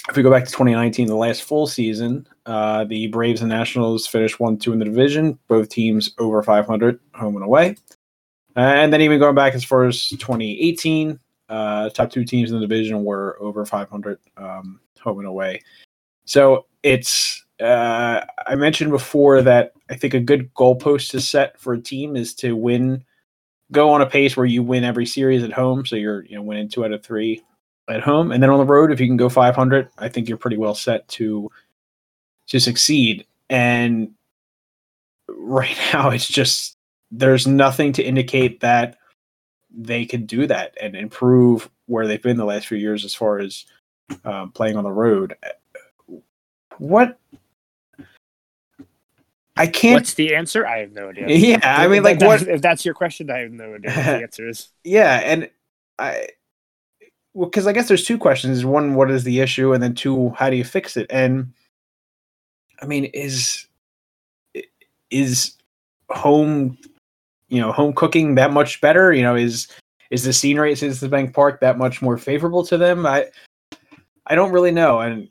if 0.08 0.16
we 0.16 0.24
go 0.24 0.32
back 0.32 0.46
to 0.46 0.52
2019, 0.52 1.08
the 1.08 1.16
last 1.16 1.44
full 1.44 1.68
season, 1.68 2.28
uh, 2.46 2.86
the 2.86 3.08
Braves 3.08 3.42
and 3.42 3.50
Nationals 3.50 4.08
finished 4.08 4.40
one 4.40 4.58
two 4.58 4.72
in 4.72 4.80
the 4.80 4.86
division. 4.86 5.38
Both 5.48 5.70
teams 5.70 6.12
over 6.18 6.42
500 6.42 7.00
home 7.14 7.36
and 7.36 7.44
away. 7.44 7.76
And 8.56 8.92
then 8.92 9.02
even 9.02 9.20
going 9.20 9.36
back 9.36 9.54
as 9.54 9.64
far 9.64 9.86
as 9.86 10.08
2018, 10.10 11.20
uh, 11.50 11.90
top 11.90 12.12
two 12.12 12.26
teams 12.26 12.52
in 12.52 12.60
the 12.60 12.68
division 12.68 13.04
were 13.04 13.38
over 13.40 13.66
500 13.66 14.20
um, 14.38 14.80
home 15.00 15.20
and 15.20 15.28
away. 15.28 15.62
So 16.26 16.66
it's 16.84 17.46
uh, 17.60 18.22
I 18.48 18.56
mentioned 18.56 18.92
before 18.92 19.42
that 19.42 19.74
I 19.90 19.96
think 19.96 20.14
a 20.14 20.20
good 20.20 20.54
goalpost 20.54 21.12
to 21.12 21.22
set 21.22 21.60
for 21.60 21.74
a 21.74 21.82
team 21.82 22.16
is 22.16 22.34
to 22.36 22.56
win, 22.56 23.04
go 23.72 23.90
on 23.90 24.02
a 24.02 24.06
pace 24.06 24.38
where 24.38 24.46
you 24.46 24.64
win 24.64 24.84
every 24.84 25.06
series 25.06 25.44
at 25.44 25.52
home. 25.52 25.86
So 25.86 25.96
you're 25.96 26.26
you 26.26 26.36
know 26.36 26.42
winning 26.42 26.70
two 26.70 26.86
out 26.86 26.92
of 26.92 27.04
three 27.04 27.44
at 27.90 28.02
home, 28.02 28.32
and 28.32 28.42
then 28.42 28.50
on 28.50 28.60
the 28.60 28.66
road, 28.66 28.92
if 28.92 29.00
you 29.00 29.08
can 29.08 29.18
go 29.18 29.30
500, 29.30 29.90
I 29.98 30.10
think 30.10 30.28
you're 30.28 30.38
pretty 30.38 30.58
well 30.58 30.76
set 30.76 31.08
to 31.10 31.52
to 32.48 32.60
succeed. 32.60 33.26
And 33.50 34.14
right 35.28 35.78
now, 35.94 36.10
it's 36.10 36.28
just 36.28 36.78
there's 37.12 37.48
nothing 37.48 37.94
to 37.94 38.04
indicate 38.04 38.60
that 38.60 38.98
they 39.72 40.06
can 40.06 40.26
do 40.26 40.48
that 40.48 40.76
and 40.82 40.96
improve 40.96 41.70
where 41.86 42.08
they've 42.08 42.22
been 42.22 42.38
the 42.38 42.46
last 42.46 42.68
few 42.68 42.78
years 42.78 43.06
as 43.06 43.14
far 43.14 43.40
as 43.40 43.66
um, 44.24 44.52
playing 44.52 44.78
on 44.78 44.84
the 44.84 44.92
road. 44.92 45.36
What 46.78 47.20
I 49.60 49.68
can't. 49.68 49.96
What's 49.96 50.14
the 50.14 50.36
answer? 50.36 50.66
I 50.66 50.80
have 50.80 50.94
no 50.94 51.10
idea. 51.10 51.28
Yeah, 51.28 51.60
I 51.64 51.88
mean, 51.88 52.02
like, 52.02 52.22
what 52.22 52.42
if 52.44 52.62
that's 52.62 52.86
your 52.86 52.94
question? 52.94 53.30
I 53.30 53.40
have 53.40 53.52
no 53.52 53.76
idea 53.76 53.92
what 53.92 54.06
the 54.06 54.24
answer 54.24 54.48
is. 54.48 54.70
Yeah, 54.86 55.20
and 55.24 55.50
I, 56.00 56.28
because 57.40 57.68
I 57.68 57.74
guess 57.74 57.88
there's 57.88 58.06
two 58.06 58.18
questions: 58.18 58.66
one, 58.66 58.96
what 58.96 59.12
is 59.12 59.24
the 59.24 59.40
issue, 59.40 59.74
and 59.74 59.82
then 59.82 59.96
two, 59.96 60.30
how 60.32 60.50
do 60.50 60.56
you 60.56 60.64
fix 60.64 60.98
it? 60.98 61.08
And 61.10 61.54
I 62.82 62.86
mean, 62.86 63.06
is 63.06 63.68
is 65.12 65.56
home, 66.10 66.78
you 67.50 67.62
know, 67.62 67.72
home 67.72 67.94
cooking 67.94 68.36
that 68.36 68.52
much 68.52 68.82
better? 68.82 69.14
You 69.14 69.24
know, 69.24 69.36
is 69.36 69.68
is 70.12 70.24
the 70.24 70.34
scenery 70.34 70.72
at 70.72 70.78
Citizens 70.78 71.10
Bank 71.12 71.34
Park 71.34 71.62
that 71.62 71.78
much 71.78 72.02
more 72.02 72.18
favorable 72.18 72.66
to 72.66 72.78
them? 72.78 73.06
I 73.06 73.28
I 74.28 74.36
don't 74.36 74.52
really 74.52 74.72
know, 74.72 75.00
and 75.00 75.28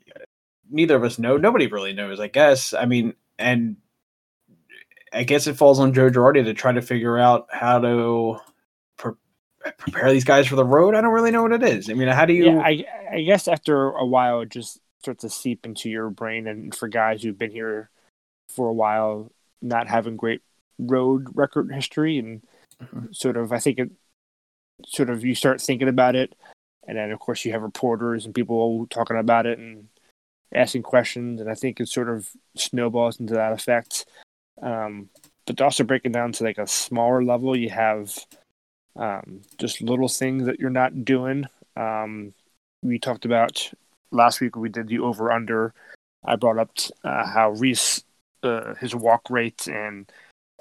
neither 0.69 0.95
of 0.95 1.03
us 1.03 1.19
know. 1.19 1.37
Nobody 1.37 1.67
really 1.67 1.93
knows, 1.93 2.19
I 2.19 2.27
guess. 2.27 2.73
I 2.73 2.85
mean, 2.85 3.13
and 3.37 3.77
I 5.13 5.23
guess 5.23 5.47
it 5.47 5.57
falls 5.57 5.79
on 5.79 5.93
Joe 5.93 6.09
Girardi 6.09 6.43
to 6.43 6.53
try 6.53 6.71
to 6.71 6.81
figure 6.81 7.17
out 7.17 7.47
how 7.51 7.79
to 7.79 8.37
prepare 9.77 10.11
these 10.11 10.23
guys 10.23 10.47
for 10.47 10.55
the 10.55 10.65
road? 10.65 10.95
I 10.95 11.01
don't 11.01 11.13
really 11.13 11.31
know 11.31 11.43
what 11.43 11.51
it 11.51 11.63
is. 11.63 11.89
I 11.89 11.93
mean, 11.93 12.07
how 12.07 12.25
do 12.25 12.33
you? 12.33 12.45
Yeah, 12.45 12.59
I, 12.59 12.85
I 13.11 13.21
guess 13.21 13.47
after 13.47 13.91
a 13.91 14.05
while, 14.05 14.41
it 14.41 14.49
just 14.49 14.79
starts 15.01 15.21
to 15.21 15.29
seep 15.29 15.65
into 15.65 15.89
your 15.89 16.09
brain. 16.09 16.47
And 16.47 16.73
for 16.73 16.87
guys 16.87 17.23
who've 17.23 17.37
been 17.37 17.51
here 17.51 17.89
for 18.49 18.67
a 18.67 18.73
while, 18.73 19.31
not 19.61 19.87
having 19.87 20.17
great 20.17 20.41
road 20.77 21.27
record 21.33 21.71
history, 21.71 22.17
and 22.17 22.41
mm-hmm. 22.81 23.11
sort 23.11 23.37
of, 23.37 23.51
I 23.51 23.59
think 23.59 23.79
it 23.79 23.91
sort 24.85 25.09
of 25.09 25.25
you 25.25 25.35
start 25.35 25.61
thinking 25.61 25.89
about 25.89 26.15
it, 26.15 26.35
and 26.87 26.97
then 26.97 27.11
of 27.11 27.19
course 27.19 27.43
you 27.45 27.51
have 27.51 27.61
reporters 27.61 28.25
and 28.25 28.35
people 28.35 28.87
talking 28.87 29.17
about 29.17 29.45
it 29.45 29.59
and 29.59 29.87
asking 30.53 30.83
questions, 30.83 31.41
and 31.41 31.49
I 31.49 31.55
think 31.55 31.79
it 31.79 31.89
sort 31.89 32.09
of 32.09 32.29
snowballs 32.55 33.19
into 33.19 33.33
that 33.35 33.53
effect. 33.53 34.05
Um, 34.61 35.09
but 35.45 35.57
to 35.57 35.63
also 35.63 35.83
breaking 35.83 36.11
down 36.11 36.31
to 36.33 36.43
like 36.43 36.57
a 36.57 36.67
smaller 36.67 37.23
level, 37.23 37.55
you 37.55 37.69
have 37.69 38.17
um, 38.95 39.41
just 39.57 39.81
little 39.81 40.07
things 40.07 40.45
that 40.45 40.59
you're 40.59 40.69
not 40.69 41.05
doing. 41.05 41.45
Um, 41.75 42.33
we 42.81 42.99
talked 42.99 43.25
about 43.25 43.71
last 44.11 44.41
week 44.41 44.55
we 44.55 44.69
did 44.69 44.87
the 44.87 44.99
over 44.99 45.31
under. 45.31 45.73
I 46.25 46.35
brought 46.35 46.57
up 46.57 46.71
uh, 47.03 47.25
how 47.25 47.51
Rhys 47.51 48.03
uh, 48.43 48.75
his 48.75 48.95
walk 48.95 49.29
rate, 49.29 49.67
and 49.67 50.11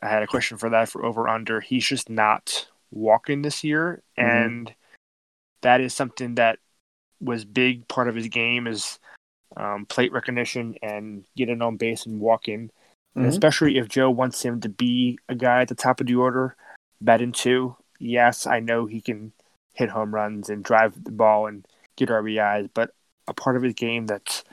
I 0.03 0.09
had 0.09 0.23
a 0.23 0.27
question 0.27 0.59
for 0.59 0.71
that 0.71 0.89
for 0.89 1.05
over 1.05 1.29
under. 1.29 1.61
He's 1.61 1.87
just 1.87 2.09
not 2.09 2.69
walking 2.91 3.43
this 3.43 3.65
year, 3.65 4.03
mm-hmm. 4.19 4.29
and 4.29 4.75
that 5.63 5.81
is 5.81 5.95
something 5.95 6.37
that 6.37 6.59
was 7.21 7.45
big 7.45 7.87
part 7.89 8.09
of 8.09 8.15
his 8.15 8.29
game 8.29 8.67
is 8.67 8.99
um, 9.57 9.87
plate 9.87 10.13
recognition 10.13 10.77
and 10.83 11.25
getting 11.37 11.63
on 11.63 11.77
base 11.77 12.07
and 12.07 12.21
walking. 12.21 12.69
Mm-hmm. 12.69 13.21
And 13.21 13.29
especially 13.29 13.79
if 13.79 13.89
Joe 13.89 14.11
wants 14.11 14.43
him 14.43 14.61
to 14.61 14.69
be 14.69 15.19
a 15.29 15.35
guy 15.35 15.63
at 15.63 15.69
the 15.69 15.75
top 15.75 16.01
of 16.01 16.07
the 16.07 16.15
order, 16.15 16.57
batting 17.01 17.33
two. 17.33 17.77
Yes, 17.99 18.47
I 18.47 18.61
know 18.61 18.87
he 18.87 19.01
can 19.01 19.33
hit 19.73 19.91
home 19.91 20.15
runs 20.15 20.49
and 20.49 20.65
drive 20.65 21.05
the 21.05 21.13
ball 21.13 21.47
and 21.47 21.67
get 21.97 22.09
RBIs, 22.09 22.71
but 22.75 22.91
a 23.27 23.35
part 23.35 23.57
of 23.57 23.63
his 23.63 23.75
game 23.75 24.07
that's 24.07 24.45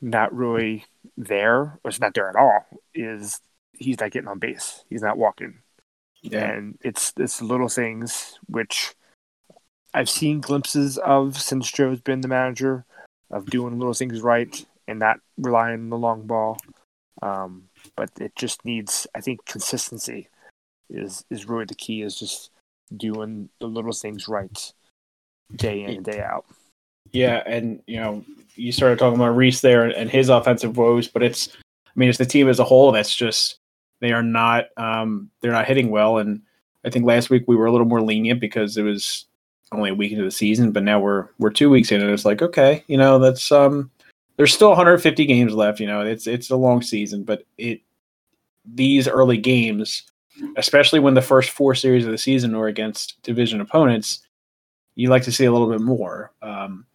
not 0.00 0.34
really 0.34 0.86
there, 1.16 1.60
or 1.60 1.80
it's 1.84 2.00
not 2.00 2.14
there 2.14 2.28
at 2.28 2.36
all, 2.36 2.66
is 2.94 3.40
he's 3.72 4.00
not 4.00 4.10
getting 4.10 4.28
on 4.28 4.38
base. 4.38 4.84
He's 4.88 5.02
not 5.02 5.18
walking. 5.18 5.58
Yeah. 6.22 6.50
And 6.50 6.78
it's 6.82 7.12
it's 7.18 7.42
little 7.42 7.68
things 7.68 8.38
which 8.46 8.94
I've 9.92 10.08
seen 10.08 10.40
glimpses 10.40 10.98
of 10.98 11.38
since 11.38 11.70
Joe's 11.70 12.00
been 12.00 12.22
the 12.22 12.28
manager 12.28 12.84
of 13.30 13.46
doing 13.46 13.78
little 13.78 13.94
things 13.94 14.20
right 14.20 14.64
and 14.88 14.98
not 14.98 15.20
relying 15.36 15.80
on 15.80 15.90
the 15.90 15.98
long 15.98 16.26
ball. 16.26 16.58
Um, 17.22 17.68
but 17.96 18.10
it 18.20 18.34
just 18.36 18.64
needs, 18.64 19.06
I 19.14 19.20
think, 19.20 19.44
consistency 19.44 20.28
is 20.90 21.24
is 21.30 21.46
really 21.46 21.64
the 21.64 21.74
key. 21.74 22.02
Is 22.02 22.18
just 22.18 22.50
doing 22.96 23.48
the 23.60 23.66
little 23.66 23.92
things 23.92 24.28
right, 24.28 24.72
day 25.56 25.82
in 25.82 25.90
and 25.90 26.04
day 26.04 26.20
out. 26.20 26.44
Yeah, 27.12 27.42
and 27.46 27.82
you 27.86 28.00
know, 28.00 28.24
you 28.56 28.72
started 28.72 28.98
talking 28.98 29.20
about 29.20 29.36
Rhys 29.36 29.60
there 29.60 29.84
and 29.84 30.10
his 30.10 30.28
offensive 30.28 30.76
woes, 30.76 31.08
but 31.08 31.22
it's, 31.22 31.48
I 31.86 31.92
mean, 31.94 32.08
it's 32.08 32.18
the 32.18 32.26
team 32.26 32.48
as 32.48 32.58
a 32.58 32.64
whole 32.64 32.92
that's 32.92 33.14
just 33.14 33.58
they 34.00 34.12
are 34.12 34.22
not, 34.22 34.66
um, 34.76 35.30
they're 35.40 35.52
not 35.52 35.66
hitting 35.66 35.90
well. 35.90 36.18
And 36.18 36.42
I 36.84 36.90
think 36.90 37.04
last 37.04 37.30
week 37.30 37.44
we 37.46 37.56
were 37.56 37.66
a 37.66 37.72
little 37.72 37.86
more 37.86 38.00
lenient 38.00 38.40
because 38.40 38.76
it 38.76 38.82
was 38.82 39.26
only 39.72 39.90
a 39.90 39.94
week 39.94 40.12
into 40.12 40.24
the 40.24 40.30
season, 40.30 40.72
but 40.72 40.82
now 40.82 41.00
we're 41.00 41.28
we're 41.38 41.50
two 41.50 41.70
weeks 41.70 41.92
in, 41.92 42.00
and 42.00 42.10
it's 42.10 42.24
like, 42.24 42.42
okay, 42.42 42.84
you 42.86 42.96
know, 42.96 43.18
that's 43.18 43.50
um, 43.52 43.90
there's 44.36 44.52
still 44.52 44.68
150 44.68 45.24
games 45.26 45.54
left. 45.54 45.80
You 45.80 45.86
know, 45.86 46.00
it's 46.02 46.26
it's 46.26 46.50
a 46.50 46.56
long 46.56 46.82
season, 46.82 47.24
but 47.24 47.44
it 47.58 47.80
these 48.64 49.08
early 49.08 49.36
games, 49.36 50.02
especially 50.56 51.00
when 51.00 51.14
the 51.14 51.22
first 51.22 51.50
four 51.50 51.74
series 51.74 52.04
of 52.04 52.10
the 52.10 52.18
season 52.18 52.56
were 52.56 52.68
against 52.68 53.22
division 53.22 53.60
opponents, 53.60 54.26
you 54.94 55.08
like 55.08 55.22
to 55.24 55.32
see 55.32 55.44
a 55.44 55.52
little 55.52 55.70
bit 55.70 55.80
more. 55.80 56.32
Um, 56.42 56.86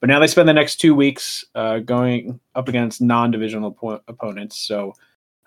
but 0.00 0.08
now 0.08 0.20
they 0.20 0.26
spend 0.26 0.48
the 0.48 0.54
next 0.54 0.76
two 0.76 0.94
weeks 0.94 1.44
uh, 1.54 1.78
going 1.78 2.38
up 2.54 2.68
against 2.68 3.00
non-divisional 3.00 3.72
po- 3.72 4.00
opponents. 4.08 4.58
So, 4.58 4.94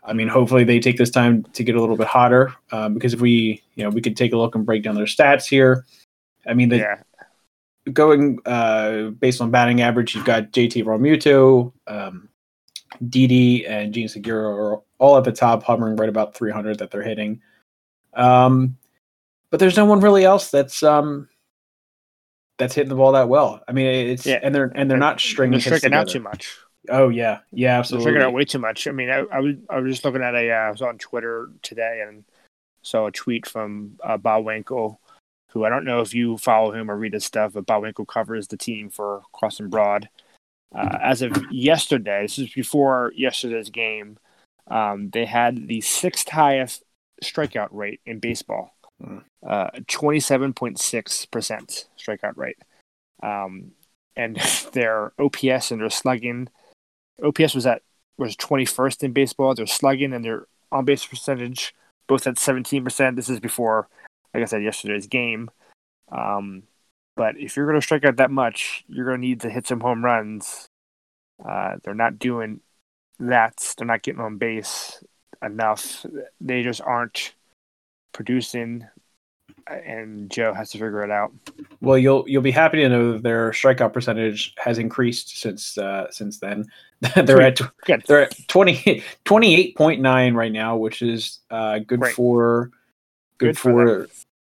I 0.03 0.13
mean, 0.13 0.27
hopefully 0.27 0.63
they 0.63 0.79
take 0.79 0.97
this 0.97 1.11
time 1.11 1.43
to 1.53 1.63
get 1.63 1.75
a 1.75 1.79
little 1.79 1.97
bit 1.97 2.07
hotter. 2.07 2.53
Um, 2.71 2.93
because 2.93 3.13
if 3.13 3.21
we, 3.21 3.61
you 3.75 3.83
know, 3.83 3.89
we 3.89 4.01
could 4.01 4.17
take 4.17 4.33
a 4.33 4.37
look 4.37 4.55
and 4.55 4.65
break 4.65 4.83
down 4.83 4.95
their 4.95 5.05
stats 5.05 5.47
here. 5.47 5.85
I 6.47 6.53
mean, 6.53 6.69
the, 6.69 6.77
yeah. 6.77 6.99
going 7.93 8.39
uh, 8.45 9.09
based 9.09 9.39
on 9.39 9.51
batting 9.51 9.81
average, 9.81 10.15
you've 10.15 10.25
got 10.25 10.51
JT 10.51 10.83
Realmuto, 10.83 11.71
um, 11.87 12.29
Didi, 13.07 13.65
and 13.65 13.93
Jean 13.93 14.07
Segura 14.07 14.49
are 14.49 14.81
all 14.97 15.17
at 15.17 15.23
the 15.23 15.31
top, 15.31 15.63
hovering 15.63 15.95
right 15.95 16.09
about 16.09 16.35
300 16.35 16.79
that 16.79 16.91
they're 16.91 17.01
hitting. 17.01 17.41
Um, 18.13 18.77
but 19.49 19.59
there's 19.59 19.77
no 19.77 19.85
one 19.85 19.99
really 19.99 20.25
else 20.25 20.51
that's 20.51 20.83
um, 20.83 21.29
that's 22.57 22.75
hitting 22.75 22.89
the 22.89 22.95
ball 22.95 23.13
that 23.13 23.29
well. 23.29 23.61
I 23.67 23.71
mean, 23.71 23.87
it's 23.87 24.25
yeah. 24.25 24.39
and 24.43 24.53
they're 24.53 24.71
and 24.75 24.89
they're 24.89 24.97
not 24.97 25.19
stringing 25.19 25.59
they're 25.59 25.77
striking 25.77 25.93
out 25.93 26.09
too 26.09 26.19
much. 26.19 26.57
Oh 26.89 27.09
yeah, 27.09 27.39
yeah, 27.51 27.77
absolutely. 27.79 28.13
They're 28.13 28.27
out 28.27 28.33
way 28.33 28.45
too 28.45 28.59
much. 28.59 28.87
I 28.87 28.91
mean, 28.91 29.09
I, 29.09 29.23
I 29.31 29.39
was 29.39 29.55
I 29.69 29.79
was 29.79 29.93
just 29.93 30.05
looking 30.05 30.21
at 30.21 30.35
a 30.35 30.51
uh, 30.51 30.55
I 30.55 30.71
was 30.71 30.81
on 30.81 30.97
Twitter 30.97 31.49
today 31.61 32.03
and 32.07 32.23
saw 32.81 33.07
a 33.07 33.11
tweet 33.11 33.47
from 33.47 33.97
uh, 34.03 34.17
Bob 34.17 34.45
Winkle, 34.45 34.99
who 35.47 35.65
I 35.65 35.69
don't 35.69 35.85
know 35.85 36.01
if 36.01 36.13
you 36.13 36.37
follow 36.37 36.71
him 36.71 36.89
or 36.89 36.97
read 36.97 37.13
his 37.13 37.25
stuff, 37.25 37.53
but 37.53 37.65
Bob 37.65 37.81
Winkle 37.81 38.05
covers 38.05 38.47
the 38.47 38.57
team 38.57 38.89
for 38.89 39.23
Crossing 39.33 39.69
Broad. 39.69 40.09
Uh, 40.73 40.97
as 41.01 41.21
of 41.21 41.35
yesterday, 41.51 42.21
this 42.23 42.37
is 42.37 42.53
before 42.53 43.11
yesterday's 43.15 43.69
game, 43.69 44.17
um, 44.67 45.09
they 45.09 45.25
had 45.25 45.67
the 45.67 45.81
sixth 45.81 46.29
highest 46.29 46.83
strikeout 47.23 47.69
rate 47.71 48.01
in 48.05 48.19
baseball. 48.19 48.75
Hmm. 49.01 49.19
Uh, 49.45 49.69
27.6% 49.87 51.85
strikeout 51.97 52.37
rate. 52.37 52.57
Um, 53.23 53.71
and 54.15 54.35
their 54.73 55.13
OPS 55.19 55.71
and 55.71 55.81
their 55.81 55.89
slugging, 55.89 56.49
OPS 57.23 57.55
was 57.55 57.65
at 57.65 57.81
was 58.17 58.35
21st 58.35 59.03
in 59.03 59.13
baseball. 59.13 59.55
Their 59.55 59.65
slugging 59.65 60.13
and 60.13 60.23
their 60.23 60.45
on 60.71 60.85
base 60.85 61.05
percentage 61.05 61.73
both 62.07 62.27
at 62.27 62.35
17%. 62.35 63.15
This 63.15 63.29
is 63.29 63.39
before, 63.39 63.87
like 64.33 64.43
I 64.43 64.45
said, 64.45 64.63
yesterday's 64.63 65.07
game. 65.07 65.49
Um, 66.11 66.63
but 67.19 67.37
if 67.37 67.57
you're 67.57 67.65
going 67.65 67.77
to 67.77 67.85
strike 67.85 68.05
out 68.05 68.15
that 68.15 68.31
much, 68.31 68.85
you're 68.87 69.03
going 69.03 69.19
to 69.19 69.27
need 69.27 69.41
to 69.41 69.49
hit 69.49 69.67
some 69.67 69.81
home 69.81 70.05
runs. 70.05 70.69
Uh, 71.45 71.75
they're 71.83 71.93
not 71.93 72.17
doing 72.17 72.61
that. 73.19 73.73
They're 73.77 73.85
not 73.85 74.03
getting 74.03 74.21
on 74.21 74.37
base 74.37 75.03
enough. 75.43 76.05
They 76.39 76.63
just 76.63 76.79
aren't 76.79 77.33
producing, 78.13 78.87
and 79.67 80.31
Joe 80.31 80.53
has 80.53 80.69
to 80.69 80.77
figure 80.77 81.03
it 81.03 81.11
out. 81.11 81.33
Well, 81.81 81.97
you'll 81.97 82.23
you'll 82.25 82.41
be 82.41 82.51
happy 82.51 82.77
to 82.77 82.87
know 82.87 83.11
that 83.11 83.23
their 83.23 83.51
strikeout 83.51 83.91
percentage 83.91 84.53
has 84.57 84.77
increased 84.77 85.41
since 85.41 85.77
uh, 85.77 86.09
since 86.11 86.39
then. 86.39 86.67
they're 87.15 87.41
at 87.41 87.59
good. 87.85 88.01
they're 88.07 88.21
at 88.21 88.47
20, 88.47 89.03
28.9 89.25 90.35
right 90.35 90.51
now, 90.53 90.77
which 90.77 91.01
is 91.01 91.39
uh, 91.51 91.79
good 91.79 91.99
Great. 91.99 92.15
for 92.15 92.71
good, 93.39 93.47
good 93.47 93.57
for, 93.57 94.07
for 94.07 94.07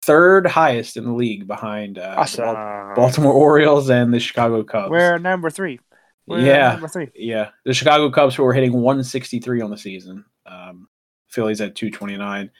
third 0.08 0.46
highest 0.46 0.96
in 0.96 1.04
the 1.04 1.12
league 1.12 1.46
behind 1.46 1.98
uh, 1.98 2.14
awesome. 2.16 2.46
the 2.46 2.92
Baltimore 2.96 3.34
Orioles 3.34 3.90
and 3.90 4.12
the 4.12 4.18
Chicago 4.18 4.64
Cubs. 4.64 4.90
We're 4.90 5.18
number 5.18 5.50
three. 5.50 5.80
We're 6.26 6.40
yeah, 6.40 6.72
number 6.72 6.88
three. 6.88 7.08
Yeah, 7.14 7.50
the 7.66 7.74
Chicago 7.74 8.10
Cubs 8.10 8.34
who 8.34 8.42
are 8.46 8.54
hitting 8.54 8.72
163 8.72 9.60
on 9.60 9.70
the 9.70 9.76
season. 9.76 10.24
Um, 10.46 10.88
Phillies 11.28 11.60
at 11.60 11.74
229. 11.74 12.50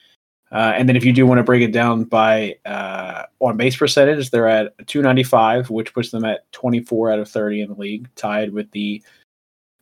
Uh, 0.51 0.73
and 0.75 0.87
then 0.87 0.95
if 0.95 1.03
you 1.03 1.11
do 1.11 1.25
want 1.25 1.39
to 1.39 1.43
break 1.43 1.63
it 1.63 1.71
down 1.71 2.03
by 2.03 2.55
uh, 2.65 3.23
on 3.39 3.57
base 3.57 3.75
percentage, 3.75 4.29
they're 4.29 4.47
at 4.47 4.77
295, 4.85 5.71
which 5.71 5.91
puts 5.91 6.11
them 6.11 6.25
at 6.25 6.51
24 6.51 7.11
out 7.11 7.19
of 7.19 7.27
30 7.27 7.61
in 7.61 7.69
the 7.69 7.75
league, 7.75 8.07
tied 8.15 8.53
with 8.53 8.69
the 8.71 9.01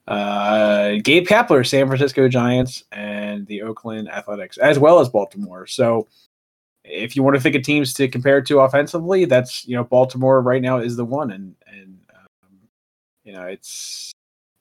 uh, 0.08 0.94
Gabe 1.04 1.28
Kapler 1.28 1.68
San 1.68 1.88
Francisco 1.88 2.30
Giants 2.30 2.86
and 2.94 3.46
the 3.48 3.62
Oakland 3.62 4.10
Athletics, 4.10 4.58
as 4.58 4.80
well 4.80 5.00
as 5.00 5.10
Baltimore. 5.10 5.68
So 5.68 6.08
if 6.90 7.16
you 7.16 7.24
want 7.24 7.36
to 7.36 7.42
think 7.42 7.56
of 7.56 7.64
teams 7.64 7.94
to 7.96 8.08
compare 8.08 8.42
to 8.42 8.60
offensively, 8.60 9.26
that's 9.26 9.68
you 9.68 9.76
know 9.76 9.84
Baltimore 9.84 10.42
right 10.42 10.62
now 10.62 10.78
is 10.78 10.96
the 10.96 11.06
one, 11.06 11.32
and 11.32 11.56
and 11.68 12.00
um, 12.16 12.58
you 13.24 13.34
know 13.34 13.44
it's 13.44 14.12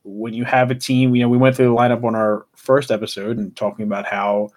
when 0.05 0.35
you 0.35 0.45
have 0.45 0.71
a 0.71 0.75
team. 0.75 1.15
You 1.15 1.23
know 1.23 1.29
we 1.29 1.39
went 1.39 1.57
through 1.57 1.69
the 1.69 1.75
lineup 1.75 2.05
on 2.05 2.15
our 2.15 2.47
first 2.55 2.91
episode 2.91 3.39
and 3.39 3.55
talking 3.57 3.85
about 3.85 4.07
how 4.07 4.51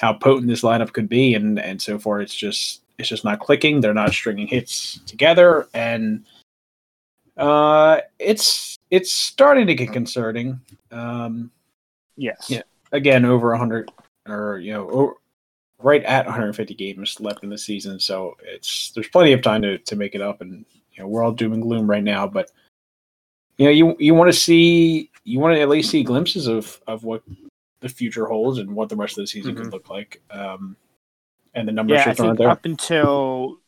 how 0.00 0.12
potent 0.12 0.48
this 0.48 0.62
lineup 0.62 0.92
could 0.92 1.08
be, 1.08 1.34
and 1.34 1.58
and 1.58 1.80
so 1.80 1.98
far 1.98 2.20
it's 2.20 2.34
just 2.34 2.82
it's 2.98 3.08
just 3.08 3.24
not 3.24 3.40
clicking. 3.40 3.80
They're 3.80 3.94
not 3.94 4.12
stringing 4.12 4.46
hits 4.46 5.00
together, 5.06 5.68
and 5.74 6.24
uh, 7.36 8.00
it's 8.18 8.78
it's 8.90 9.12
starting 9.12 9.66
to 9.66 9.74
get 9.74 9.92
concerning. 9.92 10.60
Um, 10.90 11.50
yes. 12.16 12.46
Yeah. 12.48 12.62
Again, 12.92 13.24
over 13.24 13.52
a 13.52 13.58
100 13.58 13.90
or 14.28 14.58
you 14.58 14.72
know, 14.72 14.88
over, 14.90 15.14
right 15.82 16.02
at 16.04 16.26
150 16.26 16.74
games 16.74 17.20
left 17.20 17.42
in 17.42 17.50
the 17.50 17.58
season, 17.58 18.00
so 18.00 18.36
it's 18.42 18.90
there's 18.92 19.08
plenty 19.08 19.32
of 19.32 19.42
time 19.42 19.62
to 19.62 19.78
to 19.78 19.96
make 19.96 20.14
it 20.14 20.20
up, 20.20 20.40
and 20.40 20.64
you 20.92 21.02
know, 21.02 21.08
we're 21.08 21.22
all 21.22 21.32
doom 21.32 21.52
and 21.52 21.62
gloom 21.62 21.88
right 21.88 22.04
now, 22.04 22.26
but 22.26 22.50
you 23.58 23.66
know, 23.66 23.70
you 23.70 23.96
you 23.98 24.14
want 24.14 24.32
to 24.32 24.38
see 24.38 25.10
you 25.24 25.38
want 25.38 25.54
to 25.54 25.60
at 25.60 25.68
least 25.68 25.90
see 25.90 26.02
glimpses 26.02 26.46
of 26.46 26.80
of 26.86 27.04
what 27.04 27.22
the 27.80 27.88
future 27.88 28.26
holds 28.26 28.58
and 28.58 28.74
what 28.74 28.88
the 28.88 28.96
rest 28.96 29.18
of 29.18 29.22
the 29.22 29.26
season 29.26 29.54
mm-hmm. 29.54 29.64
could 29.64 29.72
look 29.72 29.90
like. 29.90 30.22
Um, 30.30 30.76
and 31.54 31.66
the 31.66 31.72
numbers 31.72 32.00
Yeah, 32.04 32.10
I 32.10 32.14
think 32.14 32.38
there. 32.38 32.48
up 32.48 32.64
until 32.64 33.58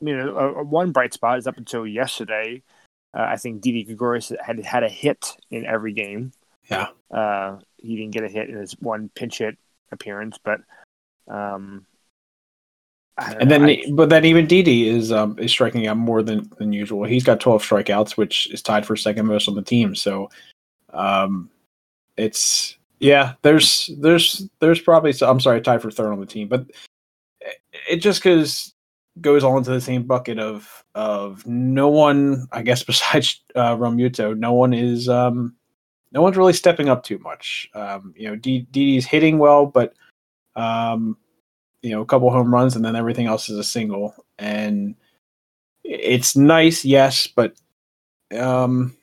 you 0.00 0.16
know 0.16 0.36
uh, 0.36 0.62
one 0.62 0.92
bright 0.92 1.12
spot 1.12 1.38
is 1.38 1.46
up 1.46 1.56
until 1.56 1.86
yesterday. 1.86 2.62
Uh, 3.16 3.22
I 3.22 3.36
think 3.36 3.62
Didi 3.62 3.84
Gregorius 3.84 4.32
had 4.44 4.62
had 4.64 4.82
a 4.82 4.88
hit 4.88 5.36
in 5.50 5.64
every 5.64 5.92
game. 5.92 6.32
Yeah. 6.70 6.88
Uh, 7.10 7.58
he 7.76 7.96
didn't 7.96 8.12
get 8.12 8.24
a 8.24 8.28
hit 8.28 8.50
in 8.50 8.56
his 8.56 8.72
one 8.80 9.10
pinch 9.14 9.38
hit 9.38 9.56
appearance, 9.92 10.38
but 10.42 10.60
um, 11.28 11.86
And 13.18 13.38
know, 13.48 13.58
then, 13.58 13.64
I- 13.64 13.84
but 13.92 14.08
then 14.10 14.24
even 14.24 14.46
Didi 14.46 14.88
is 14.88 15.10
um 15.10 15.38
is 15.38 15.50
striking 15.50 15.86
out 15.86 15.96
more 15.96 16.22
than 16.22 16.50
than 16.58 16.72
usual. 16.72 17.04
He's 17.04 17.24
got 17.24 17.40
12 17.40 17.62
strikeouts, 17.62 18.16
which 18.16 18.50
is 18.52 18.62
tied 18.62 18.84
for 18.86 18.94
second 18.96 19.26
most 19.26 19.48
on 19.48 19.54
the 19.54 19.62
team. 19.62 19.94
So, 19.94 20.28
um, 20.92 21.50
it's 22.16 22.76
yeah. 23.00 23.34
There's 23.42 23.90
there's 23.98 24.48
there's 24.60 24.80
probably 24.80 25.12
so- 25.12 25.30
I'm 25.30 25.40
sorry, 25.40 25.60
tied 25.60 25.82
for 25.82 25.90
third 25.90 26.12
on 26.12 26.20
the 26.20 26.26
team, 26.26 26.48
but 26.48 26.66
it, 27.40 27.56
it 27.90 27.96
just 27.96 28.22
goes 28.22 28.72
goes 29.22 29.42
all 29.42 29.56
into 29.56 29.70
the 29.70 29.80
same 29.80 30.02
bucket 30.02 30.38
of 30.38 30.84
of 30.94 31.46
no 31.46 31.88
one, 31.88 32.46
I 32.52 32.60
guess, 32.62 32.82
besides 32.92 33.40
uh, 33.54 33.76
Realmuto, 33.76 34.36
no 34.36 34.52
one 34.52 34.74
is 34.74 35.08
um 35.08 35.54
no 36.12 36.20
one's 36.22 36.36
really 36.36 36.52
stepping 36.52 36.88
up 36.90 37.02
too 37.02 37.18
much. 37.18 37.68
Um, 37.74 38.12
you 38.16 38.28
know, 38.28 38.36
D- 38.36 38.66
Didi's 38.70 39.06
hitting 39.06 39.38
well, 39.38 39.66
but 39.66 39.94
um 40.56 41.16
you 41.82 41.92
know, 41.92 42.00
a 42.00 42.06
couple 42.06 42.30
home 42.30 42.52
runs, 42.52 42.74
and 42.74 42.84
then 42.84 42.96
everything 42.96 43.26
else 43.26 43.48
is 43.48 43.58
a 43.58 43.64
single. 43.64 44.12
And 44.38 44.96
it's 45.84 46.36
nice, 46.36 46.84
yes, 46.84 47.28
but 47.28 47.54
um, 48.36 48.96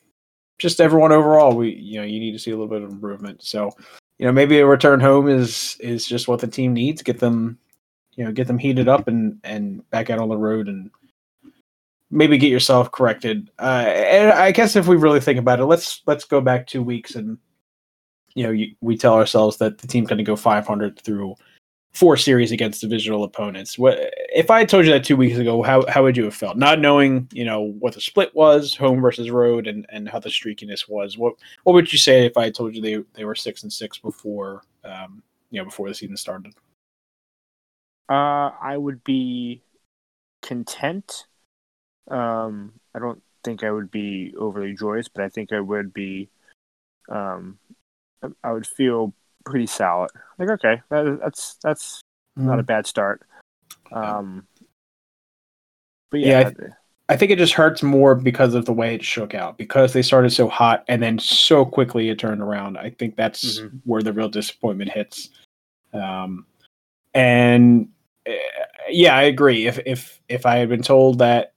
just 0.60 0.82
everyone 0.82 1.14
overall, 1.14 1.56
we 1.56 1.72
you 1.72 2.00
know, 2.00 2.06
you 2.06 2.20
need 2.20 2.34
to 2.34 2.40
see 2.40 2.52
a 2.52 2.56
little 2.58 2.68
bit 2.68 2.82
of 2.82 2.92
improvement. 2.92 3.42
So, 3.42 3.72
you 4.20 4.26
know, 4.26 4.34
maybe 4.34 4.60
a 4.60 4.66
return 4.66 5.00
home 5.00 5.30
is 5.30 5.78
is 5.80 6.06
just 6.06 6.28
what 6.28 6.42
the 6.42 6.48
team 6.48 6.74
needs. 6.74 7.02
Get 7.02 7.20
them, 7.20 7.58
you 8.16 8.26
know, 8.26 8.34
get 8.34 8.48
them 8.48 8.58
heated 8.58 8.90
up 8.90 9.08
and 9.08 9.40
and 9.46 9.90
back 9.90 10.10
out 10.10 10.20
on 10.20 10.30
the 10.30 10.38
road 10.38 10.68
and 10.68 10.92
maybe 12.12 12.38
get 12.38 12.52
yourself 12.52 12.92
corrected. 12.92 13.50
Uh, 13.60 13.86
and 13.88 14.32
I 14.32 14.52
guess 14.52 14.76
if 14.76 14.88
we 14.88 14.98
really 14.98 15.22
think 15.22 15.40
about 15.40 15.60
it, 15.62 15.66
let's 15.66 16.02
let's 16.06 16.26
go 16.26 16.42
back 16.42 16.68
two 16.68 16.84
weeks 16.84 17.16
and 17.16 17.38
you 18.36 18.44
know, 18.44 18.52
you, 18.52 18.76
we 18.82 18.98
tell 18.98 19.14
ourselves 19.14 19.58
that 19.58 19.78
the 19.78 19.88
team's 19.88 20.08
going 20.08 20.18
to 20.18 20.24
go 20.24 20.36
500 20.36 21.00
through 21.00 21.36
four 21.94 22.18
series 22.18 22.52
against 22.52 22.82
divisional 22.82 23.24
opponents. 23.24 23.78
What 23.78 24.00
if 24.34 24.50
I 24.50 24.60
had 24.60 24.70
told 24.70 24.86
you 24.86 24.92
that 24.92 25.04
two 25.04 25.16
weeks 25.16 25.38
ago? 25.38 25.62
How 25.62 25.86
how 25.88 26.04
would 26.04 26.18
you 26.18 26.26
have 26.26 26.36
felt? 26.36 26.58
Not 26.58 26.80
knowing 26.80 27.28
you 27.32 27.46
know 27.46 27.62
what 27.62 27.94
the 27.94 28.02
split 28.02 28.34
was, 28.36 28.76
home 28.76 29.02
versus 29.02 29.30
road, 29.30 29.68
and 29.68 29.86
and 29.90 30.10
how 30.10 30.20
the 30.20 30.30
streakiness 30.30 30.90
was. 30.90 31.18
What 31.18 31.36
what 31.64 31.74
would 31.74 31.92
you 31.92 32.00
say 32.00 32.26
if 32.26 32.38
I 32.38 32.50
told 32.50 32.76
you 32.76 32.82
they 32.82 33.04
they 33.14 33.26
were 33.26 33.36
six 33.36 33.64
and 33.64 33.72
six 33.72 33.98
before 33.98 34.64
um 34.84 35.24
you 35.52 35.60
know 35.60 35.66
before 35.66 35.88
the 35.88 35.96
season 35.96 36.18
started? 36.18 36.54
Uh, 38.10 38.52
I 38.62 38.76
would 38.76 39.04
be 39.04 39.62
content. 40.42 41.26
Um, 42.10 42.74
I 42.94 43.00
don't 43.00 43.22
think 43.44 43.64
I 43.64 43.72
would 43.72 43.90
be 43.90 44.34
overly 44.38 44.76
joyous, 44.76 45.08
but 45.08 45.24
I 45.24 45.30
think 45.30 45.54
I 45.54 45.60
would 45.60 45.94
be. 45.94 46.30
Um, 47.10 47.60
I 48.44 48.52
would 48.52 48.68
feel 48.68 49.14
pretty 49.46 49.68
solid. 49.68 50.12
Like, 50.38 50.50
okay, 50.50 50.82
that, 50.90 51.20
that's 51.22 51.56
that's 51.64 52.02
not 52.36 52.60
a 52.60 52.64
bad 52.64 52.88
start. 52.88 53.22
Um, 53.92 54.48
but 56.10 56.20
Yeah, 56.20 56.52
yeah, 56.60 56.68
I 57.10 57.18
think 57.18 57.32
it 57.32 57.38
just 57.38 57.54
hurts 57.54 57.84
more 57.84 58.16
because 58.16 58.54
of 58.54 58.66
the 58.66 58.74
way 58.74 58.96
it 58.96 59.04
shook 59.04 59.34
out. 59.36 59.58
Because 59.58 59.94
they 59.94 60.02
started 60.02 60.32
so 60.32 60.48
hot 60.48 60.84
and 60.88 61.02
then 61.02 61.20
so 61.20 61.66
quickly 61.66 62.10
it 62.10 62.20
turned 62.20 62.42
around. 62.42 62.78
I 62.78 62.90
think 62.92 63.16
that's 63.16 63.60
Mhm. 63.60 63.82
where 63.84 64.02
the 64.02 64.14
real 64.14 64.30
disappointment 64.30 64.92
hits. 64.92 65.30
Um, 65.94 66.46
and 67.14 67.90
uh, 68.28 68.32
yeah, 68.90 69.16
I 69.16 69.24
agree. 69.24 69.68
If 69.68 69.80
if 69.86 70.22
if 70.30 70.46
I 70.46 70.58
had 70.58 70.70
been 70.70 70.82
told 70.82 71.20
that 71.20 71.54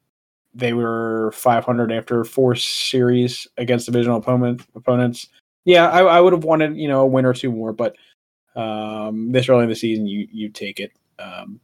they 0.55 0.73
were 0.73 1.31
500 1.33 1.93
after 1.93 2.25
four 2.25 2.55
series 2.55 3.47
against 3.57 3.87
divisional 3.87 4.19
opponent 4.19 4.63
opponents, 4.75 5.29
yeah, 5.67 5.91
I, 5.91 6.05
I 6.05 6.21
would 6.21 6.33
have 6.33 6.45
wanted 6.45 6.77
you 6.77 6.89
know 6.89 7.03
a 7.03 7.07
win 7.07 7.27
or 7.27 7.35
two 7.35 7.53
more. 7.53 7.75
But 7.75 7.97
um, 8.55 9.33
this 9.33 9.49
early 9.49 9.65
in 9.65 9.69
the 9.69 9.77
season, 9.77 10.07
you 10.07 10.27
you 10.33 10.49
take 10.49 10.81
it. 10.81 10.93
Um, 11.19 11.61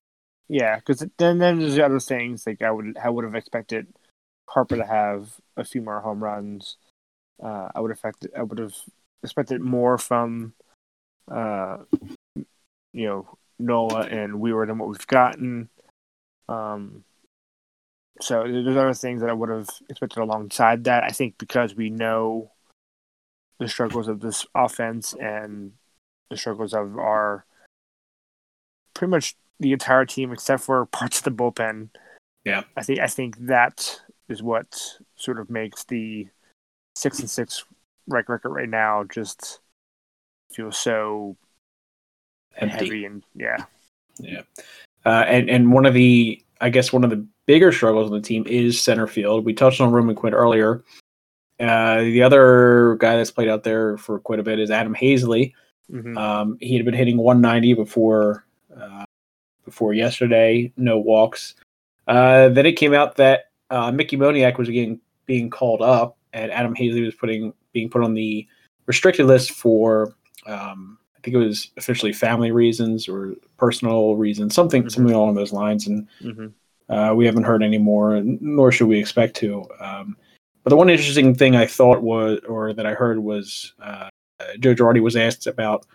yeah, 0.48 0.76
because 0.76 1.06
then 1.16 1.38
then 1.38 1.60
there's 1.60 1.76
the 1.76 1.86
other 1.86 2.00
things 2.00 2.46
like 2.46 2.60
I 2.60 2.70
would 2.70 2.98
I 3.02 3.08
would 3.08 3.24
have 3.24 3.36
expected 3.36 3.86
Harper 4.48 4.76
to 4.76 4.84
have 4.84 5.40
a 5.56 5.64
few 5.64 5.80
more 5.80 6.00
home 6.00 6.22
runs. 6.22 6.76
Uh, 7.42 7.68
I 7.74 7.80
would 7.80 7.92
expect 7.92 8.26
I 8.36 8.42
would 8.42 8.58
have 8.58 8.74
expected 9.22 9.60
more 9.60 9.98
from, 9.98 10.54
uh, 11.30 11.78
you 12.92 13.06
know, 13.06 13.38
Nola 13.60 14.02
and 14.02 14.40
Weaver 14.40 14.66
than 14.66 14.78
what 14.78 14.88
we've 14.88 15.06
gotten. 15.06 15.68
Um, 16.48 17.04
so 18.20 18.42
there's 18.42 18.76
other 18.76 18.94
things 18.94 19.20
that 19.20 19.30
I 19.30 19.32
would 19.32 19.48
have 19.48 19.68
expected 19.88 20.20
alongside 20.20 20.84
that. 20.84 21.04
I 21.04 21.10
think 21.10 21.38
because 21.38 21.74
we 21.76 21.88
know 21.88 22.50
the 23.58 23.68
struggles 23.68 24.08
of 24.08 24.20
this 24.20 24.46
offense 24.54 25.14
and 25.20 25.72
the 26.30 26.36
struggles 26.36 26.74
of 26.74 26.96
our 26.98 27.44
pretty 28.94 29.10
much 29.10 29.36
the 29.60 29.72
entire 29.72 30.04
team 30.04 30.32
except 30.32 30.62
for 30.62 30.86
parts 30.86 31.18
of 31.18 31.24
the 31.24 31.30
bullpen. 31.30 31.88
Yeah. 32.44 32.64
I 32.76 32.82
think 32.82 32.98
I 33.00 33.06
think 33.06 33.36
that 33.46 34.00
is 34.28 34.42
what 34.42 34.80
sort 35.16 35.38
of 35.38 35.50
makes 35.50 35.84
the 35.84 36.28
six 36.96 37.20
and 37.20 37.30
six 37.30 37.64
record 38.08 38.40
right 38.44 38.68
now 38.68 39.04
just 39.04 39.60
feel 40.52 40.72
so 40.72 41.36
empty. 42.56 42.76
heavy 42.76 43.04
and 43.04 43.22
yeah. 43.34 43.64
Yeah. 44.18 44.42
Uh, 45.04 45.24
and 45.26 45.48
and 45.48 45.72
one 45.72 45.86
of 45.86 45.94
the 45.94 46.42
I 46.60 46.70
guess 46.70 46.92
one 46.92 47.04
of 47.04 47.10
the 47.10 47.26
bigger 47.46 47.72
struggles 47.72 48.10
on 48.10 48.16
the 48.16 48.26
team 48.26 48.44
is 48.46 48.80
center 48.80 49.06
field. 49.06 49.44
We 49.44 49.52
touched 49.52 49.80
on 49.80 49.90
Roman 49.90 50.14
Quinn 50.14 50.34
earlier. 50.34 50.82
Uh, 51.60 52.02
the 52.02 52.22
other 52.22 52.96
guy 52.98 53.16
that's 53.16 53.30
played 53.30 53.48
out 53.48 53.62
there 53.62 53.96
for 53.96 54.18
quite 54.18 54.40
a 54.40 54.42
bit 54.42 54.58
is 54.58 54.70
Adam 54.70 54.94
Haseley. 54.94 55.52
Mhm. 55.90 56.16
Um, 56.16 56.56
he 56.60 56.74
had 56.76 56.84
been 56.84 56.94
hitting 56.94 57.18
190 57.18 57.74
before 57.74 58.44
uh, 58.76 59.04
before 59.64 59.92
yesterday. 59.92 60.72
No 60.76 60.98
walks. 60.98 61.54
Uh, 62.08 62.48
then 62.48 62.66
it 62.66 62.72
came 62.72 62.94
out 62.94 63.16
that 63.16 63.50
uh, 63.70 63.92
Mickey 63.92 64.16
Moniak 64.16 64.58
was 64.58 64.68
getting 64.68 65.00
being 65.26 65.50
called 65.50 65.82
up, 65.82 66.16
and 66.32 66.50
Adam 66.50 66.74
Haseley 66.74 67.04
was 67.04 67.14
putting 67.14 67.52
being 67.72 67.88
put 67.88 68.02
on 68.02 68.14
the 68.14 68.46
restricted 68.86 69.26
list 69.26 69.52
for 69.52 70.14
um, 70.46 70.98
I 71.16 71.20
think 71.22 71.36
it 71.36 71.38
was 71.38 71.70
officially 71.76 72.12
family 72.12 72.50
reasons 72.50 73.08
or 73.08 73.34
personal 73.56 74.16
reasons, 74.16 74.54
something 74.54 74.82
Mhm. 74.84 74.90
something 74.90 75.14
along 75.14 75.34
those 75.36 75.52
lines. 75.52 75.86
And 75.86 76.08
Mhm. 76.20 76.52
uh, 76.88 77.14
we 77.14 77.24
haven't 77.26 77.44
heard 77.44 77.62
any 77.62 77.78
more, 77.78 78.20
nor 78.24 78.72
should 78.72 78.88
we 78.88 78.98
expect 78.98 79.36
to. 79.36 79.64
Um, 79.78 80.16
but 80.62 80.70
the 80.70 80.76
one 80.76 80.90
interesting 80.90 81.34
thing 81.34 81.56
I 81.56 81.66
thought 81.66 82.02
was, 82.02 82.40
or 82.48 82.72
that 82.72 82.86
I 82.86 82.94
heard 82.94 83.18
was, 83.18 83.72
uh, 83.82 84.08
Joe 84.58 84.74
Girardi 84.74 85.02
was 85.02 85.16
asked 85.16 85.46
about 85.46 85.86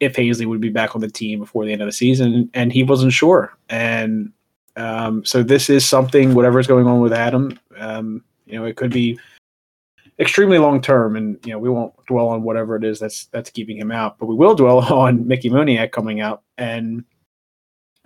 if 0.00 0.14
Haseley 0.14 0.46
would 0.46 0.60
be 0.60 0.68
back 0.68 0.94
on 0.94 1.00
the 1.00 1.10
team 1.10 1.40
before 1.40 1.64
the 1.64 1.72
end 1.72 1.82
of 1.82 1.88
the 1.88 1.92
season, 1.92 2.50
and 2.54 2.72
he 2.72 2.82
wasn't 2.82 3.12
sure. 3.12 3.56
And 3.68 4.32
um, 4.76 5.24
so 5.24 5.42
this 5.42 5.68
is 5.68 5.84
something, 5.84 6.34
whatever's 6.34 6.66
going 6.66 6.86
on 6.86 7.00
with 7.00 7.12
Adam, 7.12 7.58
um, 7.76 8.22
you 8.46 8.58
know, 8.58 8.64
it 8.64 8.76
could 8.76 8.92
be 8.92 9.18
extremely 10.18 10.58
long 10.58 10.80
term, 10.80 11.16
and 11.16 11.38
you 11.44 11.52
know, 11.52 11.58
we 11.58 11.70
won't 11.70 11.94
dwell 12.06 12.28
on 12.28 12.42
whatever 12.42 12.76
it 12.76 12.84
is 12.84 12.98
that's 12.98 13.26
that's 13.26 13.50
keeping 13.50 13.76
him 13.76 13.92
out, 13.92 14.18
but 14.18 14.26
we 14.26 14.34
will 14.34 14.54
dwell 14.54 14.78
on 14.92 15.26
Mickey 15.26 15.50
Moniak 15.50 15.92
coming 15.92 16.20
out, 16.20 16.42
and 16.56 17.04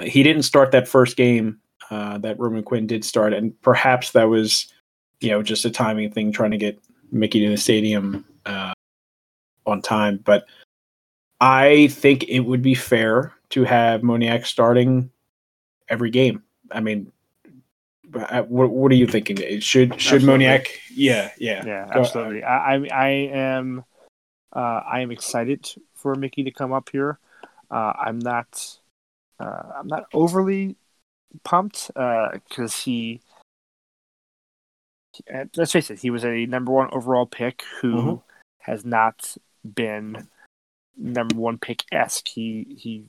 he 0.02 0.22
didn't 0.22 0.42
start 0.42 0.72
that 0.72 0.88
first 0.88 1.16
game 1.16 1.60
uh, 1.90 2.18
that 2.18 2.38
Roman 2.38 2.62
Quinn 2.62 2.86
did 2.86 3.04
start, 3.04 3.32
and 3.32 3.58
perhaps 3.62 4.12
that 4.12 4.24
was, 4.24 4.72
you 5.22 5.30
know, 5.30 5.42
just 5.42 5.64
a 5.64 5.70
timing 5.70 6.10
thing, 6.10 6.32
trying 6.32 6.50
to 6.50 6.58
get 6.58 6.82
Mickey 7.10 7.40
to 7.44 7.50
the 7.50 7.56
stadium 7.56 8.24
uh, 8.44 8.72
on 9.66 9.80
time. 9.80 10.20
But 10.22 10.46
I 11.40 11.88
think 11.88 12.24
it 12.28 12.40
would 12.40 12.62
be 12.62 12.74
fair 12.74 13.32
to 13.50 13.64
have 13.64 14.02
Moniak 14.02 14.46
starting 14.46 15.10
every 15.88 16.10
game. 16.10 16.42
I 16.70 16.80
mean, 16.80 17.12
uh, 18.14 18.42
what, 18.42 18.70
what 18.70 18.90
are 18.92 18.96
you 18.96 19.06
thinking? 19.06 19.36
Should 19.60 20.00
should 20.00 20.22
Absolutely. 20.22 20.46
Moniak? 20.46 20.68
Yeah, 20.94 21.30
yeah, 21.38 21.64
Yeah, 21.64 21.88
absolutely. 21.92 22.42
I, 22.42 22.74
I 22.74 22.88
I 22.92 23.08
am 23.32 23.84
uh, 24.52 24.80
I 24.86 25.00
am 25.00 25.10
excited 25.10 25.68
for 25.94 26.14
Mickey 26.14 26.44
to 26.44 26.50
come 26.50 26.72
up 26.72 26.88
here. 26.90 27.18
Uh, 27.70 27.92
I'm 27.98 28.18
not 28.18 28.78
uh, 29.38 29.62
I'm 29.78 29.86
not 29.86 30.06
overly 30.12 30.76
pumped 31.44 31.90
because 31.94 32.82
he 32.82 33.20
uh, 35.32 35.44
let's 35.56 35.72
face 35.72 35.90
it, 35.90 36.00
he 36.00 36.10
was 36.10 36.24
a 36.24 36.46
number 36.46 36.72
one 36.72 36.88
overall 36.92 37.26
pick 37.26 37.62
who 37.80 37.94
Mhm. 37.94 38.22
has 38.60 38.84
not 38.84 39.36
been 39.64 40.28
number 40.96 41.34
one 41.36 41.58
pick 41.58 41.84
esque. 41.92 42.28
He 42.28 42.76
he 42.78 43.08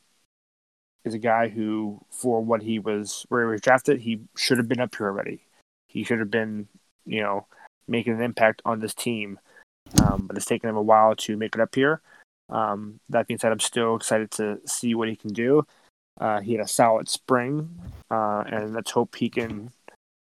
is 1.05 1.13
a 1.13 1.19
guy 1.19 1.49
who, 1.49 2.05
for 2.09 2.41
what 2.41 2.61
he 2.61 2.79
was 2.79 3.25
where 3.29 3.45
he 3.45 3.51
was 3.51 3.61
drafted, 3.61 4.01
he 4.01 4.21
should 4.37 4.57
have 4.57 4.67
been 4.69 4.79
up 4.79 4.95
here 4.95 5.07
already. 5.07 5.45
He 5.87 6.03
should 6.03 6.19
have 6.19 6.31
been, 6.31 6.67
you 7.05 7.21
know, 7.21 7.45
making 7.87 8.13
an 8.13 8.21
impact 8.21 8.61
on 8.65 8.79
this 8.79 8.93
team. 8.93 9.39
Um, 10.01 10.25
but 10.27 10.37
it's 10.37 10.45
taken 10.45 10.69
him 10.69 10.77
a 10.77 10.81
while 10.81 11.15
to 11.17 11.37
make 11.37 11.55
it 11.55 11.61
up 11.61 11.75
here. 11.75 12.01
Um, 12.49 12.99
that 13.09 13.27
being 13.27 13.37
said, 13.37 13.51
I'm 13.51 13.59
still 13.59 13.95
excited 13.95 14.31
to 14.31 14.59
see 14.65 14.95
what 14.95 15.09
he 15.09 15.15
can 15.15 15.33
do. 15.33 15.65
Uh, 16.19 16.39
he 16.39 16.53
had 16.53 16.63
a 16.63 16.67
solid 16.67 17.09
spring, 17.09 17.79
uh, 18.09 18.43
and 18.47 18.73
let's 18.73 18.91
hope 18.91 19.15
he 19.15 19.29
can, 19.29 19.71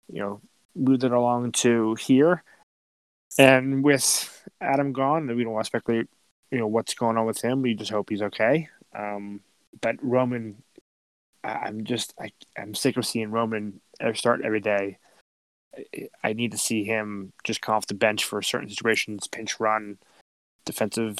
you 0.08 0.20
know, 0.20 0.42
move 0.76 1.04
it 1.04 1.12
along 1.12 1.52
to 1.54 1.96
here. 1.96 2.44
And 3.38 3.84
with 3.84 4.46
Adam 4.60 4.92
gone, 4.92 5.28
we 5.36 5.44
don't 5.44 5.54
want 5.54 5.66
to 5.66 5.68
speculate, 5.68 6.08
you 6.52 6.60
know, 6.60 6.68
what's 6.68 6.94
going 6.94 7.18
on 7.18 7.26
with 7.26 7.42
him. 7.42 7.62
We 7.62 7.76
just 7.76 7.92
hope 7.92 8.10
he's 8.10 8.22
okay. 8.22 8.70
Um, 8.96 9.42
but 9.82 9.96
Roman, 10.02 10.64
I'm 11.44 11.84
just, 11.84 12.14
I, 12.20 12.32
I'm 12.58 12.74
sick 12.74 12.98
of 12.98 13.06
seeing 13.06 13.32
Roman 13.32 13.82
start 14.14 14.42
every 14.44 14.60
day. 14.60 14.98
I 16.24 16.34
need 16.34 16.52
to 16.52 16.58
see 16.58 16.84
him 16.84 17.32
just 17.44 17.62
come 17.62 17.76
off 17.76 17.88
the 17.88 17.94
bench 17.94 18.26
for 18.26 18.42
certain 18.42 18.70
situations, 18.70 19.28
pinch 19.28 19.60
run, 19.60 20.00
defensive 20.66 21.18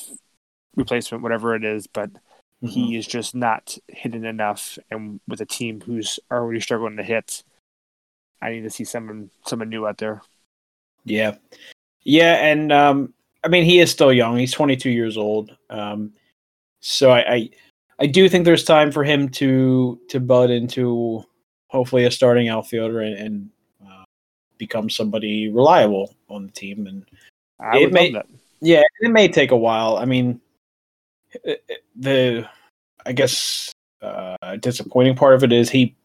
replacement, 0.76 1.24
whatever 1.24 1.56
it 1.56 1.64
is. 1.64 1.86
But 1.88 2.12
mm-hmm. 2.14 2.68
he 2.68 2.98
is 2.98 3.06
just 3.06 3.36
not 3.36 3.78
hitting 3.88 4.26
enough. 4.26 4.80
And 4.90 5.22
with 5.28 5.40
a 5.42 5.46
team 5.46 5.82
who's 5.82 6.20
already 6.32 6.60
struggling 6.60 6.98
to 6.98 7.04
hit, 7.04 7.44
I 8.42 8.52
need 8.52 8.62
to 8.62 8.70
see 8.70 8.84
someone 8.84 9.30
someone 9.46 9.70
new 9.70 9.88
out 9.88 9.98
there. 9.98 10.22
Yeah, 11.06 11.36
yeah, 12.04 12.36
and 12.36 12.72
um, 12.72 13.14
I 13.44 13.48
mean 13.48 13.66
he 13.66 13.80
is 13.80 13.92
still 13.92 14.14
young. 14.14 14.38
He's 14.38 14.54
22 14.54 14.90
years 14.90 15.18
old. 15.18 15.56
Um, 15.70 16.14
so 16.80 17.12
I, 17.12 17.34
I, 17.34 17.50
I 18.00 18.06
do 18.06 18.30
think 18.30 18.46
there's 18.46 18.64
time 18.64 18.92
for 18.92 19.04
him 19.04 19.30
to 19.30 20.00
to 20.10 20.20
bud 20.20 20.50
into 20.50 21.24
hopefully 21.68 22.06
a 22.06 22.12
starting 22.12 22.50
outfielder 22.50 23.02
and, 23.02 23.16
and 23.16 23.50
uh, 23.86 24.04
become 24.58 24.90
somebody 24.90 25.50
reliable 25.50 26.16
on 26.30 26.48
the 26.48 26.52
team. 26.52 26.88
And 26.88 27.06
I 27.60 27.78
it 27.78 27.94
may, 27.94 28.14
yeah, 28.62 28.84
it 29.02 29.12
may 29.12 29.28
take 29.28 29.52
a 29.52 29.58
while. 29.58 29.98
I 29.98 30.06
mean, 30.06 30.42
the 31.96 32.48
I 33.06 33.12
guess 33.12 33.72
uh, 34.02 34.56
disappointing 34.60 35.16
part 35.16 35.36
of 35.36 35.44
it 35.44 35.52
is 35.52 35.70
he 35.70 35.96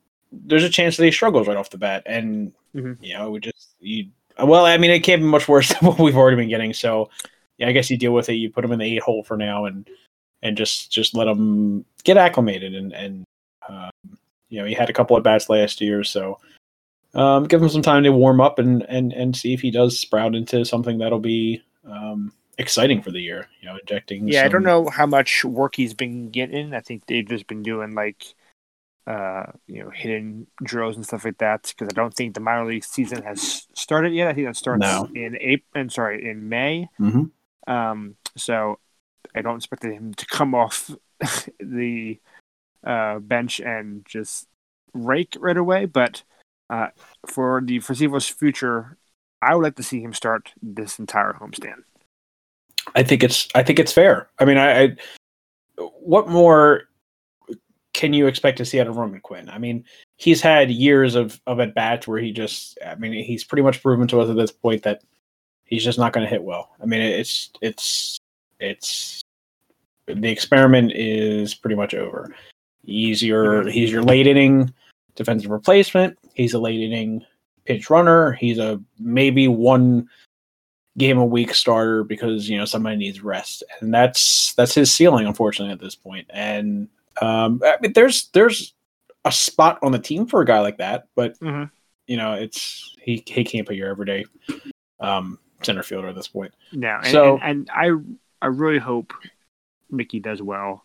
there's 0.45 0.65
a 0.65 0.71
chance 0.71 0.97
that 0.97 1.05
he 1.05 1.11
struggles 1.11 1.49
right 1.49 1.57
off 1.57 1.71
the 1.71 1.79
bat, 1.79 2.03
and 2.07 2.53
mm-hmm. 2.75 3.03
you 3.03 3.15
know 3.15 3.31
we 3.31 3.41
just 3.41 3.75
you 3.81 4.09
well, 4.43 4.67
I 4.67 4.77
mean 4.79 4.91
it 4.91 5.01
can't 5.01 5.23
be 5.23 5.27
much 5.27 5.49
worse 5.49 5.69
than 5.81 5.89
what 5.89 5.99
we've 5.99 6.17
already 6.17 6.37
been 6.37 6.49
getting. 6.49 6.73
So 6.73 7.11
yeah, 7.59 7.69
I 7.69 7.73
guess 7.73 7.91
you 7.91 7.97
deal 7.97 8.13
with 8.13 8.29
it. 8.29 8.35
You 8.35 8.51
put 8.51 8.65
him 8.65 8.73
in 8.73 8.79
the 8.79 8.97
eight 8.97 9.03
hole 9.03 9.23
for 9.23 9.37
now, 9.37 9.65
and 9.67 9.89
and 10.43 10.57
just 10.57 10.91
just 10.91 11.15
let 11.15 11.29
him 11.29 11.85
get 12.05 12.17
acclimated, 12.17 12.75
and 12.75 12.93
and 12.93 13.25
um, 13.69 13.91
you 14.49 14.61
know 14.61 14.67
he 14.67 14.75
had 14.75 14.91
a 14.91 14.95
couple 14.95 15.17
of 15.17 15.23
bats 15.23 15.49
last 15.49 15.81
year, 15.81 16.05
so. 16.05 16.39
Um, 17.17 17.45
give 17.45 17.63
him 17.63 17.69
some 17.69 17.81
time 17.81 18.03
to 18.03 18.11
warm 18.11 18.41
up 18.41 18.59
and, 18.59 18.85
and, 18.89 19.13
and 19.13 19.37
see 19.37 19.55
if 19.55 19.61
he 19.61 19.71
does 19.71 19.97
sprout 19.97 20.35
into 20.35 20.65
something 20.65 20.99
that'll 20.99 21.21
be 21.21 21.63
um, 21.89 22.33
exciting 22.59 23.03
for 23.03 23.11
the 23.11 23.21
year. 23.21 23.49
You 23.61 23.69
know, 23.69 23.77
injecting. 23.77 24.29
Yeah, 24.29 24.41
some... 24.41 24.47
I 24.47 24.49
don't 24.49 24.63
know 24.65 24.89
how 24.89 25.07
much 25.07 25.45
work 25.45 25.77
he's 25.77 25.95
been 25.95 26.31
getting. 26.31 26.75
I 26.75 26.81
think 26.81 27.07
they've 27.07 27.29
just 27.29 27.47
been 27.47 27.63
doing 27.63 27.95
like, 27.95 28.35
uh, 29.07 29.45
you 29.67 29.83
know, 29.83 29.91
hidden 29.91 30.47
drills 30.63 30.97
and 30.97 31.05
stuff 31.05 31.25
like 31.25 31.39
that. 31.39 31.63
Because 31.77 31.93
I 31.93 31.95
don't 31.95 32.15
think 32.15 32.35
the 32.35 32.41
minor 32.41 32.67
league 32.67 32.85
season 32.85 33.23
has 33.23 33.67
started 33.75 34.13
yet. 34.13 34.29
I 34.29 34.35
think 34.35 34.47
that 34.47 34.57
starts 34.57 34.81
no. 34.81 35.09
in 35.15 35.37
April. 35.41 35.69
And 35.75 35.93
sorry, 35.93 36.29
in 36.29 36.49
May. 36.49 36.89
Mm-hmm. 37.01 37.73
Um, 37.73 38.17
so 38.37 38.79
I 39.35 39.43
don't 39.43 39.57
expect 39.57 39.85
him 39.85 40.15
to 40.15 40.27
come 40.27 40.55
off 40.55 40.91
the 41.61 42.19
uh, 42.85 43.19
bench 43.19 43.61
and 43.61 44.05
just 44.07 44.47
rake 44.93 45.37
right 45.39 45.57
away. 45.57 45.87
But 45.87 46.23
uh, 46.71 46.89
for 47.27 47.61
the 47.65 47.81
foreseeable 47.81 48.21
future, 48.21 48.97
I 49.43 49.55
would 49.55 49.63
like 49.63 49.77
to 49.77 49.83
see 49.83 50.01
him 50.01 50.15
start 50.15 50.53
this 50.63 50.99
entire 50.99 51.35
homestand. 51.35 51.83
I 52.95 53.03
think 53.03 53.23
it's 53.23 53.49
I 53.55 53.63
think 53.63 53.79
it's 53.79 53.93
fair. 53.93 54.29
I 54.39 54.45
mean, 54.45 54.59
I, 54.59 54.83
I 54.83 54.97
what 56.01 56.29
more 56.29 56.85
can 57.95 58.13
you 58.13 58.27
expect 58.27 58.59
to 58.59 58.65
see 58.65 58.81
out 58.81 58.89
of 58.89 58.99
Roman 58.99 59.21
Quinn? 59.21 59.49
I 59.49 59.57
mean, 59.59 59.85
he's 60.17 60.43
had 60.43 60.71
years 60.71 61.15
of 61.15 61.41
of 61.47 61.61
at 61.61 61.75
bats 61.75 62.07
where 62.07 62.19
he 62.21 62.33
just 62.33 62.79
I 62.87 62.97
mean, 62.97 63.25
he's 63.25 63.45
pretty 63.45 63.63
much 63.63 63.83
proven 63.83 64.07
to 64.09 64.21
us 64.21 64.29
at 64.29 64.37
this 64.37 64.53
point 64.53 64.83
that 64.83 65.03
he's 65.65 65.85
just 65.85 65.99
not 65.99 66.13
going 66.13 66.27
to 66.27 66.31
hit 66.31 66.43
well. 66.43 66.71
I 66.83 66.87
mean, 66.87 67.01
it's 67.01 67.51
it's 67.63 68.19
it's 68.61 69.23
the 70.07 70.31
experiment 70.31 70.93
is 70.95 71.55
pretty 71.55 71.77
much 71.77 71.95
over. 71.95 72.35
He's 72.83 73.23
your 73.23 73.67
he's 73.69 73.91
your 73.91 74.03
late 74.03 74.27
inning 74.27 74.75
defensive 75.15 75.51
replacement. 75.51 76.19
He's 76.35 76.53
a 76.53 76.59
late 76.59 76.81
inning 76.81 77.25
pinch 77.65 77.89
runner. 77.89 78.33
He's 78.33 78.59
a 78.59 78.81
maybe 78.99 79.49
one 79.49 80.09
game 80.99 81.19
a 81.19 81.25
week 81.25 81.55
starter 81.55 82.05
because 82.05 82.49
you 82.49 82.59
know 82.59 82.65
somebody 82.65 82.97
needs 82.97 83.23
rest, 83.23 83.63
and 83.81 83.95
that's 83.95 84.53
that's 84.55 84.75
his 84.75 84.93
ceiling, 84.93 85.27
unfortunately, 85.27 85.73
at 85.73 85.81
this 85.81 85.95
point. 85.95 86.27
And 86.31 86.89
um, 87.21 87.61
I 87.65 87.77
mean, 87.81 87.93
there's 87.93 88.29
there's 88.33 88.75
a 89.25 89.33
spot 89.33 89.79
on 89.83 89.93
the 89.93 89.99
team 89.99 90.27
for 90.27 90.43
a 90.43 90.47
guy 90.47 90.61
like 90.61 90.79
that, 90.79 91.09
but 91.15 91.39
mm-hmm. 91.41 91.65
you 92.07 92.17
know, 92.17 92.35
it's 92.35 92.95
he 93.01 93.23
he 93.27 93.45
can't 93.45 93.69
be 93.69 93.77
your 93.77 93.91
everyday 93.91 94.25
um, 95.01 95.39
center 95.63 95.83
fielder 95.83 96.09
at 96.09 96.15
this 96.15 96.29
point. 96.29 96.53
Yeah, 96.73 96.99
and, 96.99 97.07
so 97.07 97.39
and, 97.39 97.69
and 97.69 97.71
I 98.43 98.47
I 98.47 98.49
really 98.49 98.79
hope 98.79 99.13
Mickey 99.91 100.21
does 100.21 100.43
well. 100.43 100.85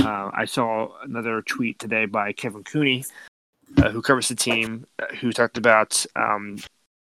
Uh, 0.00 0.30
I 0.32 0.44
saw 0.44 0.90
another 1.02 1.42
tweet 1.42 1.78
today 1.78 2.06
by 2.06 2.32
Kevin 2.32 2.62
Cooney, 2.62 3.04
uh, 3.78 3.90
who 3.90 4.02
covers 4.02 4.28
the 4.28 4.34
team, 4.34 4.86
uh, 4.98 5.06
who 5.20 5.32
talked 5.32 5.58
about 5.58 6.04
um, 6.16 6.58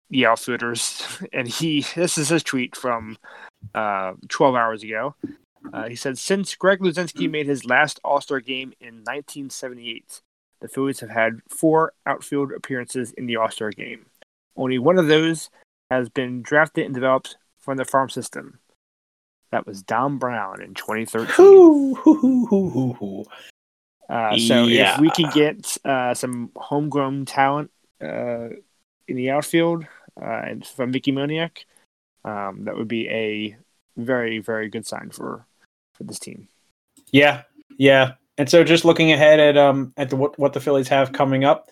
the 0.10 0.26
outfielders, 0.26 1.06
and 1.34 1.48
he 1.48 1.86
this 1.96 2.18
is 2.18 2.30
his 2.30 2.44
tweet 2.44 2.76
from 2.76 3.18
uh, 3.76 4.14
12 4.30 4.56
hours 4.56 4.84
ago. 4.84 5.16
Uh, 5.74 5.88
he 5.90 5.96
said, 5.96 6.18
"Since 6.18 6.56
Greg 6.56 6.80
Luzinski 6.80 7.30
made 7.30 7.48
his 7.48 7.66
last 7.66 8.00
All 8.04 8.22
Star 8.22 8.40
game 8.40 8.74
in 8.80 9.04
1978, 9.04 10.22
the 10.62 10.68
Phillies 10.68 11.00
have 11.00 11.10
had 11.10 11.42
four 11.48 11.94
outfield 12.06 12.52
appearances 12.52 13.12
in 13.12 13.26
the 13.26 13.36
All 13.36 13.50
Star 13.52 13.72
game. 13.72 14.06
Only 14.56 14.80
one 14.80 14.98
of 14.98 15.08
those 15.08 15.50
has 15.92 16.10
been 16.10 16.42
drafted 16.42 16.86
and 16.86 16.94
developed 16.94 17.38
from 17.58 17.78
the 17.78 17.86
farm 17.86 18.10
system. 18.10 18.60
That 19.52 19.66
was 19.66 19.82
Dom 19.82 20.18
Brown 20.18 20.62
in 20.62 20.74
2013." 20.74 21.96
Uh, 24.10 24.36
so 24.38 24.64
yeah. 24.64 24.96
if 24.96 25.00
we 25.00 25.12
can 25.12 25.30
get 25.30 25.78
uh, 25.86 26.16
some 26.16 26.52
homegrown 26.56 27.26
talent 27.26 27.70
uh, 28.02 28.50
in 29.08 29.16
the 29.16 29.30
outfield, 29.30 29.86
uh, 30.20 30.42
and 30.48 30.66
from 30.66 30.90
Mickey 30.92 31.12
Moniak, 31.12 31.66
um, 32.26 32.66
that 32.66 32.76
would 32.76 32.88
be 32.88 33.08
a 33.10 33.56
very 33.98 34.40
very 34.40 34.70
good 34.70 34.88
sign 34.88 35.10
for 35.10 35.46
for 36.00 36.06
this 36.06 36.18
team. 36.18 36.48
Yeah, 37.12 37.44
yeah. 37.78 38.14
And 38.40 38.50
so 38.50 38.64
just 38.64 38.86
looking 38.86 39.12
ahead 39.12 39.40
at 39.40 39.58
um 39.58 39.94
at 39.98 40.10
the, 40.10 40.16
what 40.16 40.40
what 40.40 40.54
the 40.54 40.60
Phillies 40.60 40.88
have 40.88 41.12
coming 41.12 41.44
up. 41.44 41.68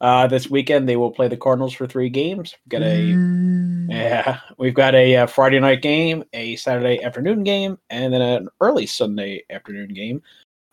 Uh, 0.00 0.26
this 0.26 0.50
weekend 0.50 0.88
they 0.88 0.96
will 0.96 1.12
play 1.12 1.28
the 1.28 1.36
Cardinals 1.36 1.74
for 1.74 1.86
three 1.86 2.08
games. 2.08 2.56
We've 2.64 2.80
got 2.80 2.82
a 2.82 3.12
mm. 3.12 3.86
yeah, 3.88 4.40
we've 4.58 4.74
got 4.74 4.96
a, 4.96 5.12
a, 5.14 5.22
uh, 5.22 5.26
Friday 5.26 5.60
night 5.60 5.82
game, 5.82 6.24
a 6.32 6.56
Saturday 6.56 7.02
afternoon 7.04 7.44
game, 7.44 7.78
and 7.90 8.12
then 8.12 8.20
an 8.20 8.48
early 8.60 8.86
Sunday 8.86 9.44
afternoon 9.50 9.94
game. 9.94 10.22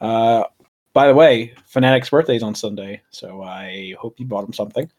Uh, 0.01 0.45
by 0.93 1.07
the 1.07 1.13
way, 1.13 1.53
Phanatic's 1.71 2.09
birthday 2.09 2.37
is 2.37 2.43
on 2.43 2.55
Sunday, 2.55 3.01
so 3.11 3.43
I 3.43 3.93
hope 3.99 4.19
you 4.19 4.25
bought 4.25 4.45
him 4.45 4.53
something. 4.53 4.89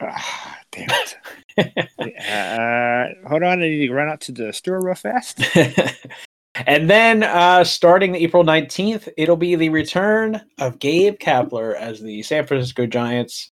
Ah, 0.00 0.58
damn 0.70 0.88
it. 0.90 1.16
uh, 3.18 3.28
hold 3.28 3.42
on, 3.42 3.62
I 3.62 3.68
need 3.68 3.86
to 3.86 3.92
run 3.92 4.08
out 4.08 4.22
to 4.22 4.32
the 4.32 4.52
store 4.52 4.82
real 4.82 4.94
fast. 4.94 5.42
and 6.54 6.88
then 6.88 7.22
uh, 7.22 7.64
starting 7.64 8.14
April 8.14 8.44
19th, 8.44 9.08
it'll 9.16 9.36
be 9.36 9.54
the 9.54 9.70
return 9.70 10.40
of 10.58 10.78
Gabe 10.78 11.18
Kapler 11.18 11.74
as 11.74 12.00
the 12.00 12.22
San 12.22 12.46
Francisco 12.46 12.86
Giants. 12.86 13.50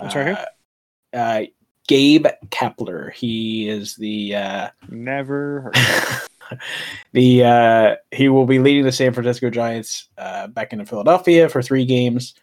I'm 0.00 0.10
sorry, 0.10 0.32
uh, 0.32 1.16
uh, 1.16 1.42
Gabe 1.86 2.26
Kapler. 2.48 3.12
He 3.12 3.68
is 3.68 3.94
the. 3.96 4.34
Uh, 4.34 4.68
Never 4.88 5.70
the 7.12 7.44
uh, 7.44 7.96
he 8.10 8.28
will 8.28 8.46
be 8.46 8.58
leading 8.58 8.84
the 8.84 8.92
San 8.92 9.12
Francisco 9.12 9.50
Giants 9.50 10.08
uh, 10.18 10.46
back 10.48 10.72
into 10.72 10.86
Philadelphia 10.86 11.48
for 11.48 11.62
three 11.62 11.84
games. 11.84 12.34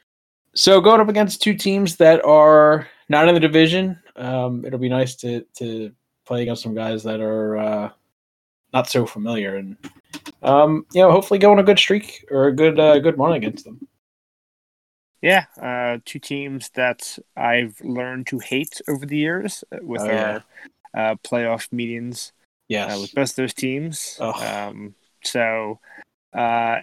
So 0.53 0.81
going 0.81 1.01
up 1.01 1.09
against 1.09 1.41
two 1.41 1.53
teams 1.53 1.97
that 1.97 2.23
are 2.25 2.87
not 3.09 3.27
in 3.27 3.35
the 3.35 3.39
division, 3.39 3.99
um, 4.15 4.65
it'll 4.65 4.79
be 4.79 4.89
nice 4.89 5.15
to 5.17 5.41
to 5.57 5.91
play 6.25 6.43
against 6.43 6.63
some 6.63 6.75
guys 6.75 7.03
that 7.03 7.19
are 7.19 7.57
uh, 7.57 7.89
not 8.77 8.89
so 8.89 9.05
familiar, 9.05 9.55
and 9.55 9.75
um, 10.43 10.85
you 10.93 11.01
know, 11.01 11.11
hopefully 11.11 11.39
go 11.39 11.51
on 11.51 11.59
a 11.59 11.63
good 11.63 11.79
streak 11.79 12.25
or 12.29 12.47
a 12.47 12.53
good 12.53 12.79
uh, 12.79 12.99
good 12.99 13.17
run 13.17 13.33
against 13.33 13.65
them. 13.65 13.87
Yeah, 15.21 15.45
uh, 15.59 15.97
two 16.05 16.19
teams 16.19 16.69
that 16.75 17.17
I've 17.35 17.81
learned 17.81 18.27
to 18.27 18.37
hate 18.37 18.79
over 18.87 19.05
the 19.05 19.17
years 19.17 19.63
with 19.81 20.01
oh, 20.01 20.05
yeah. 20.05 20.39
our 20.93 21.11
uh, 21.11 21.15
playoff 21.23 21.71
meetings. 21.71 22.33
Yes, 22.67 22.95
uh, 22.95 23.01
with 23.01 23.15
both 23.15 23.35
those 23.35 23.53
teams. 23.53 24.17
Oh. 24.19 24.33
Um, 24.45 24.93
so, 25.23 25.79
uh, 26.33 26.81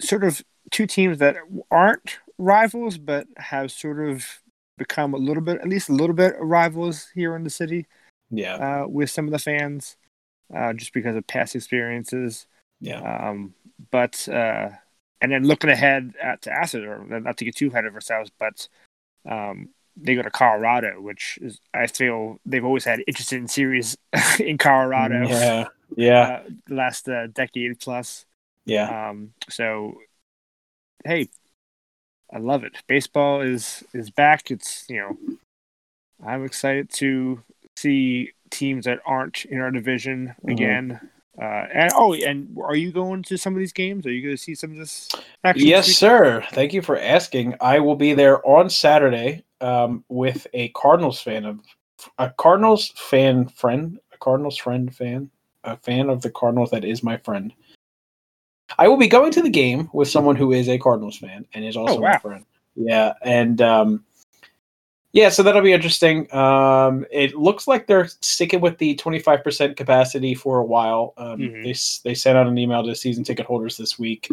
sort 0.00 0.24
of 0.24 0.42
two 0.70 0.86
teams 0.86 1.18
that 1.18 1.36
aren't 1.70 2.18
rivals, 2.38 2.96
but 2.96 3.26
have 3.36 3.70
sort 3.70 4.08
of 4.08 4.24
become 4.78 5.12
a 5.12 5.18
little 5.18 5.42
bit, 5.42 5.60
at 5.60 5.68
least 5.68 5.90
a 5.90 5.92
little 5.92 6.16
bit, 6.16 6.36
rivals 6.40 7.08
here 7.14 7.36
in 7.36 7.44
the 7.44 7.50
city. 7.50 7.86
Yeah, 8.30 8.54
uh, 8.54 8.86
with 8.88 9.10
some 9.10 9.26
of 9.26 9.32
the 9.32 9.38
fans, 9.38 9.96
uh, 10.54 10.72
just 10.72 10.92
because 10.92 11.16
of 11.16 11.26
past 11.26 11.54
experiences. 11.54 12.46
Yeah. 12.80 13.00
Um, 13.00 13.54
but 13.90 14.28
uh, 14.28 14.70
and 15.20 15.32
then 15.32 15.44
looking 15.44 15.70
ahead 15.70 16.14
at 16.22 16.42
to 16.42 16.52
acid, 16.52 16.84
or 16.84 17.04
not 17.20 17.36
to 17.38 17.44
get 17.44 17.56
too 17.56 17.68
ahead 17.68 17.84
of 17.84 17.94
ourselves, 17.94 18.30
but 18.38 18.68
um, 19.28 19.70
they 19.96 20.14
go 20.14 20.22
to 20.22 20.30
Colorado, 20.30 21.00
which 21.00 21.38
is 21.42 21.60
I 21.74 21.86
feel 21.86 22.38
they've 22.46 22.64
always 22.64 22.84
had 22.84 23.02
interesting 23.06 23.48
series 23.48 23.96
in 24.40 24.58
Colorado. 24.58 25.26
Yeah, 25.28 25.66
yeah, 25.96 26.20
uh, 26.20 26.42
last 26.68 27.08
uh, 27.08 27.26
decade 27.28 27.80
plus. 27.80 28.24
Yeah. 28.64 29.10
Um, 29.10 29.32
so, 29.48 29.98
hey, 31.04 31.28
I 32.32 32.38
love 32.38 32.64
it. 32.64 32.76
Baseball 32.86 33.40
is 33.40 33.84
is 33.92 34.10
back. 34.10 34.50
It's 34.50 34.84
you 34.88 34.98
know, 34.98 35.36
I'm 36.24 36.44
excited 36.44 36.90
to 36.94 37.42
see 37.78 38.32
teams 38.50 38.84
that 38.84 39.00
aren't 39.06 39.44
in 39.46 39.60
our 39.60 39.70
division 39.70 40.28
mm-hmm. 40.28 40.50
again. 40.50 41.00
Uh, 41.40 41.66
and 41.72 41.92
oh, 41.94 42.14
and 42.14 42.56
are 42.62 42.74
you 42.74 42.90
going 42.90 43.22
to 43.22 43.36
some 43.36 43.54
of 43.54 43.60
these 43.60 43.72
games? 43.72 44.04
Are 44.06 44.10
you 44.10 44.22
going 44.22 44.36
to 44.36 44.42
see 44.42 44.56
some 44.56 44.72
of 44.72 44.76
this? 44.76 45.08
Yes, 45.54 45.86
sir. 45.86 46.44
Thank 46.50 46.72
you 46.72 46.82
for 46.82 46.98
asking. 46.98 47.54
I 47.60 47.78
will 47.78 47.94
be 47.94 48.12
there 48.12 48.44
on 48.44 48.68
Saturday 48.68 49.44
um, 49.60 50.04
with 50.08 50.48
a 50.52 50.68
Cardinals 50.70 51.20
fan 51.20 51.44
of 51.44 51.60
a 52.18 52.30
Cardinals 52.30 52.92
fan 52.96 53.48
friend, 53.48 54.00
a 54.12 54.16
Cardinals 54.18 54.56
friend 54.56 54.94
fan, 54.94 55.30
a 55.62 55.76
fan 55.76 56.10
of 56.10 56.22
the 56.22 56.30
Cardinals 56.30 56.70
that 56.70 56.84
is 56.84 57.04
my 57.04 57.16
friend. 57.18 57.52
I 58.76 58.88
will 58.88 58.96
be 58.96 59.08
going 59.08 59.32
to 59.32 59.42
the 59.42 59.48
game 59.48 59.88
with 59.92 60.08
someone 60.08 60.36
who 60.36 60.52
is 60.52 60.68
a 60.68 60.78
Cardinals 60.78 61.18
fan 61.18 61.46
and 61.54 61.64
is 61.64 61.76
also 61.76 61.98
oh, 61.98 62.00
wow. 62.00 62.10
my 62.12 62.18
friend. 62.18 62.44
Yeah, 62.74 63.14
and 63.22 63.60
um, 63.62 64.04
yeah, 65.18 65.30
so 65.30 65.42
that'll 65.42 65.62
be 65.62 65.72
interesting. 65.72 66.32
Um, 66.32 67.04
it 67.10 67.34
looks 67.34 67.66
like 67.66 67.88
they're 67.88 68.06
sticking 68.20 68.60
with 68.60 68.78
the 68.78 68.94
25% 68.94 69.76
capacity 69.76 70.32
for 70.32 70.60
a 70.60 70.64
while. 70.64 71.12
Um, 71.16 71.40
mm-hmm. 71.40 71.62
They 71.64 71.74
they 72.08 72.14
sent 72.14 72.38
out 72.38 72.46
an 72.46 72.56
email 72.56 72.84
to 72.84 72.94
season 72.94 73.24
ticket 73.24 73.44
holders 73.44 73.76
this 73.76 73.98
week 73.98 74.28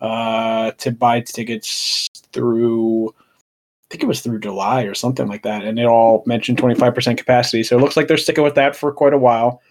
uh, 0.00 0.72
to 0.72 0.90
buy 0.90 1.20
tickets 1.20 2.08
through. 2.32 3.10
I 3.10 3.86
think 3.88 4.02
it 4.02 4.06
was 4.06 4.20
through 4.20 4.40
July 4.40 4.82
or 4.82 4.94
something 4.94 5.28
like 5.28 5.44
that, 5.44 5.62
and 5.62 5.78
it 5.78 5.86
all 5.86 6.24
mentioned 6.26 6.58
25% 6.58 7.16
capacity. 7.16 7.62
So 7.62 7.78
it 7.78 7.80
looks 7.80 7.96
like 7.96 8.08
they're 8.08 8.16
sticking 8.16 8.42
with 8.42 8.56
that 8.56 8.74
for 8.74 8.90
quite 8.90 9.14
a 9.14 9.18
while. 9.18 9.62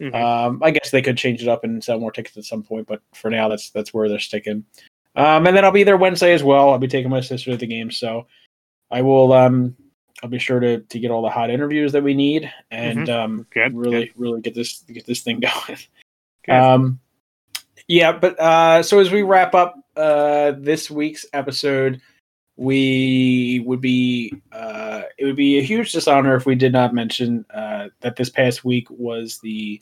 Mm-hmm. 0.00 0.14
Um, 0.14 0.62
I 0.62 0.70
guess 0.70 0.92
they 0.92 1.02
could 1.02 1.18
change 1.18 1.42
it 1.42 1.48
up 1.48 1.64
and 1.64 1.82
sell 1.82 1.98
more 1.98 2.12
tickets 2.12 2.36
at 2.36 2.44
some 2.44 2.62
point, 2.62 2.86
but 2.86 3.02
for 3.14 3.30
now, 3.30 3.48
that's 3.48 3.70
that's 3.70 3.92
where 3.92 4.08
they're 4.08 4.20
sticking. 4.20 4.64
Um, 5.16 5.46
and 5.48 5.56
then 5.56 5.64
I'll 5.64 5.72
be 5.72 5.82
there 5.82 5.96
Wednesday 5.96 6.34
as 6.34 6.44
well. 6.44 6.70
I'll 6.70 6.78
be 6.78 6.86
taking 6.86 7.10
my 7.10 7.20
sister 7.20 7.50
to 7.50 7.56
the 7.56 7.66
game, 7.66 7.90
so 7.90 8.28
I 8.92 9.02
will 9.02 9.32
um, 9.32 9.76
I'll 10.24 10.30
be 10.30 10.38
sure 10.38 10.58
to 10.58 10.80
to 10.80 10.98
get 10.98 11.10
all 11.10 11.20
the 11.20 11.28
hot 11.28 11.50
interviews 11.50 11.92
that 11.92 12.02
we 12.02 12.14
need 12.14 12.50
and 12.70 13.00
mm-hmm. 13.00 13.12
um, 13.12 13.46
good, 13.50 13.76
really 13.76 14.06
good. 14.06 14.12
really 14.16 14.40
get 14.40 14.54
this 14.54 14.82
get 14.90 15.04
this 15.04 15.20
thing 15.20 15.38
going. 15.68 15.78
Um, 16.48 16.98
yeah, 17.88 18.12
but 18.12 18.40
uh, 18.40 18.82
so 18.82 19.00
as 19.00 19.10
we 19.10 19.20
wrap 19.20 19.54
up 19.54 19.74
uh, 19.98 20.52
this 20.56 20.90
week's 20.90 21.26
episode, 21.34 22.00
we 22.56 23.62
would 23.66 23.82
be 23.82 24.32
uh, 24.50 25.02
it 25.18 25.26
would 25.26 25.36
be 25.36 25.58
a 25.58 25.62
huge 25.62 25.92
dishonor 25.92 26.34
if 26.36 26.46
we 26.46 26.54
did 26.54 26.72
not 26.72 26.94
mention 26.94 27.44
uh, 27.52 27.88
that 28.00 28.16
this 28.16 28.30
past 28.30 28.64
week 28.64 28.88
was 28.88 29.40
the 29.40 29.78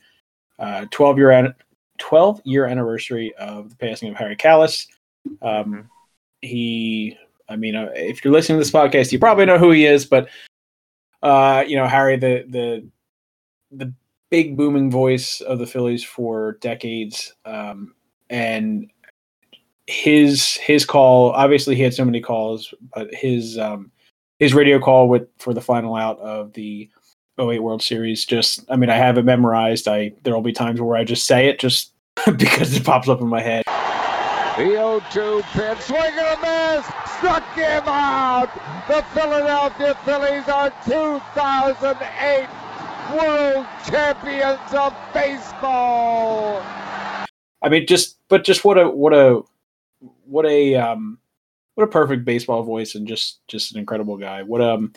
uh, 0.59 0.86
12 0.90 1.18
year 1.18 1.30
an- 1.30 1.55
12 1.99 2.40
year 2.45 2.66
anniversary 2.66 3.32
of 3.36 3.70
the 3.70 3.76
passing 3.76 4.09
of 4.09 4.16
Harry 4.16 4.34
Kalas. 4.34 4.88
Um, 5.40 5.64
mm-hmm. 5.64 5.80
He 6.40 7.16
I 7.49 7.57
mean, 7.57 7.76
uh, 7.76 7.90
if 7.95 8.24
you're 8.24 8.32
listening 8.32 8.59
to 8.59 8.64
this 8.64 8.70
podcast, 8.70 9.12
you 9.12 9.18
probably 9.18 9.47
know 9.47 9.59
who 9.59 9.70
he 9.70 9.86
is, 9.86 10.07
but 10.07 10.28
uh, 11.22 11.64
you 11.66 11.76
know, 11.76 11.86
Harry, 11.86 12.16
the 12.16 12.45
the 12.49 12.86
the 13.70 13.93
big 14.30 14.57
booming 14.57 14.90
voice 14.90 15.40
of 15.40 15.59
the 15.59 15.66
Phillies 15.66 16.03
for 16.03 16.59
decades, 16.61 17.34
um, 17.45 17.95
and 18.30 18.90
his 19.86 20.55
his 20.57 20.84
call. 20.84 21.30
Obviously, 21.32 21.74
he 21.74 21.82
had 21.82 21.95
so 21.95 22.05
many 22.05 22.20
calls, 22.20 22.72
but 22.95 23.12
his 23.14 23.59
um, 23.59 23.90
his 24.38 24.55
radio 24.55 24.80
call 24.80 25.09
with 25.09 25.28
for 25.38 25.55
the 25.55 25.61
final 25.61 25.95
out 25.95 26.18
of 26.18 26.53
the 26.55 26.90
08 27.38 27.61
World 27.61 27.82
Series. 27.82 28.24
Just, 28.24 28.64
I 28.68 28.76
mean, 28.76 28.90
I 28.90 28.97
have 28.97 29.18
it 29.18 29.24
memorized. 29.24 29.88
I 29.88 30.12
there 30.24 30.34
will 30.34 30.43
be 30.43 30.53
times 30.53 30.80
where 30.80 30.97
I 30.97 31.05
just 31.05 31.26
say 31.26 31.49
it 31.49 31.59
just 31.59 31.93
because 32.36 32.74
it 32.74 32.84
pops 32.84 33.09
up 33.09 33.20
in 33.20 33.28
my 33.28 33.40
head. 33.40 33.61
The 34.59 34.64
0-2 34.64 35.42
pitch, 35.55 35.78
swing 35.78 36.00
and 36.03 36.18
a 36.18 36.76
miss, 36.76 36.86
struck 37.16 37.55
him 37.55 37.84
out. 37.86 38.50
The 38.86 39.03
Philadelphia 39.14 39.94
Phillies 40.05 40.46
are 40.46 40.70
2008 40.84 42.48
world 43.16 43.66
champions 43.88 44.74
of 44.74 44.94
baseball. 45.14 46.61
I 47.62 47.68
mean, 47.70 47.86
just 47.86 48.18
but 48.28 48.44
just 48.44 48.62
what 48.62 48.76
a 48.76 48.90
what 48.90 49.14
a 49.14 49.40
what 50.26 50.44
a 50.44 50.74
um 50.74 51.18
what 51.74 51.84
a 51.84 51.90
perfect 51.90 52.26
baseball 52.26 52.62
voice 52.62 52.94
and 52.94 53.09
just 53.09 53.38
just 53.48 53.72
an 53.72 53.78
incredible 53.78 54.18
guy. 54.18 54.42
What 54.42 54.61
um 54.61 54.92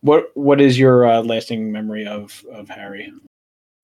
what 0.00 0.34
what 0.34 0.62
is 0.62 0.78
your 0.78 1.06
uh, 1.06 1.22
lasting 1.22 1.70
memory 1.72 2.06
of 2.06 2.42
of 2.50 2.70
Harry? 2.70 3.12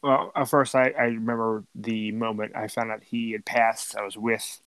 Well, 0.02 0.32
at 0.34 0.48
first, 0.48 0.74
I, 0.74 0.94
I 0.98 1.04
remember 1.04 1.64
the 1.74 2.12
moment 2.12 2.52
I 2.56 2.68
found 2.68 2.90
out 2.90 3.02
he 3.02 3.32
had 3.32 3.44
passed. 3.44 3.96
I 3.96 4.02
was 4.02 4.16
with 4.16 4.60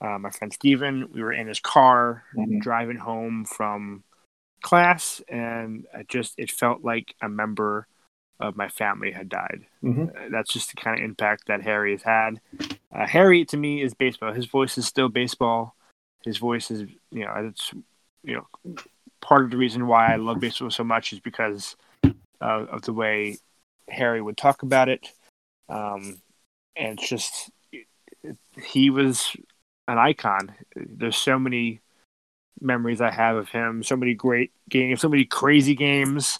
uh, 0.00 0.18
my 0.18 0.30
friend 0.30 0.52
Steven. 0.52 1.10
We 1.12 1.22
were 1.22 1.32
in 1.32 1.46
his 1.46 1.60
car 1.60 2.24
mm-hmm. 2.36 2.60
driving 2.60 2.96
home 2.96 3.44
from 3.44 4.04
class, 4.62 5.20
and 5.28 5.86
it 5.94 6.08
just 6.08 6.34
it 6.38 6.50
felt 6.50 6.84
like 6.84 7.14
a 7.20 7.28
member 7.28 7.86
of 8.38 8.56
my 8.56 8.68
family 8.68 9.12
had 9.12 9.28
died. 9.28 9.66
Mm-hmm. 9.84 10.04
Uh, 10.04 10.28
that's 10.30 10.52
just 10.52 10.70
the 10.70 10.80
kind 10.80 10.98
of 10.98 11.04
impact 11.04 11.46
that 11.48 11.62
Harry 11.62 11.92
has 11.92 12.02
had. 12.02 12.40
Uh, 12.92 13.06
Harry 13.06 13.44
to 13.46 13.56
me 13.56 13.82
is 13.82 13.94
baseball. 13.94 14.32
His 14.32 14.46
voice 14.46 14.78
is 14.78 14.86
still 14.86 15.08
baseball. 15.08 15.74
His 16.24 16.38
voice 16.38 16.70
is 16.70 16.88
you 17.10 17.24
know 17.24 17.32
it's 17.36 17.72
you 18.22 18.36
know 18.36 18.74
part 19.20 19.44
of 19.44 19.50
the 19.50 19.56
reason 19.56 19.86
why 19.86 20.12
I 20.12 20.16
love 20.16 20.40
baseball 20.40 20.70
so 20.70 20.84
much 20.84 21.12
is 21.12 21.20
because 21.20 21.76
uh, 22.04 22.08
of 22.40 22.82
the 22.82 22.92
way 22.92 23.38
Harry 23.88 24.22
would 24.22 24.36
talk 24.36 24.62
about 24.62 24.88
it. 24.88 25.06
Um, 25.68 26.20
and 26.76 26.98
it's 26.98 27.08
just 27.08 27.50
he 28.62 28.90
was 28.90 29.36
an 29.90 29.98
icon. 29.98 30.54
There's 30.76 31.16
so 31.16 31.38
many 31.38 31.80
memories 32.60 33.00
I 33.00 33.10
have 33.10 33.36
of 33.36 33.48
him. 33.48 33.82
So 33.82 33.96
many 33.96 34.14
great 34.14 34.52
games, 34.68 35.00
so 35.00 35.08
many 35.08 35.24
crazy 35.24 35.74
games. 35.74 36.38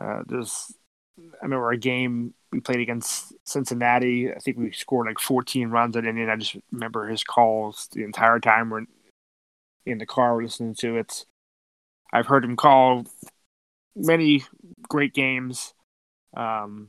Uh, 0.00 0.22
there's, 0.26 0.74
I 1.18 1.44
remember 1.44 1.70
a 1.70 1.76
game 1.76 2.34
we 2.50 2.60
played 2.60 2.80
against 2.80 3.32
Cincinnati. 3.44 4.32
I 4.32 4.38
think 4.38 4.58
we 4.58 4.72
scored 4.72 5.06
like 5.06 5.20
14 5.20 5.68
runs 5.68 5.96
at 5.96 6.04
Indian. 6.04 6.30
I 6.30 6.36
just 6.36 6.56
remember 6.72 7.06
his 7.06 7.22
calls 7.22 7.88
the 7.92 8.02
entire 8.02 8.40
time 8.40 8.70
we're 8.70 8.86
in 9.86 9.98
the 9.98 10.06
car 10.06 10.42
listening 10.42 10.74
to 10.76 10.96
it. 10.96 11.26
I've 12.12 12.26
heard 12.26 12.44
him 12.44 12.56
call 12.56 13.06
many 13.94 14.44
great 14.88 15.14
games 15.14 15.74
um, 16.36 16.88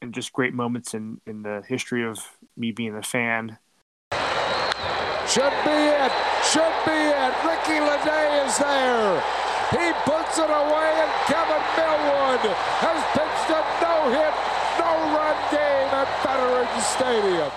and 0.00 0.14
just 0.14 0.32
great 0.32 0.54
moments 0.54 0.94
in, 0.94 1.20
in 1.26 1.42
the 1.42 1.62
history 1.66 2.04
of 2.06 2.18
me 2.56 2.72
being 2.72 2.96
a 2.96 3.02
fan. 3.02 3.58
Should 5.34 5.50
be 5.64 5.70
it. 5.90 6.12
Should 6.44 6.76
be 6.86 6.94
it. 6.94 7.34
Ricky 7.42 7.82
Ledee 7.82 8.46
is 8.46 8.56
there. 8.56 9.20
He 9.72 9.92
puts 10.06 10.38
it 10.38 10.48
away, 10.48 10.90
and 11.02 11.10
Kevin 11.26 11.64
Millwood 11.74 12.54
has 12.78 13.02
pitched 13.18 13.50
a 13.50 13.60
no-hit, 13.82 14.34
no-run 14.78 15.34
game 15.50 15.90
at 15.90 16.06
Veterans 16.22 16.86
Stadium. 16.86 17.50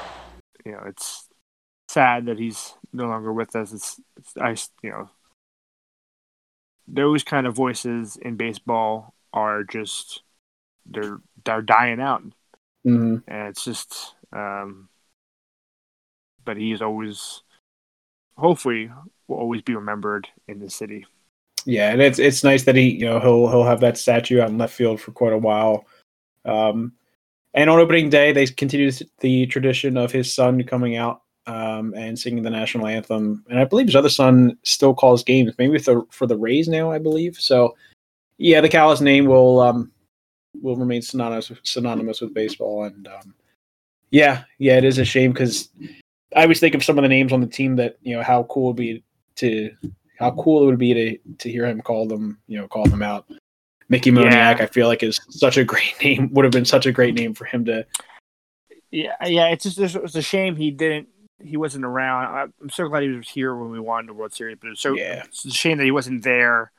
You 0.65 0.71
know, 0.71 0.83
it's 0.87 1.29
sad 1.87 2.25
that 2.25 2.39
he's 2.39 2.73
no 2.93 3.05
longer 3.05 3.31
with 3.31 3.55
us. 3.55 3.71
It's, 3.71 4.01
it's 4.17 4.35
I, 4.37 4.55
you 4.81 4.89
know, 4.89 5.09
those 6.87 7.23
kind 7.23 7.45
of 7.45 7.55
voices 7.55 8.17
in 8.17 8.37
baseball 8.37 9.13
are 9.33 9.63
just 9.63 10.23
they're 10.87 11.19
they're 11.45 11.61
dying 11.61 12.01
out, 12.01 12.23
mm-hmm. 12.83 13.17
and 13.27 13.47
it's 13.49 13.63
just. 13.63 14.15
Um, 14.33 14.89
but 16.43 16.57
he's 16.57 16.81
always 16.81 17.43
hopefully 18.37 18.89
will 19.27 19.37
always 19.37 19.61
be 19.61 19.75
remembered 19.75 20.27
in 20.47 20.59
the 20.59 20.69
city. 20.69 21.05
Yeah, 21.65 21.91
and 21.91 22.01
it's 22.01 22.19
it's 22.19 22.43
nice 22.43 22.63
that 22.63 22.75
he 22.75 22.91
you 22.91 23.05
know 23.05 23.19
he'll 23.19 23.49
he'll 23.49 23.63
have 23.63 23.81
that 23.81 23.97
statue 23.97 24.39
out 24.41 24.49
in 24.49 24.57
left 24.57 24.73
field 24.73 25.01
for 25.01 25.11
quite 25.11 25.33
a 25.33 25.37
while. 25.37 25.85
Um, 26.45 26.93
and 27.53 27.69
on 27.69 27.79
opening 27.79 28.09
day, 28.09 28.31
they 28.31 28.45
continue 28.45 28.91
the 29.19 29.47
tradition 29.47 29.97
of 29.97 30.11
his 30.11 30.33
son 30.33 30.63
coming 30.63 30.95
out 30.95 31.23
um, 31.47 31.93
and 31.95 32.17
singing 32.17 32.43
the 32.43 32.49
national 32.49 32.87
anthem. 32.87 33.43
And 33.49 33.59
I 33.59 33.65
believe 33.65 33.87
his 33.87 33.95
other 33.95 34.09
son 34.09 34.57
still 34.63 34.93
calls 34.93 35.23
games, 35.23 35.53
maybe 35.57 35.79
for 35.79 35.95
the, 35.95 36.05
for 36.11 36.27
the 36.27 36.37
Rays 36.37 36.67
now, 36.67 36.91
I 36.91 36.99
believe. 36.99 37.35
So, 37.37 37.75
yeah, 38.37 38.61
the 38.61 38.69
Kalas 38.69 39.01
name 39.01 39.25
will 39.25 39.59
um, 39.59 39.91
will 40.61 40.75
remain 40.75 41.01
synonymous 41.01 41.51
synonymous 41.63 42.21
with 42.21 42.33
baseball. 42.33 42.83
And 42.83 43.07
um, 43.07 43.33
yeah, 44.11 44.43
yeah, 44.59 44.77
it 44.77 44.83
is 44.83 44.99
a 44.99 45.05
shame 45.05 45.31
because 45.31 45.69
I 46.37 46.43
always 46.43 46.59
think 46.59 46.75
of 46.75 46.83
some 46.83 46.97
of 46.97 47.01
the 47.01 47.09
names 47.09 47.33
on 47.33 47.41
the 47.41 47.47
team 47.47 47.75
that 47.77 47.97
you 48.01 48.15
know 48.15 48.23
how 48.23 48.43
cool 48.43 48.65
it 48.65 48.67
would 48.67 48.75
be 48.77 49.03
to 49.37 49.71
how 50.19 50.31
cool 50.31 50.63
it 50.63 50.65
would 50.67 50.77
be 50.79 50.93
to 50.93 51.17
to 51.39 51.49
hear 51.51 51.65
him 51.65 51.81
call 51.81 52.07
them 52.07 52.39
you 52.47 52.57
know 52.59 52.67
call 52.67 52.85
them 52.85 53.01
out. 53.01 53.25
Mickey 53.89 54.11
Moniak, 54.11 54.31
yeah. 54.33 54.57
I 54.59 54.65
feel 54.65 54.87
like 54.87 55.01
is 55.01 55.19
such 55.29 55.57
a 55.57 55.63
great 55.63 55.95
name. 56.03 56.29
Would 56.33 56.45
have 56.45 56.51
been 56.51 56.65
such 56.65 56.85
a 56.85 56.91
great 56.91 57.15
name 57.15 57.33
for 57.33 57.45
him 57.45 57.65
to. 57.65 57.85
Yeah, 58.91 59.15
yeah. 59.25 59.47
It's 59.47 59.63
just 59.75 59.95
it's 59.95 60.15
a 60.15 60.21
shame 60.21 60.55
he 60.55 60.71
didn't 60.71 61.07
he 61.41 61.57
wasn't 61.57 61.85
around. 61.85 62.51
I'm 62.61 62.69
so 62.69 62.87
glad 62.87 63.03
he 63.03 63.09
was 63.09 63.29
here 63.29 63.55
when 63.55 63.71
we 63.71 63.79
won 63.79 64.05
the 64.05 64.13
World 64.13 64.33
Series, 64.33 64.57
but 64.61 64.71
it's 64.71 64.81
so 64.81 64.95
Yeah. 64.95 65.23
it's 65.25 65.45
a 65.45 65.51
shame 65.51 65.77
that 65.77 65.83
he 65.85 65.91
wasn't 65.91 66.23
there 66.23 66.71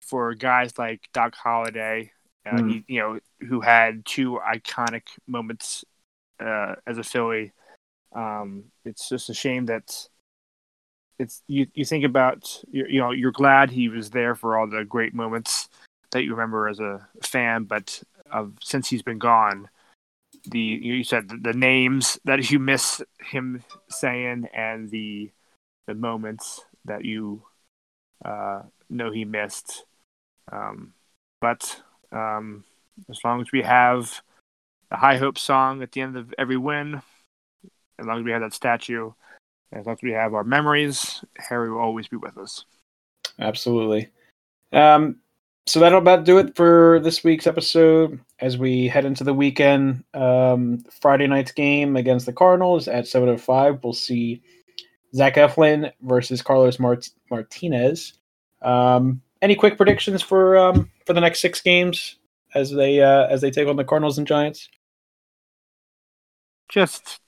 for 0.00 0.34
guys 0.34 0.76
like 0.78 1.02
Doc 1.12 1.36
Halladay, 1.36 2.10
uh, 2.46 2.50
Mm. 2.52 2.70
he, 2.70 2.84
you 2.94 3.00
know, 3.00 3.20
who 3.46 3.60
had 3.60 4.04
two 4.06 4.40
iconic 4.44 5.02
moments 5.26 5.84
uh, 6.40 6.74
as 6.86 6.98
a 6.98 7.04
Philly. 7.04 7.52
Um, 8.12 8.64
it's 8.84 9.08
just 9.08 9.30
a 9.30 9.34
shame 9.34 9.66
that 9.66 10.08
it's 11.18 11.42
you. 11.46 11.66
You 11.74 11.84
think 11.84 12.04
about 12.04 12.62
you, 12.70 12.86
you 12.88 13.00
know 13.00 13.12
you're 13.12 13.30
glad 13.30 13.70
he 13.70 13.88
was 13.88 14.10
there 14.10 14.34
for 14.34 14.58
all 14.58 14.66
the 14.66 14.84
great 14.84 15.14
moments 15.14 15.68
that 16.12 16.24
you 16.24 16.32
remember 16.32 16.68
as 16.68 16.80
a 16.80 17.06
fan, 17.22 17.64
but 17.64 18.02
of 18.30 18.54
since 18.62 18.88
he's 18.88 19.02
been 19.02 19.18
gone, 19.18 19.68
the 20.46 20.58
you 20.58 21.04
said 21.04 21.28
the, 21.28 21.36
the 21.36 21.52
names 21.52 22.18
that 22.24 22.50
you 22.50 22.58
miss 22.58 23.02
him 23.20 23.62
saying 23.88 24.48
and 24.54 24.90
the 24.90 25.30
the 25.86 25.94
moments 25.94 26.64
that 26.84 27.04
you 27.04 27.42
uh, 28.24 28.62
know 28.88 29.10
he 29.10 29.24
missed. 29.24 29.84
Um, 30.50 30.94
but 31.40 31.80
um, 32.12 32.64
as 33.08 33.20
long 33.24 33.40
as 33.40 33.52
we 33.52 33.62
have 33.62 34.22
the 34.90 34.96
High 34.96 35.16
Hope 35.16 35.38
song 35.38 35.82
at 35.82 35.92
the 35.92 36.00
end 36.00 36.16
of 36.16 36.34
every 36.38 36.56
win, 36.56 37.02
as 38.00 38.06
long 38.06 38.18
as 38.18 38.24
we 38.24 38.32
have 38.32 38.40
that 38.40 38.54
statue, 38.54 39.12
as 39.72 39.86
long 39.86 39.94
as 39.94 40.02
we 40.02 40.12
have 40.12 40.34
our 40.34 40.44
memories, 40.44 41.22
Harry 41.36 41.70
will 41.70 41.78
always 41.78 42.08
be 42.08 42.16
with 42.16 42.36
us. 42.38 42.64
Absolutely. 43.38 44.08
Um, 44.72 45.20
so 45.66 45.78
that'll 45.78 45.98
about 45.98 46.24
do 46.24 46.38
it 46.38 46.56
for 46.56 47.00
this 47.04 47.22
week's 47.22 47.46
episode. 47.46 48.18
As 48.40 48.56
we 48.56 48.88
head 48.88 49.04
into 49.04 49.22
the 49.22 49.34
weekend, 49.34 50.02
um, 50.14 50.82
Friday 51.00 51.26
night's 51.26 51.52
game 51.52 51.96
against 51.96 52.26
the 52.26 52.32
Cardinals 52.32 52.88
at 52.88 53.04
7:05, 53.04 53.84
we'll 53.84 53.92
see 53.92 54.42
Zach 55.14 55.36
Eflin 55.36 55.92
versus 56.02 56.42
Carlos 56.42 56.78
Mart- 56.78 57.10
Martinez. 57.30 58.14
Um, 58.62 59.22
any 59.42 59.54
quick 59.54 59.76
predictions 59.76 60.22
for 60.22 60.56
um, 60.56 60.90
for 61.06 61.12
the 61.12 61.20
next 61.20 61.40
six 61.40 61.60
games 61.60 62.16
as 62.54 62.70
they 62.70 63.00
uh, 63.00 63.26
as 63.26 63.40
they 63.40 63.50
take 63.50 63.68
on 63.68 63.76
the 63.76 63.84
Cardinals 63.84 64.18
and 64.18 64.26
Giants? 64.26 64.68
Just, 66.70 67.20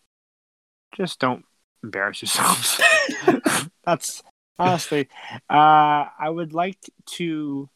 just 0.92 1.18
don't 1.18 1.44
embarrass 1.82 2.22
yourselves. 2.22 2.80
That's 3.84 4.22
honestly, 4.58 5.08
uh, 5.50 6.06
I 6.18 6.28
would 6.28 6.52
like 6.52 6.78
to 7.16 7.68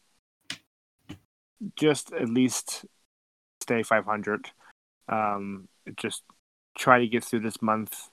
just 1.75 2.13
at 2.13 2.29
least 2.29 2.85
stay 3.61 3.83
500. 3.83 4.49
Um, 5.09 5.67
just 5.95 6.23
try 6.77 6.99
to 6.99 7.07
get 7.07 7.23
through 7.23 7.41
this 7.41 7.61
month 7.61 8.09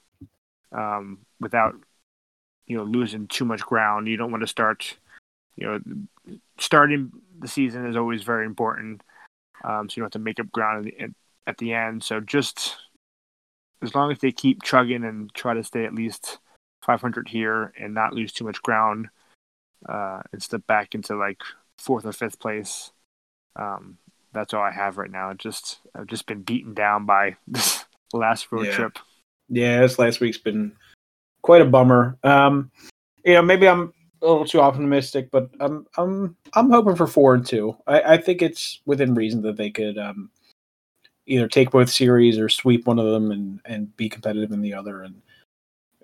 um, 0.72 1.20
without, 1.40 1.74
you 2.66 2.76
know, 2.76 2.84
losing 2.84 3.26
too 3.26 3.44
much 3.44 3.60
ground. 3.62 4.08
You 4.08 4.16
don't 4.16 4.30
want 4.30 4.42
to 4.42 4.48
start, 4.48 4.96
you 5.56 5.66
know, 5.66 5.80
starting 6.58 7.12
the 7.38 7.48
season 7.48 7.86
is 7.86 7.96
always 7.96 8.22
very 8.22 8.46
important. 8.46 9.02
Um, 9.62 9.88
so 9.88 9.94
you 9.94 10.02
don't 10.02 10.06
have 10.06 10.12
to 10.12 10.18
make 10.18 10.40
up 10.40 10.50
ground 10.52 10.86
at 10.86 10.94
the, 10.98 11.14
at 11.46 11.58
the 11.58 11.72
end. 11.72 12.02
So 12.02 12.20
just 12.20 12.76
as 13.82 13.94
long 13.94 14.10
as 14.12 14.18
they 14.18 14.32
keep 14.32 14.62
chugging 14.62 15.04
and 15.04 15.32
try 15.34 15.54
to 15.54 15.64
stay 15.64 15.84
at 15.84 15.94
least 15.94 16.38
500 16.82 17.28
here 17.28 17.72
and 17.78 17.94
not 17.94 18.12
lose 18.12 18.32
too 18.32 18.44
much 18.44 18.62
ground 18.62 19.08
uh, 19.88 20.20
and 20.32 20.42
step 20.42 20.66
back 20.66 20.94
into 20.94 21.16
like 21.16 21.40
fourth 21.78 22.04
or 22.06 22.12
fifth 22.12 22.38
place. 22.38 22.92
Um, 23.56 23.98
that's 24.32 24.52
all 24.54 24.62
I 24.62 24.72
have 24.72 24.98
right 24.98 25.10
now. 25.10 25.32
Just 25.34 25.78
I've 25.94 26.06
just 26.06 26.26
been 26.26 26.42
beaten 26.42 26.74
down 26.74 27.06
by 27.06 27.36
this 27.48 27.84
last 28.12 28.50
road 28.50 28.66
Yeah. 28.66 28.72
trip. 28.72 28.98
Yeah, 29.48 29.80
this 29.80 29.98
last 29.98 30.20
week's 30.20 30.38
been 30.38 30.72
quite 31.42 31.60
a 31.62 31.66
bummer. 31.66 32.16
Um, 32.24 32.70
you 33.24 33.34
know, 33.34 33.42
maybe 33.42 33.68
I'm 33.68 33.92
a 34.22 34.26
little 34.26 34.46
too 34.46 34.60
optimistic, 34.60 35.30
but 35.30 35.50
I'm 35.60 35.86
I'm 35.96 36.36
I'm 36.54 36.70
hoping 36.70 36.96
for 36.96 37.06
four 37.06 37.34
and 37.34 37.44
two. 37.46 37.76
I, 37.86 38.14
I 38.14 38.16
think 38.16 38.40
it's 38.40 38.80
within 38.86 39.14
reason 39.14 39.42
that 39.42 39.56
they 39.56 39.70
could 39.70 39.98
um, 39.98 40.30
either 41.26 41.48
take 41.48 41.70
both 41.70 41.90
series 41.90 42.38
or 42.38 42.48
sweep 42.48 42.86
one 42.86 42.98
of 42.98 43.06
them 43.06 43.30
and 43.30 43.60
and 43.64 43.96
be 43.96 44.08
competitive 44.08 44.52
in 44.52 44.60
the 44.60 44.74
other. 44.74 45.02
And 45.02 45.22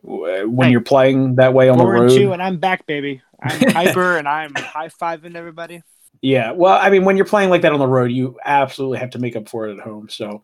when 0.02 0.66
Hey, 0.66 0.72
you're 0.72 0.80
playing 0.80 1.36
that 1.36 1.52
way 1.52 1.68
on 1.68 1.78
the 1.78 1.86
road, 1.86 2.10
two, 2.10 2.32
and 2.32 2.42
I'm 2.42 2.58
back, 2.58 2.86
baby. 2.86 3.22
I'm 3.42 3.60
hyper, 3.72 4.16
and 4.16 4.28
I'm 4.28 4.54
high 4.54 4.88
fiving 4.88 5.34
everybody. 5.34 5.82
Yeah, 6.22 6.52
well, 6.52 6.78
I 6.80 6.90
mean, 6.90 7.04
when 7.04 7.16
you're 7.16 7.26
playing 7.26 7.50
like 7.50 7.62
that 7.62 7.72
on 7.72 7.78
the 7.78 7.86
road, 7.86 8.10
you 8.10 8.38
absolutely 8.44 8.98
have 8.98 9.10
to 9.10 9.18
make 9.18 9.36
up 9.36 9.48
for 9.48 9.68
it 9.68 9.78
at 9.78 9.80
home. 9.80 10.08
So, 10.10 10.42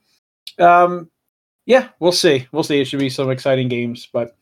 um, 0.59 1.11
yeah, 1.67 1.89
we'll 2.01 2.13
see. 2.13 2.47
We'll 2.53 2.63
see. 2.63 2.81
It 2.81 2.87
should 2.87 3.01
be 3.01 3.11
some 3.11 3.31
exciting 3.31 3.69
games. 3.69 4.09
But 4.11 4.37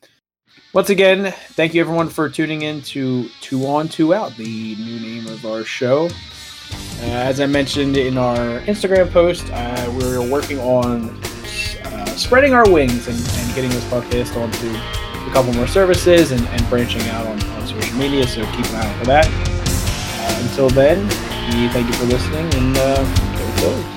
once 0.73 0.91
again, 0.91 1.33
thank 1.53 1.75
you 1.75 1.81
everyone 1.81 2.09
for 2.09 2.29
tuning 2.29 2.63
in 2.63 2.83
to 2.83 3.29
Two 3.41 3.67
On, 3.67 3.89
Two 3.89 4.15
Out, 4.15 4.37
the 4.37 4.77
new 4.77 5.01
name 5.01 5.27
of 5.27 5.45
our 5.45 5.65
show. 5.65 6.09
Uh, 7.01 7.07
as 7.07 7.41
I 7.41 7.47
mentioned 7.47 7.97
in 7.97 8.17
our 8.17 8.61
Instagram 8.61 9.11
post, 9.11 9.47
uh, 9.53 9.93
we're 9.97 10.27
working 10.31 10.59
on 10.61 11.11
uh, 11.85 12.07
spreading 12.07 12.55
our 12.55 12.69
wings 12.71 13.09
and, 13.09 13.19
and 13.19 13.55
getting 13.55 13.71
this 13.71 13.85
podcast 13.85 14.37
onto 14.41 14.69
a 15.29 15.33
couple 15.33 15.53
more 15.55 15.67
services 15.67 16.33
and, 16.33 16.47
and 16.49 16.69
branching 16.69 17.03
out 17.09 17.27
on, 17.27 17.43
on 17.43 17.67
social 17.67 17.97
media. 17.97 18.27
So 18.27 18.45
keep 18.53 18.67
an 18.67 18.77
eye 18.77 18.87
out 18.87 18.99
for 18.99 19.07
that. 19.07 19.27
Uh, 19.27 20.49
until 20.49 20.71
then, 20.71 21.03
we 21.55 21.69
thank 21.69 21.87
you 21.87 21.95
for 21.95 22.07
listening 22.07 22.53
and 22.55 22.77
uh, 22.77 23.61
go. 23.61 23.94